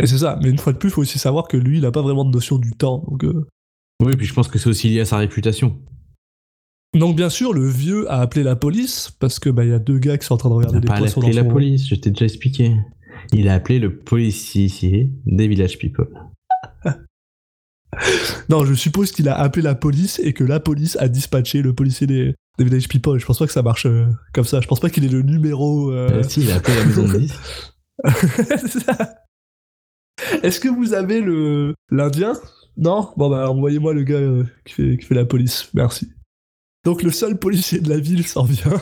[0.00, 0.38] Et c'est ça.
[0.40, 2.24] Mais une fois de plus, il faut aussi savoir que lui, il a pas vraiment
[2.24, 3.04] de notion du temps.
[3.10, 3.44] Donc, euh,
[4.00, 5.76] Oui, puis je pense que c'est aussi lié à sa réputation.
[6.94, 9.78] Donc bien sûr, le vieux a appelé la police parce que bah, il y a
[9.78, 11.44] deux gars qui sont en train de Il regarder n'a les pas poissons appelé la
[11.44, 12.76] police, je t'ai déjà expliqué.
[13.32, 16.08] Il a appelé le policier des Village People.
[18.48, 21.74] Non, je suppose qu'il a appelé la police et que la police a dispatché le
[21.74, 23.18] policier des, des Village People.
[23.20, 24.60] Je pense pas que ça marche euh, comme ça.
[24.60, 25.92] Je pense pas qu'il ait le numéro.
[25.92, 27.32] euh, Euh, si, il a appelé la maison de 10.
[28.66, 29.14] C'est ça.
[30.42, 32.32] Est-ce que vous avez le l'Indien?
[32.76, 33.10] Non?
[33.16, 34.20] Bon bah envoyez-moi le gars
[34.64, 36.10] qui, fait, qui fait la police, merci.
[36.84, 38.80] Donc le seul policier de la ville s'en vient.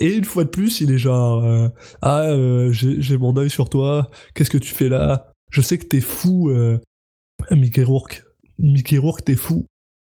[0.00, 1.68] Et une fois de plus, il est genre euh,
[2.02, 5.32] Ah, euh, j'ai mon œil sur toi, qu'est-ce que tu fais là?
[5.50, 6.78] Je sais que t'es fou, euh,
[7.50, 8.24] Mickey Rourke.
[8.58, 9.66] Mickey Rourke, t'es fou.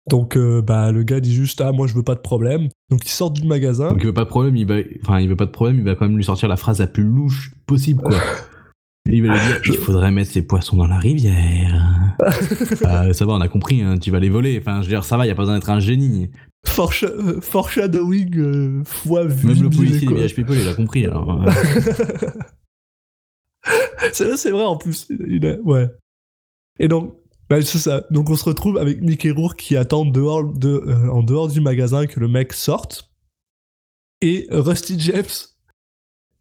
[0.08, 2.68] Donc euh, bah le gars dit juste Ah, moi je veux pas de problème.
[2.90, 3.88] Donc il sort du magasin.
[3.88, 5.84] Donc il veut pas de problème, il va, enfin, il veut pas de problème, il
[5.84, 8.18] va quand même lui sortir la phrase la plus louche possible, quoi.
[9.06, 12.14] Il va lui dire, il faudrait mettre ces poissons dans la rivière.
[12.20, 14.58] Euh, ça va, on a compris, hein, tu vas les voler.
[14.60, 16.30] Enfin, je veux dire, ça va, y a pas besoin d'être un génie.
[16.66, 19.46] Foresha- euh, foreshadowing euh, fois vu.
[19.48, 21.42] Même le policier des People, il a compris, alors.
[21.46, 21.50] euh.
[24.12, 25.06] c'est vrai, en plus.
[25.10, 25.88] Il est- ouais.
[26.78, 27.16] Et donc,
[27.48, 28.04] bah, c'est ça.
[28.10, 31.60] Donc on se retrouve avec Mickey Rourke qui attend dehors de, euh, en dehors du
[31.60, 33.10] magasin que le mec sorte.
[34.22, 35.24] Et Rusty James.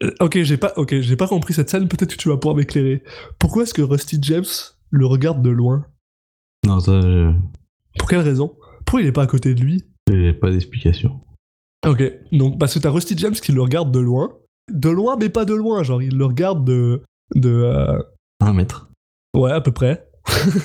[0.03, 1.87] Euh, ok, j'ai pas, ok, j'ai pas compris cette scène.
[1.87, 3.03] Peut-être que tu vas pouvoir m'éclairer.
[3.39, 4.45] Pourquoi est-ce que Rusty James
[4.91, 5.85] le regarde de loin?
[6.65, 7.33] Non, ça, je-
[7.97, 8.55] Pour quelle raison?
[8.85, 9.83] Pourquoi il est pas à côté de lui?
[10.15, 11.21] J'ai pas d'explication.
[11.87, 14.33] Ok, donc parce que t'as Rusty James qui le regarde de loin.
[14.71, 15.83] De loin, mais pas de loin.
[15.83, 17.03] Genre, il le regarde de.
[17.35, 18.01] de euh,
[18.41, 18.89] Un mètre.
[19.35, 20.07] Ouais, à peu près.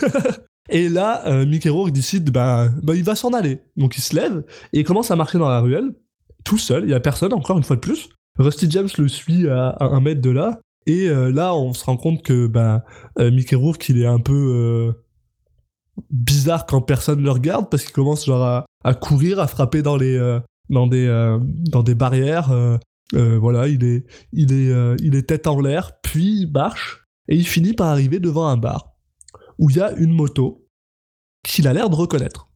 [0.71, 3.61] et là, euh, Mickey Rourke décide, bah, bah, il va s'en aller.
[3.77, 5.95] Donc il se lève et il commence à marcher dans la ruelle,
[6.45, 8.09] tout seul, il y a personne, encore une fois de plus.
[8.39, 10.61] Rusty James le suit à, à un mètre de là.
[10.87, 12.85] Et euh, là, on se rend compte que bah,
[13.19, 14.93] euh, Mickey Rourke, il est un peu
[16.11, 20.17] bizarre quand personne le regarde parce qu'il commence genre à, courir, à frapper dans les
[20.17, 22.51] euh, dans des euh, dans des barrières.
[22.51, 22.79] euh,
[23.13, 27.47] voilà, il est il est il est tête en l'air, puis il marche et il
[27.47, 28.95] finit par arriver devant un bar
[29.59, 30.67] où il y a une moto
[31.45, 32.49] qu'il a l'air de reconnaître.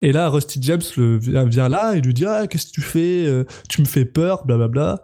[0.00, 3.44] Et là, Rusty James le, vient là et lui dit Ah, qu'est-ce que tu fais
[3.68, 5.02] Tu me fais peur, blablabla.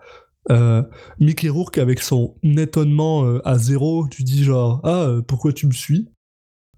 [0.51, 0.83] Euh,
[1.19, 6.09] Mickey Rourke, avec son étonnement à zéro, tu dis genre Ah, pourquoi tu me suis?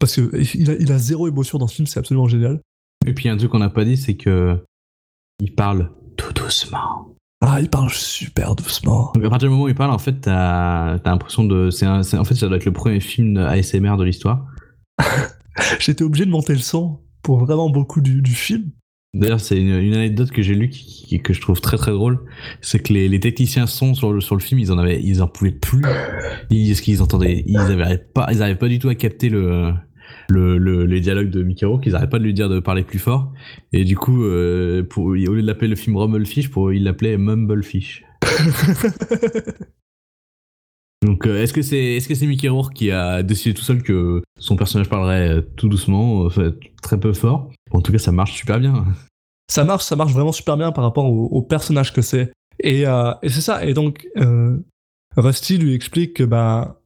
[0.02, 2.58] Parce qu'il a, il a zéro émotion dans ce film, c'est absolument génial.
[3.06, 4.58] Et puis un truc qu'on n'a pas dit, c'est que
[5.40, 7.14] il parle tout doucement.
[7.40, 9.12] Ah, il parle super doucement.
[9.14, 11.70] Donc à partir du moment où il parle, en fait, t'as as, l'impression de.
[11.70, 14.44] c'est en fait, ça doit être le premier film ASMR de l'histoire.
[15.78, 18.70] J'étais obligé de monter le son pour vraiment beaucoup du, du film.
[19.14, 21.92] D'ailleurs, c'est une, une anecdote que j'ai lue qui, qui- que je trouve très très
[21.92, 22.24] drôle.
[22.62, 25.22] C'est que les, les techniciens son sur le, sur le film, ils en avaient, ils
[25.22, 25.84] en pouvaient plus.
[26.50, 29.74] Ils, ce qu'ils entendaient, ils avaient pas, ils pas du tout à capter le,
[30.32, 31.84] le, le- les dialogues de Mickey Rourke.
[31.86, 33.32] Ils n'arrivaient pas de lui dire de parler plus fort.
[33.72, 37.16] Et du coup, euh, pour, au lieu de l'appeler le film Rumblefish, pour, ils l'appelaient
[37.18, 38.04] Mumblefish.
[41.02, 43.82] Donc, euh, est-ce que c'est est-ce que c'est Mickey Rourke qui a décidé tout seul
[43.82, 47.50] que son personnage parlerait euh, tout doucement, euh, très peu fort?
[47.72, 48.84] En tout cas, ça marche super bien.
[49.50, 52.32] ça marche, ça marche vraiment super bien par rapport au, au personnage que c'est.
[52.60, 53.64] Et, et c'est ça.
[53.66, 54.06] Et donc,
[55.16, 56.80] Rusty lui explique que, bah,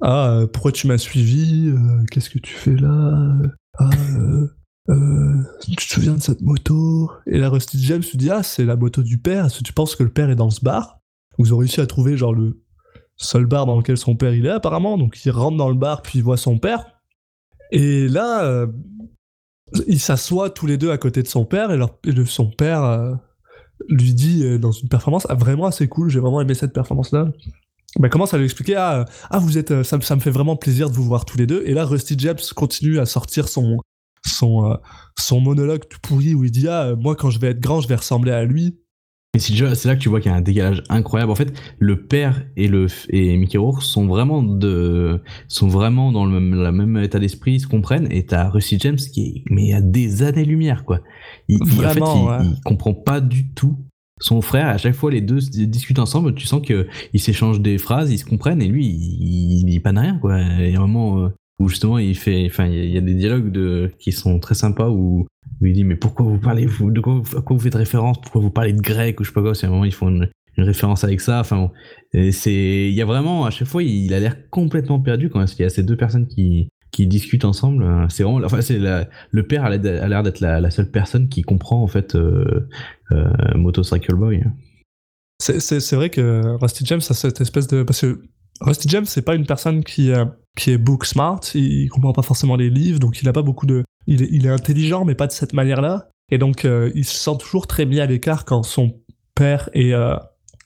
[0.00, 3.36] ah, euh, pourquoi tu m'as suivi Euh, Qu'est-ce que tu fais là
[3.78, 4.46] Ah, euh,
[4.88, 7.10] euh, tu te souviens de cette moto?
[7.26, 9.46] Et là, Rusty James lui dit, ah, c'est la moto du père.
[9.46, 11.00] Est-ce que tu penses que le père est dans ce bar?
[11.38, 12.62] Vous ont réussi à trouver, genre, le
[13.16, 14.96] seul bar dans lequel son père il est, apparemment.
[14.96, 16.86] Donc, il rentre dans le bar, puis il voit son père.
[17.70, 18.66] Et là, euh,
[19.86, 23.18] ils s'assoient tous les deux à côté de son père et, leur, son père
[23.88, 27.30] lui dit dans une performance ah, vraiment assez cool, j'ai vraiment aimé cette performance-là.
[27.98, 30.30] Bah, commence à lui expliquer ah, ah vous êtes euh, ça, me- ça me fait
[30.30, 33.48] vraiment plaisir de vous voir tous les deux et là Rusty James continue à sortir
[33.48, 33.78] son
[34.24, 34.74] son euh,
[35.18, 37.80] son monologue tout pourri où il dit ah euh, moi quand je vais être grand
[37.80, 38.78] je vais ressembler à lui
[39.34, 39.54] Et c'est
[39.86, 41.30] là que tu vois qu'il y a un décalage incroyable.
[41.32, 46.26] En fait, le père et le et Mickey Rourke sont vraiment de sont vraiment dans
[46.26, 48.08] le même, le même état d'esprit, ils se comprennent.
[48.12, 51.00] Et t'as Rusty James qui est mais à des années-lumière quoi.
[51.48, 52.38] Il, il- en fait, il, ouais.
[52.56, 53.76] il comprend pas du tout
[54.20, 54.68] son frère.
[54.68, 56.34] À chaque fois, les deux discutent ensemble.
[56.34, 58.62] Tu sens que ils s'échangent des phrases, ils se comprennent.
[58.62, 60.40] Et lui, il, il dit pas de rien quoi.
[60.40, 61.28] Il y a un moment euh,
[61.58, 64.54] où justement il fait, enfin, il y a- il des dialogues de qui sont très
[64.54, 65.26] sympas où
[65.60, 68.20] où il dit mais pourquoi vous parlez vous de quoi vous, faites référence?
[68.20, 69.54] Pourquoi vous parlez de grec ou je sais pas quoi?
[69.54, 70.28] C'est un moment ils font une,
[70.58, 71.70] référence avec ça enfin
[72.12, 75.62] c'est il y a vraiment à chaque fois il a l'air complètement perdu quand il
[75.62, 79.46] y a ces deux personnes qui qui discutent ensemble euh, c'est vraiment enfin c'est le
[79.46, 82.68] père a l'air d'être la, seule personne qui comprend en fait euh,
[83.12, 84.44] euh, Motorcycle Boy.
[85.38, 88.22] C'est vrai que Rusty James a cette espèce de parce que
[88.60, 90.26] Rusty James c'est pas une personne qui euh,
[90.56, 93.66] qui est book smart il comprend pas forcément les livres donc il a pas beaucoup
[93.66, 97.04] de il est, il est intelligent mais pas de cette manière là et donc il
[97.04, 99.00] se sent toujours très mis à l'écart quand son
[99.34, 99.92] père et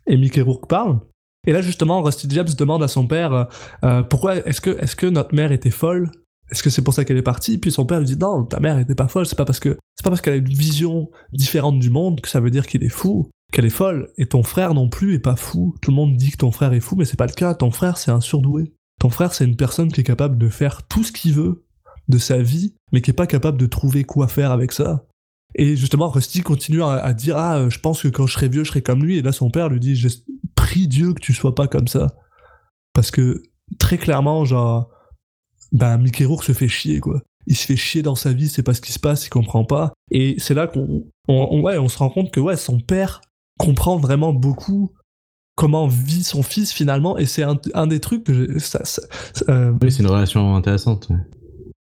[0.06, 1.00] et Mickey Rourke parlent
[1.46, 3.44] et là justement Rusty James demande à son père euh,
[3.84, 6.10] euh, pourquoi est-ce que est-ce que notre mère était folle?
[6.50, 7.58] Est-ce que c'est pour ça qu'elle est partie?
[7.58, 9.26] Puis son père lui dit non, ta mère était pas folle.
[9.26, 12.28] C'est pas parce que c'est pas parce qu'elle a une vision différente du monde que
[12.28, 14.10] ça veut dire qu'il est fou qu'elle est folle.
[14.18, 15.74] Et ton frère non plus est pas fou.
[15.80, 17.54] Tout le monde dit que ton frère est fou, mais c'est pas le cas.
[17.54, 18.74] Ton frère, c'est un surdoué.
[19.00, 21.64] Ton frère, c'est une personne qui est capable de faire tout ce qu'il veut
[22.08, 25.06] de sa vie, mais qui est pas capable de trouver quoi faire avec ça.
[25.56, 28.64] Et justement, Rusty continue à, à dire Ah, je pense que quand je serai vieux,
[28.64, 29.18] je serai comme lui.
[29.18, 30.00] Et là, son père lui dit
[30.54, 32.14] prie Dieu que tu sois pas comme ça.
[32.92, 33.42] Parce que
[33.78, 34.88] très clairement, genre,
[35.72, 37.20] ben, Mickey Rourke se fait chier, quoi.
[37.46, 39.64] Il se fait chier dans sa vie, c'est pas ce qui se passe, il comprend
[39.64, 39.92] pas.
[40.10, 43.20] Et c'est là qu'on on, on- ouais, on se rend compte que ouais, son père
[43.58, 44.92] comprend vraiment beaucoup
[45.56, 49.02] comment vit son fils finalement, et c'est un, un des trucs que ça, ça-
[49.34, 51.16] ça- euh, oui c'est une relation intéressante ouais.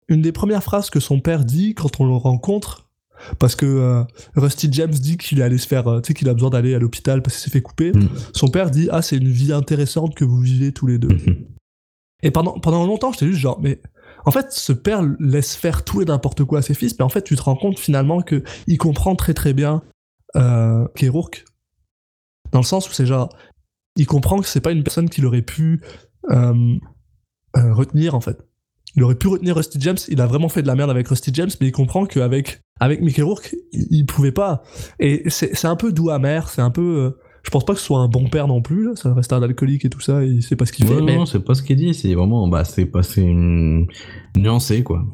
[0.08, 2.89] une des premières phrases que son père dit quand on le rencontre,
[3.38, 4.04] parce que euh,
[4.36, 6.80] Rusty James dit qu'il allait se faire, euh, tu sais, qu'il a besoin d'aller à
[6.80, 7.92] l'hôpital parce qu'il s'est fait couper.
[7.92, 8.10] Mm.
[8.34, 11.16] Son père dit ah c'est une vie intéressante que vous vivez tous les deux.
[12.24, 13.82] Et pendant, pendant longtemps, j'étais juste genre, mais
[14.26, 17.10] en fait, ce père laisse faire tout et n'importe quoi à ses fils, mais en
[17.10, 19.82] fait, tu te rends compte finalement que il comprend très très bien
[20.36, 20.86] euh.
[22.52, 23.30] Dans le sens où c'est genre,
[23.96, 25.82] il comprend que c'est pas une personne qu'il aurait pu
[26.30, 26.78] euh,
[27.56, 28.38] retenir en fait.
[28.96, 31.32] Il aurait pu retenir Rusty James, il a vraiment fait de la merde avec Rusty
[31.34, 34.64] James, mais il comprend qu'avec avec Mickey Rourke, il, pouvait pas.
[35.00, 36.82] Et c'est un peu doux amer, c'est un peu.
[36.82, 38.92] euh, je pense pas que ce soit un bon père non plus, là.
[38.96, 41.06] ça reste un alcoolique et tout ça, il sait pas ce qu'il Ouais, fait, non,
[41.06, 43.88] mais non, c'est pas ce qu'il dit c'est vraiment bah c'est pas c'est une
[44.38, 45.06] nuancé quoi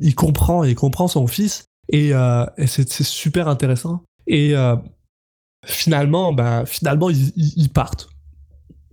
[0.00, 4.04] il comprend, il comprend son fils, et, euh, et c'est c'est super intéressant.
[4.28, 4.76] Et euh,
[5.64, 8.08] finalement, bah, finalement, ils, ils- ils partent.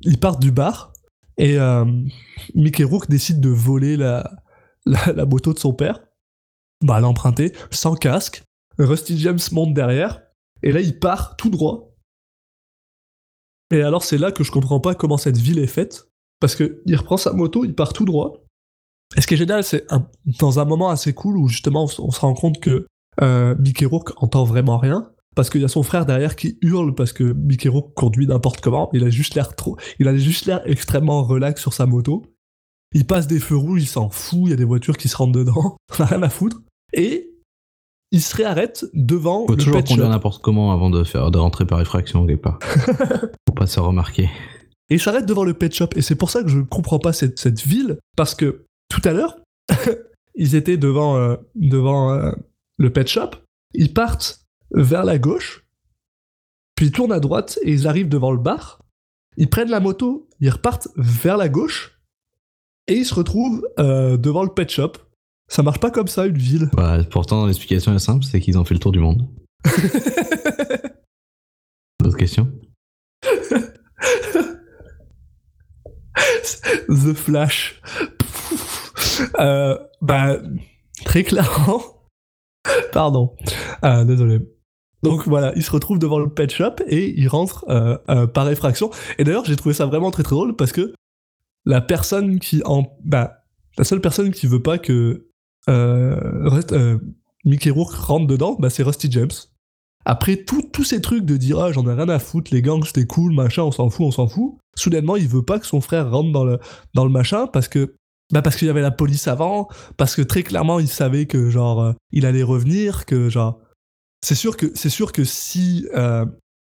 [0.02, 0.94] Ils partent du bar,
[1.38, 1.86] et euh,
[2.56, 4.32] Mickey Rourke décide de voler la,
[4.86, 6.00] la, la moto de son père,
[6.84, 8.44] bah, l'emprunter, sans casque.
[8.78, 10.22] Rusty James monte derrière,
[10.62, 11.96] et là, il part tout droit.
[13.72, 16.82] Et alors, c'est là que je comprends pas comment cette ville est faite, parce que
[16.86, 18.46] il reprend sa moto, il part tout droit.
[19.16, 19.86] Et ce qui est génial, c'est
[20.40, 22.88] dans un moment assez cool où justement on se rend compte que
[23.22, 26.96] euh, Mickey Rourke entend vraiment rien parce qu'il y a son frère derrière qui hurle
[26.96, 28.90] parce que Mickey Rourke conduit n'importe comment.
[28.94, 32.24] Il a juste l'air trop, il a juste l'air extrêmement relax sur sa moto.
[32.94, 34.42] Il passe des feux rouges, il s'en fout.
[34.46, 36.62] Il y a des voitures qui se rentrent dedans, on a rien à foutre.
[36.94, 37.32] Et
[38.12, 41.38] il se réarrête devant Faut le toujours pet conduire n'importe comment avant de faire de
[41.38, 42.60] rentrer par effraction quelque part.
[43.48, 44.30] Faut pas se remarquer.
[44.90, 45.90] Et il s'arrête devant le pet shop.
[45.96, 47.98] Et c'est pour ça que je ne comprends pas cette, cette ville.
[48.16, 49.36] Parce que tout à l'heure,
[50.36, 52.32] ils étaient devant, euh, devant euh,
[52.78, 53.32] le pet shop.
[53.74, 55.66] Ils partent vers la gauche.
[56.76, 58.80] Puis ils tournent à droite et ils arrivent devant le bar.
[59.38, 60.30] Ils prennent la moto.
[60.40, 62.00] Ils repartent vers la gauche.
[62.88, 64.94] Et ils se retrouvent euh, devant le pet shop.
[65.48, 66.70] Ça marche pas comme ça, une ville.
[66.74, 69.28] Bah, pourtant, l'explication est simple, c'est qu'ils ont fait le tour du monde.
[72.02, 72.52] D'autres questions?
[76.90, 77.82] The Flash.
[79.40, 80.40] Euh, bah,
[81.06, 81.82] très clairement.
[82.92, 83.34] Pardon.
[83.86, 84.40] Euh, désolé.
[85.04, 88.50] Donc voilà, il se retrouve devant le pet shop et il rentre euh, euh, par
[88.50, 88.90] effraction.
[89.20, 90.94] Et d'ailleurs, j'ai trouvé ça vraiment très très drôle parce que
[91.64, 92.84] la personne qui en.
[93.04, 93.44] Bah,
[93.78, 95.28] la seule personne qui veut pas que
[95.70, 97.00] euh, euh,
[97.44, 99.32] Mickey Rourke rentre dedans, bah, c'est Rusty James.
[100.08, 103.08] Après tous ces trucs de dire ah, j'en ai rien à foutre, les gangs c'était
[103.08, 104.56] cool, machin, on s'en fout, on s'en fout.
[104.76, 106.60] Soudainement, il veut pas que son frère rentre dans le,
[106.94, 107.96] dans le machin parce que
[108.32, 109.68] bah parce qu'il y avait la police avant,
[109.98, 113.60] parce que très clairement il savait que genre euh, il allait revenir, que genre
[114.24, 115.88] c'est sûr que c'est sûr que si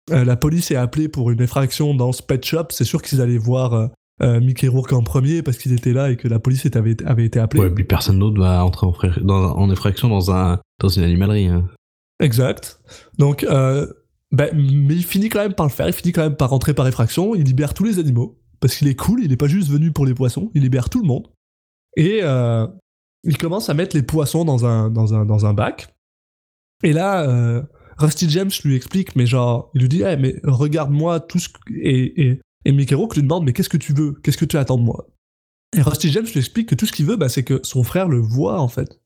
[0.09, 3.37] la police est appelée pour une infraction dans ce pet shop, c'est sûr qu'ils allaient
[3.37, 3.91] voir
[4.21, 7.25] euh, Mickey Rourke en premier parce qu'il était là et que la police avait, avait
[7.25, 7.61] été appelée.
[7.61, 11.47] Ouais, puis personne d'autre va entrer en, dans- en effraction dans, un, dans une animalerie.
[11.47, 11.67] hein.
[12.19, 12.79] Exact.
[13.19, 13.85] Donc, euh,
[14.31, 15.87] ben, mais il finit quand même par le faire.
[15.87, 17.35] Il finit quand même par rentrer par effraction.
[17.35, 19.21] Il libère tous les animaux parce qu'il est cool.
[19.23, 20.49] Il n'est pas juste venu pour les poissons.
[20.55, 21.27] Il libère tout le monde.
[21.95, 22.65] Et euh,
[23.23, 25.93] il commence à mettre les poissons dans un, dans un, dans un bac.
[26.83, 27.61] Et là, euh,
[27.99, 31.55] Rusty James lui explique, mais genre, il lui dit, Eh, mais regarde-moi tout ce que...
[31.73, 34.11] Et, et, et Mickey Rourke lui demande, mais qu'est-ce que tu veux?
[34.21, 35.07] Qu'est-ce que tu attends de moi?
[35.77, 38.09] Et Rusty James lui explique que tout ce qu'il veut, bah, c'est que son frère
[38.09, 38.99] le voit, en fait.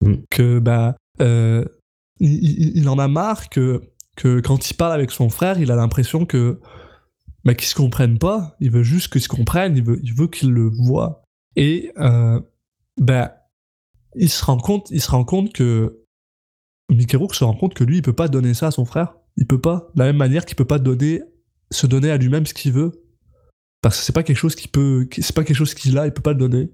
[0.00, 0.14] Mm.
[0.30, 1.62] Que, bah, euh,
[2.20, 3.82] il, en a marre que,
[4.16, 6.58] que quand il parle avec son frère, il a l'impression que
[7.44, 8.56] bah, qu'ils se comprennent pas.
[8.60, 9.76] Il veut juste qu'ils se comprennent.
[9.76, 11.22] Il veut, il veut qu'ils le voient.
[11.54, 12.40] Et euh,
[12.98, 13.46] bah,
[14.16, 16.02] il se rend compte, il se rend compte que
[16.90, 19.16] Mickey Rourke se rend compte que lui, il peut pas donner ça à son frère.
[19.36, 19.90] Il peut pas.
[19.94, 21.20] De la même manière qu'il peut pas donner,
[21.70, 23.01] se donner à lui-même ce qu'il veut.
[23.82, 26.12] Parce que c'est pas quelque chose qui peut, c'est pas quelque chose qu'il a, il
[26.12, 26.70] peut pas le donner.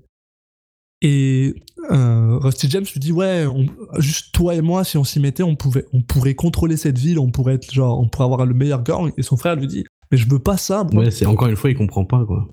[1.00, 1.54] Et
[1.90, 3.66] euh, Rusty James lui dit ouais, on-
[4.00, 7.18] juste toi et moi, si on s'y mettait, on pouvait, on pourrait contrôler cette ville,
[7.18, 9.12] on pourrait être genre, on pourrait avoir le meilleur gang.
[9.16, 10.84] Et son frère lui dit mais je veux pas ça.
[10.92, 11.04] moi.
[11.04, 12.48] Ouais, c'est encore une fois, il comprend pas quoi.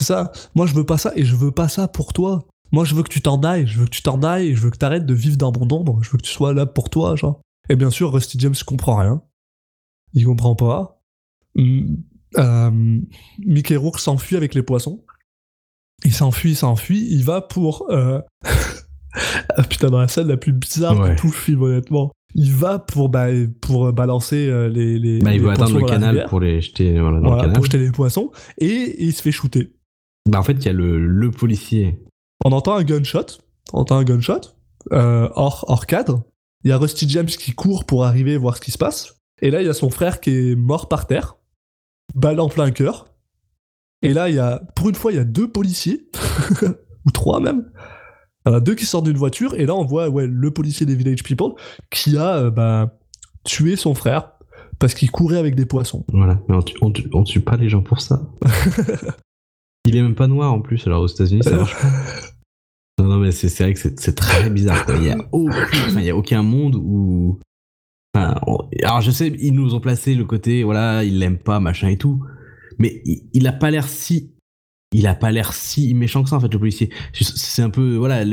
[0.00, 0.32] C'est ça.
[0.54, 2.46] Moi, je veux pas ça et je veux pas ça pour toi.
[2.72, 3.66] Moi, je veux que tu t'en ailles.
[3.66, 6.02] Je veux que tu t'en ailles je veux que t'arrêtes de vivre dans mon ombre.
[6.02, 7.40] Je veux que tu sois là pour toi, genre.
[7.68, 9.22] Et bien sûr, Rusty James comprend rien.
[10.14, 11.02] Il comprend pas.
[12.38, 12.98] Euh,
[13.44, 15.04] Mickey Rourke s'enfuit avec les poissons.
[16.04, 17.06] Il s'enfuit, il s'enfuit.
[17.10, 17.86] Il va pour.
[17.90, 18.20] euh,
[19.56, 21.10] ah, putain, dans la scène la plus bizarre Ouais.
[21.14, 22.10] de tout le film, honnêtement.
[22.34, 23.26] Il va pour, bah,
[23.60, 25.18] pour balancer euh, les, les.
[25.20, 25.50] Bah, il les veut
[25.80, 27.52] le canal pour les jeter voilà, dans Voilà, le canal.
[27.54, 28.30] pour jeter les poissons.
[28.58, 29.72] Et, et il se fait shooter.
[30.28, 32.00] Bah, en fait, il y a le, le policier.
[32.44, 33.26] on entend un gunshot,
[33.72, 34.40] on entend un gunshot,
[34.92, 36.24] euh, hors, hors cadre.
[36.64, 39.16] Il y a Rusty James qui court pour arriver voir ce qui se passe.
[39.42, 41.36] Et là, il y a son frère qui est mort par terre,
[42.14, 43.08] balle en plein cœur.
[44.02, 46.08] Et là, il y a, pour une fois, il y a deux policiers,
[47.06, 47.70] ou trois même.
[48.44, 50.50] Il y en a deux qui sortent d'une voiture, et là, on voit ouais, le
[50.50, 51.52] policier des Village People
[51.90, 52.98] qui a euh, bah,
[53.44, 54.32] tué son frère
[54.80, 56.04] parce qu'il courait avec des poissons.
[56.12, 56.40] Voilà.
[56.48, 58.20] Mais on, tue- on, tue- on tue pas les gens pour ça.
[59.86, 61.88] il est même pas noir en plus, alors aux États-Unis, ça marche pas.
[62.98, 64.84] Non, non, mais c'est vrai que c'est très bizarre.
[64.96, 67.38] Il y a aucun, enfin, il y a aucun monde où.
[68.14, 71.96] Alors je sais, ils nous ont placé le côté, voilà, il l'aime pas, machin et
[71.96, 72.22] tout.
[72.78, 74.32] Mais il, il a pas l'air si.
[74.94, 76.90] Il a pas l'air si méchant que ça en fait le policier.
[77.14, 78.24] C'est- un peu voilà,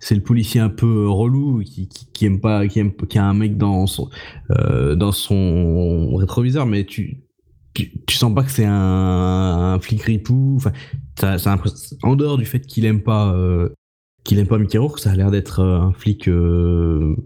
[0.00, 3.86] c'est le policier un peu relou qui, qui, aime pas, qui a un mec dans
[3.86, 4.10] son
[4.50, 7.22] euh, dans son rétroviseur, mais tu
[7.74, 10.54] tu, sens pas que c'est un, flic ripou.
[10.56, 10.72] Enfin,
[11.18, 11.56] ça, ça
[12.02, 13.68] en dehors du fait qu'il aime pas euh,
[14.28, 17.16] qu'il aime pas Mickey Rourke, ça a l'air d'être euh, un flic euh,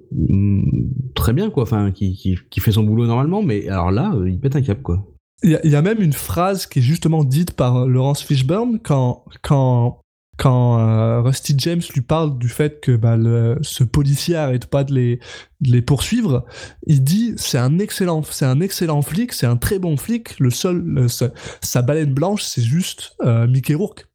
[1.17, 1.65] très bien quoi.
[1.65, 2.15] Enfin, qui,
[2.49, 5.05] qui, fait son boulot normalement, mais alors là, euh, il pète un cap quoi.
[5.43, 9.99] Il y, a- même une phrase qui est justement dite par Laurence Fishburne quand, quand,
[10.39, 14.95] quand Rusty James lui parle du fait que bah, le- ce policier arrête pas de
[14.95, 15.17] les,
[15.61, 16.45] de les poursuivre.
[16.87, 20.39] Il dit c'est un excellent, c'est un excellent flic, c'est un très bon flic.
[20.39, 23.17] Le seul, sa, baleine blanche, c'est juste
[23.49, 24.07] Mickey Rourke.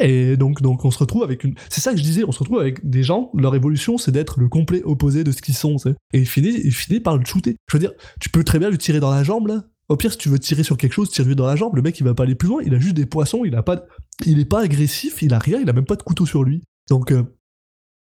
[0.00, 1.54] Et donc, donc on se retrouve avec une.
[1.68, 4.40] C'est ça que je disais, on se retrouve avec des gens, leur évolution, c'est d'être
[4.40, 5.76] le complet opposé de ce qu'ils sont.
[5.76, 5.94] tu sais.
[6.14, 7.56] Et il finit, par le shooter.
[7.68, 9.64] Je veux dire, tu peux très bien lui tirer dans la jambe, là.
[9.88, 11.74] Au pire, si tu veux tirer sur quelque chose, tire-lui dans la jambe.
[11.74, 12.62] Le mec, il va pas aller plus loin.
[12.64, 13.44] Il a juste des poissons.
[13.44, 13.84] Il a pas,
[14.24, 15.20] il est pas agressif.
[15.20, 15.60] Il a rien.
[15.60, 16.62] Il a même pas de couteau sur lui.
[16.88, 17.24] Donc, euh,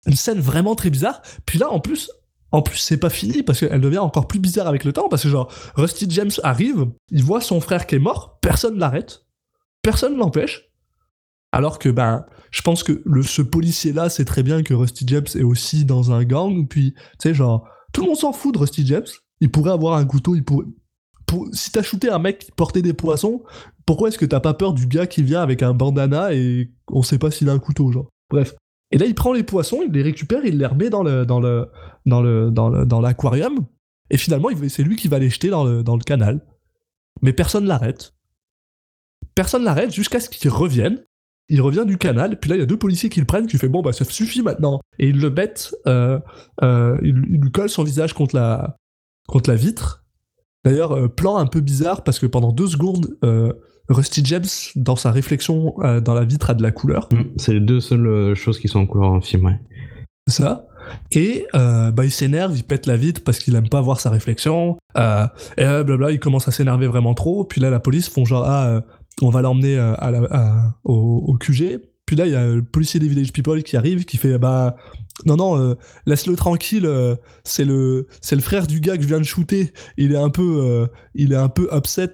[0.08, 1.22] une scène vraiment très bizarre.
[1.46, 2.10] Puis là, en plus,
[2.52, 5.10] en plus, c'est pas fini parce qu'elle devient encore plus bizarre avec le temps.
[5.10, 8.40] Parce que genre, Rusty James arrive, il voit son frère qui est mort.
[8.42, 9.26] Personne l'arrête.
[9.84, 10.72] Personne l'empêche.
[11.56, 15.26] Alors que, ben, je pense que le, ce policier-là sait très bien que Rusty James
[15.36, 16.68] est aussi dans un gang.
[16.68, 19.06] Puis, tu sais, genre, tout le monde s'en fout de Rusty James.
[19.40, 20.66] Il pourrait avoir un couteau, il pourrait.
[21.26, 23.42] Pour, si t'as shooté un mec qui portait des poissons,
[23.86, 27.04] pourquoi est-ce que t'as pas peur du gars qui vient avec un bandana et on
[27.04, 28.10] sait pas s'il a un couteau, genre?
[28.30, 28.54] Bref.
[28.92, 31.40] Et là, il prend les poissons, il les récupère, il les remet dans le dans
[31.40, 31.70] le
[32.06, 33.66] dans le dans le dans l'aquarium.
[34.10, 36.46] Et finalement, c'est lui qui va les jeter dans le dans le canal.
[37.22, 38.14] Mais personne l'arrête.
[39.36, 41.02] Personne l'arrête jusqu'à ce qu'il revienne.
[41.50, 43.58] Il revient du canal, puis là il y a deux policiers qui le prennent, qui
[43.58, 44.80] fait bon bah ça suffit maintenant.
[44.98, 46.20] Et ils le mettent, euh,
[46.64, 48.78] euh, ils, ils lui collent son visage contre la
[49.28, 50.04] contre la vitre.
[50.64, 53.54] D'ailleurs, euh, plan un peu bizarre parce que pendant deux secondes, euh,
[53.90, 54.46] Rusty James,
[54.76, 57.08] dans sa réflexion euh, dans la vitre, a de la couleur.
[57.12, 59.60] Mm, C'est les deux seules choses qui sont en couleur dans le film, ouais.
[60.28, 60.66] C'est ça.
[61.12, 64.10] Et euh, bah, il s'énerve, il pète la vitre parce qu'il aime pas voir sa
[64.10, 64.78] réflexion.
[64.98, 65.28] Euh,
[65.58, 67.44] et blabla, il commence à s'énerver vraiment trop.
[67.44, 68.82] Puis là, la police font genre, ah,
[69.22, 71.80] on va l'emmener euh, à la- à- au, au QG.
[72.06, 74.76] Puis là, il y a le policier des Village People qui arrive, qui fait, bah,
[75.26, 75.76] non, non, euh,
[76.06, 76.86] laisse-le tranquille.
[76.86, 79.74] euh, c'est le, c'est le frère du gars que je viens de shooter.
[79.98, 82.14] Il est un peu, euh, il est un peu upset.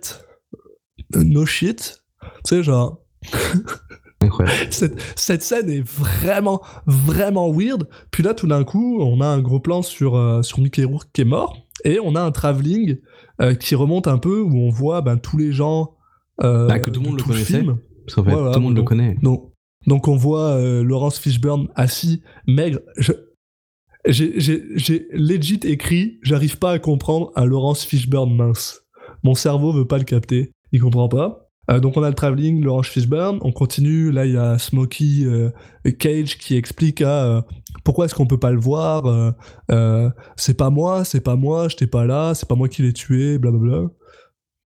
[1.15, 2.01] No shit.
[2.21, 3.03] Tu sais, genre,
[4.69, 7.87] cette, cette scène est vraiment, vraiment weird.
[8.11, 11.21] Puis là, tout d'un coup, on a un gros plan sur, sur Mickey Rourke qui
[11.21, 11.57] est mort.
[11.83, 12.97] Et on a un travelling
[13.41, 15.95] euh, qui remonte un peu où on voit ben, tous les gens.
[16.43, 17.59] Euh, Bah, que tout le monde de le connaissait.
[17.59, 17.77] film.
[18.05, 19.15] Parce qu'en fait, Voilà, tout le monde le donc- connaît.
[19.21, 19.51] Donc,
[19.87, 22.79] donc on voit euh, Laurence Fishburne assis, maigre.
[22.97, 23.11] Je-
[24.05, 28.81] J'ai legit écrit, j'arrive pas à comprendre un Laurence Fishburne mince.
[29.23, 31.47] Mon cerveau veut pas le capter, il comprend pas.
[31.69, 35.23] Euh, donc on a le travelling, Laurence Fishburne, on continue, là il y a Smokey
[35.25, 35.51] euh,
[35.99, 37.41] Cage qui explique à euh,
[37.83, 39.03] pourquoi est-ce qu'on peut pas le voir,
[40.35, 43.37] c'est pas moi, c'est pas moi, j'étais pas là, c'est pas moi qui l'ai tué,
[43.37, 43.89] blablabla.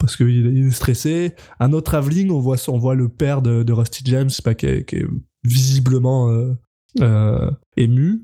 [0.04, 1.32] Parce qu'il il est stressé.
[1.60, 4.84] Un autre travelling, on voit, on voit le père de, de Rusty James qui, est,
[4.84, 5.06] qui est
[5.44, 6.52] visiblement euh,
[7.00, 8.22] euh, ému.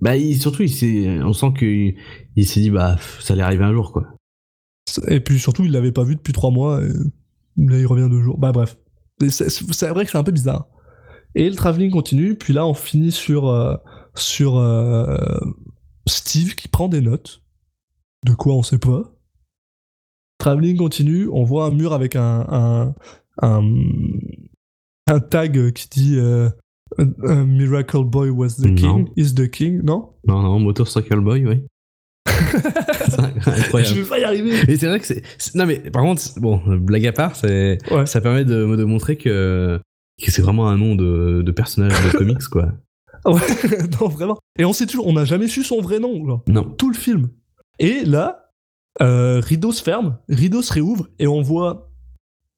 [0.00, 1.94] Bah, il- surtout, il on sent qu'il
[2.34, 4.04] il s'est dit, bah, ça allait arriver un jour, quoi.
[5.06, 6.82] Et puis surtout, il l'avait pas vu depuis trois mois.
[6.82, 6.88] Et
[7.56, 8.36] là, il revient deux jours.
[8.38, 8.76] Bah bref.
[9.28, 10.66] C'est vrai que c'est un peu bizarre.
[11.36, 12.34] Et le travelling continue.
[12.34, 13.76] Puis là, on finit sur, euh,
[14.16, 14.56] sur
[16.08, 17.42] Steve qui prend des notes.
[18.26, 19.14] De quoi on sait pas.
[20.42, 21.28] Travelling continue.
[21.32, 22.94] On voit un mur avec un, un,
[23.42, 23.62] un,
[25.06, 26.48] un tag qui dit euh,
[26.98, 28.74] A- Miracle Boy was the Non.
[28.74, 30.10] king, is the king, non?
[30.26, 31.64] Non, non, Motorcycle Boy, oui.
[33.84, 34.58] Je vais pas y arriver.
[34.68, 35.22] Et c'est vrai que c'est.
[35.54, 38.06] Non, mais par contre, bon, blague à part, c'est, Ouais.
[38.06, 39.80] ça permet de, de montrer que,
[40.22, 42.72] que c'est vraiment un nom de, de personnage de comics, quoi.
[43.24, 43.38] Ouais,
[44.00, 44.36] non, vraiment.
[44.58, 46.42] Et on sait toujours, on n'a jamais su son vrai nom, genre.
[46.48, 46.64] Non.
[46.64, 47.28] Tout le film.
[47.78, 48.41] Et là,
[49.00, 51.90] euh, rideau se ferme, rideau se réouvre, et on voit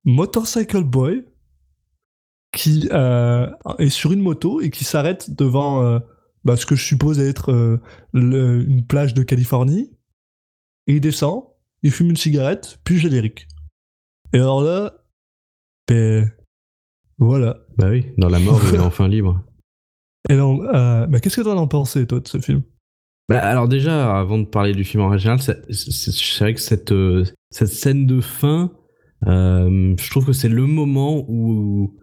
[0.05, 1.25] Motorcycle Boy
[2.53, 5.99] qui euh, est sur une moto et qui s'arrête devant euh,
[6.45, 7.81] bah, ce que je suppose être
[8.13, 9.91] le- une plage de Californie.
[10.87, 11.45] Et il descend,
[11.83, 13.49] il fume une cigarette, puis générique.
[14.33, 15.05] Et alors là,
[15.89, 16.31] ben,
[17.19, 17.59] voilà.
[17.79, 19.43] Bah oui, dans la mort, il est enfin libre.
[20.29, 22.63] Et donc, bah, qu'est-ce que t'en as pensé, toi, de ce film?
[23.29, 27.25] Bah, alors déjà, avant de parler du film en général, c'est vrai que cette, euh,
[27.51, 28.73] cette scène de fin,
[29.27, 31.99] euh, je trouve que c'est le moment où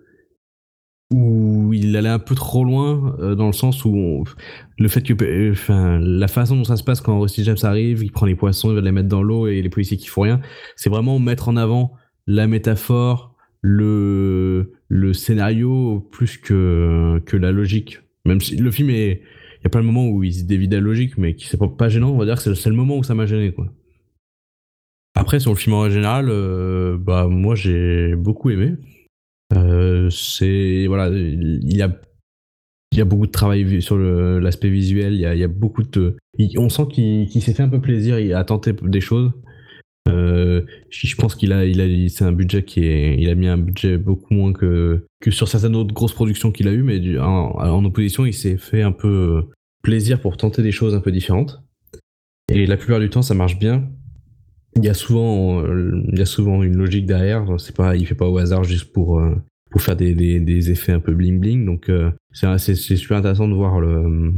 [1.13, 4.23] où il allait un peu trop loin euh, dans le sens où
[4.79, 8.11] le fait que enfin la façon dont ça se passe quand Rusty James arrive, il
[8.13, 10.39] prend les poissons, il va les mettre dans l'eau et les policiers qui font rien,
[10.77, 11.91] c'est vraiment mettre en avant
[12.27, 17.99] la métaphore, le le scénario plus que que la logique.
[18.25, 19.21] Même si le film est
[19.63, 21.57] y a plein de moments où il se dévie de la logique, mais qui c'est
[21.57, 23.67] pas, pas gênant, on va dire que c'est le moment où ça m'a gêné, quoi.
[25.15, 28.75] Après, sur le film en général, euh, bah, moi, j'ai beaucoup aimé.
[29.53, 31.93] Euh, c'est, voilà, il y a,
[32.93, 35.47] il y a beaucoup de travail sur l'aspect visuel, il y a, il y a
[35.49, 39.01] beaucoup de, il- on sent qu'il s'est fait un peu plaisir, il a tenté des
[39.01, 39.31] choses.
[40.09, 43.47] Euh, je pense qu'il a, il a, c'est un budget qui est, il a mis
[43.47, 47.19] un budget beaucoup moins que, que sur certaines autres grosses productions qu'il a eues, mais
[47.19, 49.41] en, opposition, il s'est fait un peu euh,
[49.83, 51.61] plaisir pour tenter des choses un peu différentes.
[52.51, 53.89] Et la plupart du temps, ça marche bien.
[54.75, 57.59] Il y a souvent, euh, il y a souvent une logique derrière.
[57.59, 59.21] C'est pas, il fait pas au hasard juste pour,
[59.71, 61.65] pour faire des, des, des effets un peu bling bling.
[61.65, 64.33] Donc euh, c'est super intéressant de voir le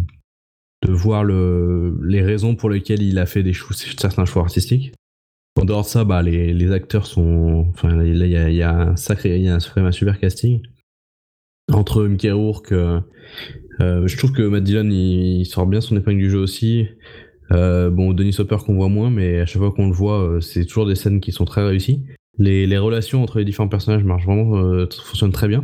[0.86, 3.54] de voir le, les raisons pour lesquelles il a fait des
[3.98, 4.94] certains choix artistiques.
[5.56, 7.68] En dehors de ça, bah, les, les acteurs sont.
[7.70, 10.62] Enfin, là, il y a, un sacré, il y a un, super casting.
[11.72, 13.00] Entre Mickey Rourke, euh,
[13.80, 16.88] euh, je trouve que Matt Dillon, il, sort bien son épingle du jeu aussi.
[17.52, 20.66] Euh, bon, Denis Hopper qu'on voit moins, mais à chaque fois qu'on le voit, c'est
[20.66, 22.04] toujours des scènes qui sont très réussies.
[22.40, 25.64] Les, les relations entre les différents personnages marchent vraiment, fonctionnent très bien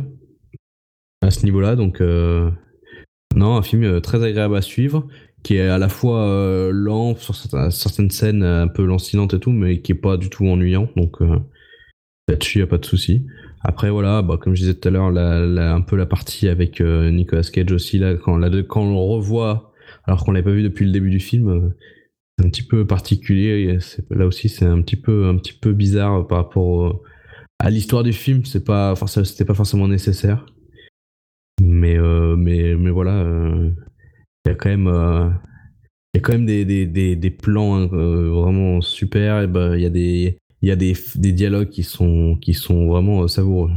[1.20, 1.74] à ce niveau-là.
[1.74, 5.08] Donc, non, un film très agréable à suivre,
[5.42, 9.52] qui est à la fois euh, lent sur certaines, scènes un peu lancinantes et tout,
[9.52, 10.88] mais qui est pas du tout ennuyant.
[10.96, 11.38] Donc, euh,
[12.28, 13.26] là-dessus, y a pas de souci.
[13.62, 17.10] Après, voilà, bah, comme je disais tout à l'heure, un peu la partie avec euh,
[17.10, 19.72] Nicolas Cage aussi, là, quand, là, quand on le revoit,
[20.04, 21.68] alors qu'on l'avait pas vu depuis le début du film, euh,
[22.38, 23.78] c'est un petit peu particulier.
[24.10, 27.02] Là aussi, c'est un petit peu, un petit peu bizarre par rapport
[27.58, 28.44] à l'histoire du film.
[28.44, 30.46] C'est pas, forcément- c'était pas forcément nécessaire.
[31.60, 33.70] Mais, euh, mais, mais voilà, euh,
[34.44, 35.28] il y a quand même, euh,
[36.14, 39.42] il y a quand même des, plans hein, euh, vraiment super.
[39.42, 40.94] Et ben, il y a des, il y a des,
[41.32, 43.70] dialogues qui sont, qui sont vraiment euh, savoureux.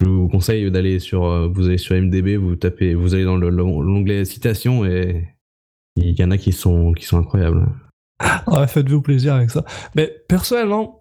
[0.00, 3.48] Je vous conseille d'aller sur, vous allez sur MDB, vous tapez, vous allez dans le-
[3.48, 5.28] l'onglet citation et
[5.96, 7.66] il y en a qui sont, qui sont incroyables.
[8.46, 9.64] Ouais, faites-vous plaisir avec ça.
[9.94, 11.00] Mais personnellement,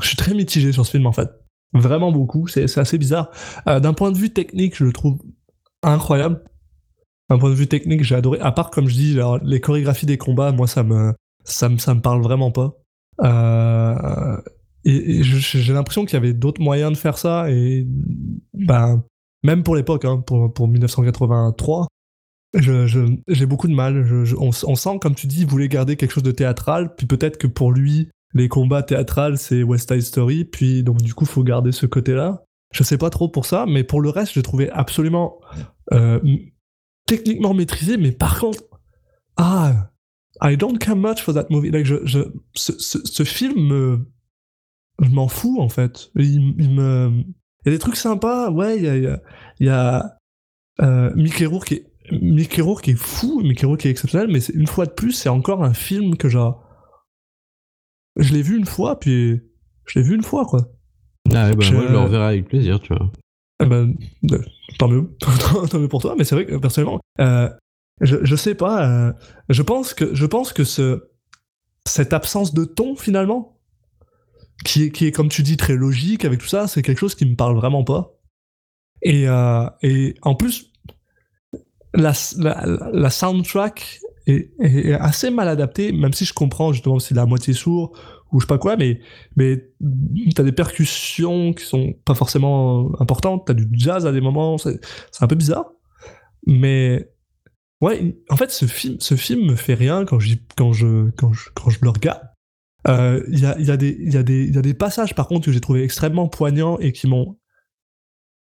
[0.00, 1.28] je suis très mitigé sur ce film en fait.
[1.74, 3.30] Vraiment beaucoup, c'est assez bizarre.
[3.66, 5.18] D'un point de vue technique, je le trouve
[5.82, 6.42] incroyable.
[7.30, 8.38] D'un point de vue technique, j'ai adoré.
[8.40, 11.12] À part, comme je dis, les chorégraphies des combats, moi, ça me,
[11.44, 12.74] ça me, ça me parle vraiment pas.
[13.22, 14.36] Euh,
[14.84, 17.50] et, je- j'ai l'impression qu'il y avait d'autres moyens de faire ça.
[17.50, 17.86] Et
[18.52, 19.02] ben,
[19.42, 21.86] même pour l'époque, hein, pour, pour 1983,
[22.54, 24.04] je- je- j'ai beaucoup de mal.
[24.04, 26.94] Je- je- on, sent, comme tu dis, il voulait garder quelque chose de théâtral.
[26.94, 30.44] Puis peut-être que pour lui, les combats théâtrales, c'est West Side Story.
[30.44, 32.42] Puis donc, du coup, faut garder ce côté-là.
[32.74, 35.38] Je sais pas trop pour ça, mais pour le reste, j'ai trouvé absolument
[35.92, 36.18] euh,
[37.06, 37.96] techniquement maîtrisé.
[37.96, 38.62] Mais par contre,
[39.36, 39.90] ah,
[40.42, 41.70] I don't care much for that movie.
[41.70, 42.20] Like, je, je,
[42.54, 44.06] ce, ce, ce film me.
[45.02, 46.10] Je m'en fous, en fait.
[46.16, 47.10] Il, il me.
[47.64, 48.96] Il y a des trucs sympas, ouais, il y a.
[48.96, 49.20] Il y a,
[49.60, 50.18] il y a
[50.82, 54.52] euh, Mickey Rourke qui est Mickey Rourke est fou, Mickey Rourke est exceptionnel, mais c'est-
[54.52, 56.62] une fois de plus, c'est encore un film que genre.
[58.16, 59.40] Je l'ai vu une fois, puis.
[59.86, 60.66] Je l'ai vu une fois, quoi.
[61.32, 63.10] Ah ouais, bah, Je- moi je le reverrai avec plaisir, tu vois.
[63.62, 63.94] Eh ben,
[64.78, 65.88] tant mieux.
[65.88, 67.48] pour toi, mais c'est vrai que personnellement, euh,
[68.00, 69.12] je, je sais pas, euh,
[69.48, 71.10] je pense que, je pense que ce,
[71.86, 73.60] cette absence de ton, finalement,
[74.64, 77.14] qui est, qui est, comme tu dis, très logique avec tout ça, c'est quelque chose
[77.14, 78.12] qui me parle vraiment pas.
[79.02, 80.72] Et, euh, et en plus,
[81.92, 87.14] la, la, la soundtrack est, est assez mal adaptée, même si je comprends justement si
[87.14, 87.96] la moitié sourd
[88.34, 89.00] ou je sais pas quoi, mais,
[89.36, 89.70] mais
[90.34, 94.78] t'as des percussions qui sont pas forcément importantes, t'as du jazz à des moments, c'est
[95.20, 95.70] un peu bizarre.
[96.46, 97.08] Mais
[97.80, 101.48] ouais, en fait, ce film, ce film me fait rien quand je, je, quand je,
[101.54, 102.22] quand je le regarde.
[102.86, 105.52] Euh, Il y, a, y, a des- y, y a des passages par contre que
[105.52, 107.38] j'ai trouvé extrêmement poignants et qui m'ont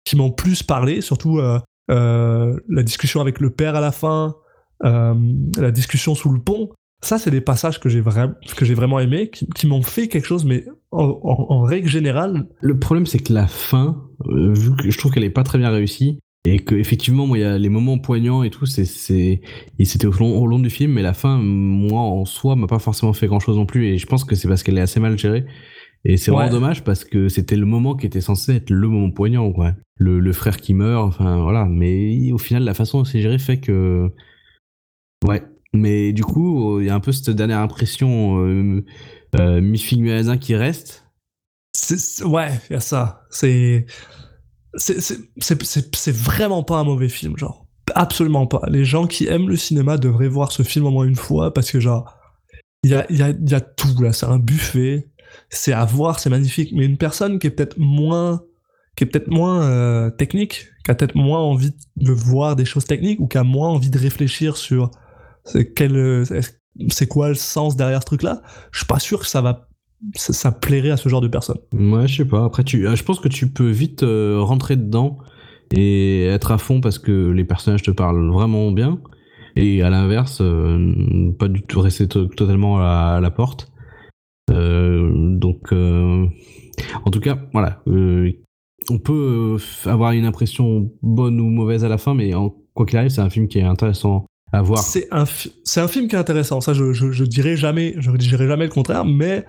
[0.06, 1.60] qui m'ont plus parlé, surtout euh,
[1.90, 4.36] euh, la discussion avec le père à la fin,
[4.84, 5.14] euh,
[5.57, 6.72] la discussion sous le pont.
[7.04, 10.08] Ça, c'est des passages que j'ai vraiment que j'ai vraiment aimé, qui, qui m'ont fait
[10.08, 14.54] quelque chose, mais en, en- en règle générale, Le problème, c'est que la fin, euh,
[14.54, 17.42] vu que je trouve qu'elle est pas très bien réussie, et que effectivement, moi, il
[17.42, 19.42] y a les moments poignants et tout, c'est, c'est,
[19.80, 22.68] et c'était au long, au long du film, mais la fin, moi, en soi, m'a
[22.68, 24.82] pas forcément fait grand chose non plus, et je pense que c'est parce qu'elle est
[24.82, 25.46] assez mal gérée.
[26.06, 26.38] Et c'est Ouais.
[26.38, 29.74] vraiment dommage parce que c'était le moment qui était censé être le moment poignant, quoi.
[29.98, 31.64] Le, le frère qui meurt, enfin, voilà.
[31.66, 34.10] Mais au final, la façon dont c'est géré fait que,
[35.26, 35.44] ouais.
[35.74, 38.86] Mais du coup, il y a un peu cette dernière impression, euh,
[39.40, 41.06] euh, mi-figue, mi-raisin qui reste.
[42.24, 43.26] Ouais, il y a ça.
[43.32, 43.86] C'est,
[46.08, 47.66] vraiment pas un mauvais film, genre.
[47.95, 48.62] Absolument pas.
[48.70, 51.72] Les gens qui aiment le cinéma devraient voir ce film au moins une fois parce
[51.72, 52.16] que, genre,
[52.84, 54.14] il y a, y, a, y a tout là.
[54.14, 55.10] C'est un buffet.
[55.50, 56.72] C'est à voir, c'est magnifique.
[56.74, 58.44] Mais une personne qui est peut-être moins,
[58.95, 62.86] qui est peut-être moins euh, technique, qui a peut-être moins envie de voir des choses
[62.86, 64.91] techniques ou qui a moins envie de réfléchir sur
[65.45, 66.26] c'est quel, euh,
[66.90, 68.41] c'est quoi le sens derrière ce truc-là,
[68.72, 69.68] je suis pas sûr que ça va,
[70.15, 71.60] ça, plairait à ce genre de personnes.
[71.74, 72.45] Ouais, je sais pas.
[72.45, 75.18] Après, tu, euh, je pense que tu peux vite euh, rentrer dedans
[75.72, 78.99] et être à fond parce que les personnages te parlent vraiment bien.
[79.56, 80.41] Et à l'inverse,
[81.38, 83.72] pas du tout rester to- totalement à, la porte.
[84.49, 87.84] Donc, en tout cas, voilà.
[87.86, 92.98] on peut avoir une impression bonne ou mauvaise à la fin, mais en, quoi qu'il
[92.98, 94.80] arrive, c'est un film qui est intéressant à voir.
[94.80, 95.26] C'est un,
[95.64, 96.62] c'est un film qui est intéressant.
[96.62, 99.46] Ça, je, je, je dirais jamais, je dirais jamais le contraire, mais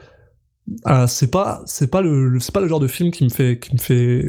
[0.87, 3.59] euh, c'est pas, c'est pas le, c'est pas le genre de film qui me fait,
[3.59, 4.29] qui me fait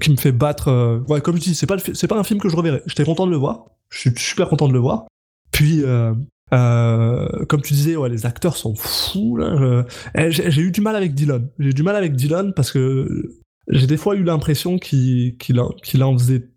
[0.00, 0.68] qui me fait battre.
[0.68, 2.82] euh, ouais, comme je dis, c'est pas, c'est pas un film que je reverrai.
[2.86, 3.66] J'étais content de le voir.
[3.90, 5.06] Je suis super content de le voir.
[5.50, 6.14] Puis, euh,
[6.54, 9.36] euh, comme tu disais, ouais, les acteurs sont fous.
[9.36, 9.84] Là.
[10.16, 11.48] Eh, J'ai j'ai eu du mal avec Dylan.
[11.58, 13.22] J'ai eu du mal avec Dylan parce que
[13.68, 16.48] j'ai des fois eu l'impression qu'il qu'il en, qu'il en faisait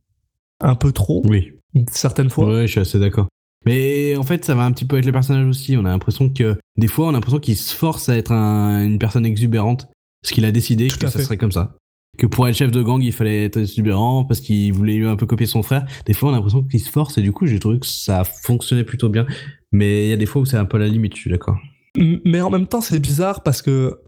[0.59, 1.51] un peu trop, Oui.
[1.91, 2.45] Certaines fois.
[2.47, 3.27] Ouais, je suis assez d'accord.
[3.65, 5.75] Mais en fait, ça va un petit peu avec les personnages aussi.
[5.75, 8.83] On a l'impression que des fois, on a l'impression qu'il se force à être un-
[8.85, 9.87] une personne exubérante
[10.21, 11.23] parce qu'il a décidé Tout que ça fait.
[11.23, 11.75] serait comme ça.
[12.17, 15.25] Que pour être chef de gang, il fallait être exubérant parce qu'il voulait un peu
[15.25, 15.85] copier son frère.
[16.05, 18.23] Des fois, on a l'impression qu'il se force et du coup, j'ai trouvé que ça
[18.23, 19.25] fonctionnait plutôt bien.
[19.71, 21.57] Mais il y a des fois où c'est un peu la limite, je suis d'accord.
[21.97, 23.99] Mais en même temps, c'est bizarre parce que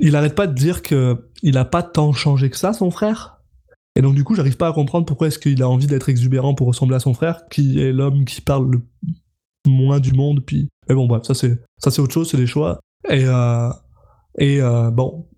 [0.00, 3.33] il arrête pas de dire que il a pas tant changé que ça, son frère.
[3.96, 6.54] Et donc, du coup, j'arrive pas à comprendre pourquoi est-ce qu'il a envie d'être exubérant
[6.54, 8.80] pour ressembler à son frère, qui est l'homme qui parle le
[9.66, 10.44] moins du monde.
[10.44, 12.80] Puis, mais bon, bref, ça c'est ça c'est autre chose, c'est des choix.
[13.08, 13.70] Et euh,
[14.38, 15.28] et euh, bon.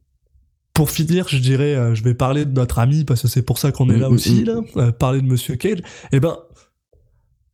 [0.74, 3.56] Pour finir, je dirais, euh, je vais parler de notre ami parce que c'est pour
[3.56, 4.66] ça qu'on est là Mm, mm, aussi, mm.
[4.76, 5.80] là, parler de Monsieur Cage.
[6.12, 6.36] Et ben,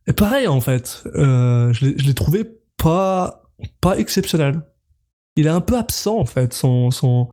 [0.08, 2.44] et pareil en fait, je l'ai je l'ai trouvé
[2.76, 3.44] pas
[3.80, 4.62] pas exceptionnel.
[5.36, 6.52] Il est un peu absent en fait.
[6.52, 7.28] Son son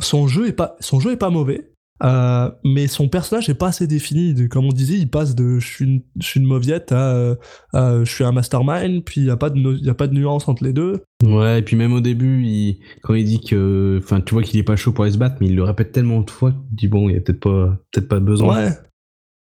[0.00, 1.70] son jeu est pas son jeu est pas mauvais,
[2.02, 4.34] euh, mais son personnage est pas assez défini.
[4.34, 7.36] De- comme on disait, il passe de je suis une, je suis une mauviette à,
[7.72, 9.02] à je suis un mastermind.
[9.04, 11.02] Puis il y a pas de no- y a pas de nuance entre les deux.
[11.24, 13.98] Ouais, et puis même au début, il- quand il dit que.
[14.02, 15.92] Enfin, tu vois qu'il est pas chaud pour aller se battre, mais il le répète
[15.92, 18.64] tellement de fois que tu dis, bon, il y a peut-être pas, peut-être pas besoin.
[18.66, 18.72] Ouais.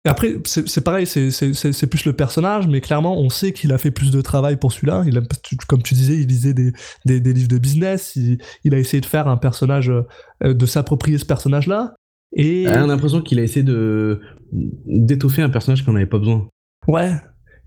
[0.06, 3.90] Et après, c'est pareil, c'est- plus le personnage, mais clairement, on sait qu'il a fait
[3.90, 5.02] plus de travail pour celui-là.
[5.06, 6.72] Il a, tu- comme tu disais, il lisait des,
[7.06, 8.12] des, des livres de business.
[8.14, 11.94] Il, il a essayé de faire un personnage, euh, de s'approprier ce personnage-là.
[12.34, 14.20] Et Ah, on a l'impression qu'il a essayé de
[14.52, 16.48] d'étoffer un personnage qu'on n'avait pas besoin.
[16.86, 17.12] ouais,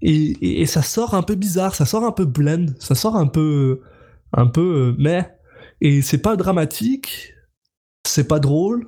[0.02, 3.16] et, et, et ça sort un peu bizarre, ça sort un peu blend, ça sort
[3.16, 3.82] un peu,
[4.34, 4.62] un peu,
[4.92, 5.30] euh, mais
[5.82, 7.34] et c'est pas dramatique,
[8.06, 8.86] c'est pas drôle.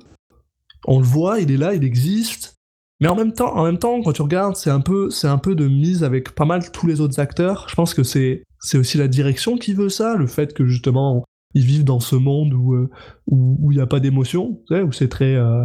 [0.86, 2.54] On le voit, il est là, il existe.
[3.00, 5.38] Mais en même temps, en même temps, quand tu regardes, c'est un peu, c'est un
[5.38, 7.66] peu de mise avec pas mal tous les autres acteurs.
[7.68, 11.24] Je pense que c'est, c'est aussi la direction qui veut ça, le fait que justement
[11.54, 12.90] ils vivent dans ce monde où euh,
[13.26, 15.64] où il n'y a pas d'émotion, où c'est très euh,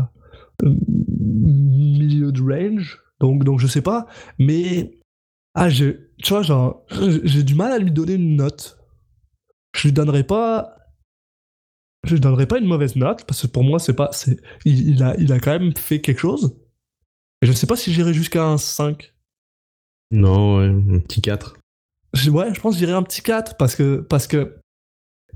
[0.63, 0.75] euh,
[1.19, 3.01] milieu de range.
[3.19, 4.07] Donc donc je sais pas,
[4.39, 4.99] mais
[5.53, 5.85] ah je,
[6.17, 6.85] tu vois genre
[7.23, 8.77] j'ai du mal à lui donner une note.
[9.75, 10.71] Je lui donnerai pas
[12.05, 14.89] je lui donnerai pas une mauvaise note parce que pour moi c'est pas c'est il,
[14.89, 16.55] il a il a quand même fait quelque chose.
[17.41, 19.13] Mais je sais pas si j'irai jusqu'à un 5.
[20.11, 21.57] Non, ouais, un petit 4.
[22.13, 24.57] Je- Ouais, je pense que j'irai un petit 4 parce que, parce que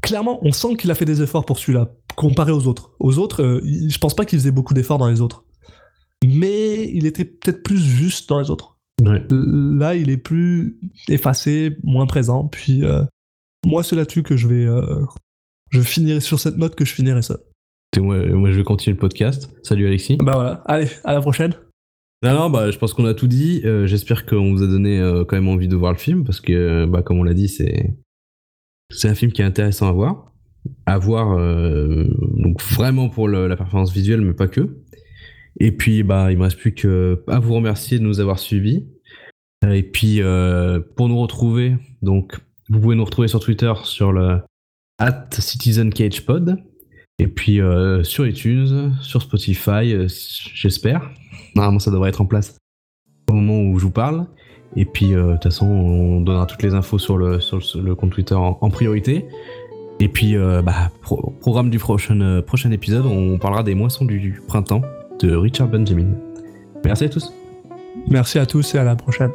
[0.02, 2.92] clairement, on sent qu'il a fait des efforts pour celui-là, comparé aux autres.
[3.00, 5.44] Aux autres, euh, je pense pas qu'il faisait beaucoup d'efforts dans les autres.
[6.26, 8.78] Mais il était peut-être plus juste dans les autres.
[9.02, 9.24] Ouais.
[9.30, 10.78] Là, il est plus
[11.08, 12.48] effacé, moins présent.
[12.48, 13.04] Puis, euh,
[13.66, 14.66] moi, c'est là-dessus que je vais.
[14.66, 15.06] euh,
[15.72, 17.38] je finirai sur cette note que je finirai ça.
[17.96, 19.50] Et moi, moi, je vais continuer le podcast.
[19.64, 20.18] Salut Alexis.
[20.18, 21.54] Bah voilà, allez, à la prochaine.
[22.24, 23.62] Non, non, bah, je pense qu'on a tout dit.
[23.66, 26.42] Euh, J'espère qu'on vous a donné euh, quand même envie de voir le film parce
[26.42, 27.96] que, euh, bah, comme on l'a dit, c'est
[28.92, 30.34] c'est un film qui est intéressant à voir,
[30.86, 32.06] à voir euh,
[32.38, 34.78] donc vraiment pour la performance visuelle, mais pas que.
[35.60, 38.88] Et puis, bah, il me reste plus que à vous remercier de nous avoir suivis.
[39.70, 42.40] Et puis, euh, pour nous retrouver, donc,
[42.70, 44.40] vous pouvez nous retrouver sur Twitter sur le
[45.00, 46.58] at CitizenCagePod.
[47.22, 51.10] Et puis euh, sur iTunes, sur Spotify, j'espère.
[51.56, 52.58] Normalement, ça devrait être en place
[53.30, 54.26] au moment où je vous parle.
[54.76, 57.60] Et puis, euh, de toute façon, on donnera toutes les infos sur le, sur
[57.96, 59.26] compte Twitter en, priorité.
[60.00, 64.06] Et puis, euh, bah, pro- programme du prochain, euh, prochain épisode, on parlera des moissons
[64.06, 64.82] du printemps
[65.22, 66.14] de Richard Benjamin.
[66.86, 67.34] Merci à tous.
[68.08, 69.32] Merci à tous et à la prochaine.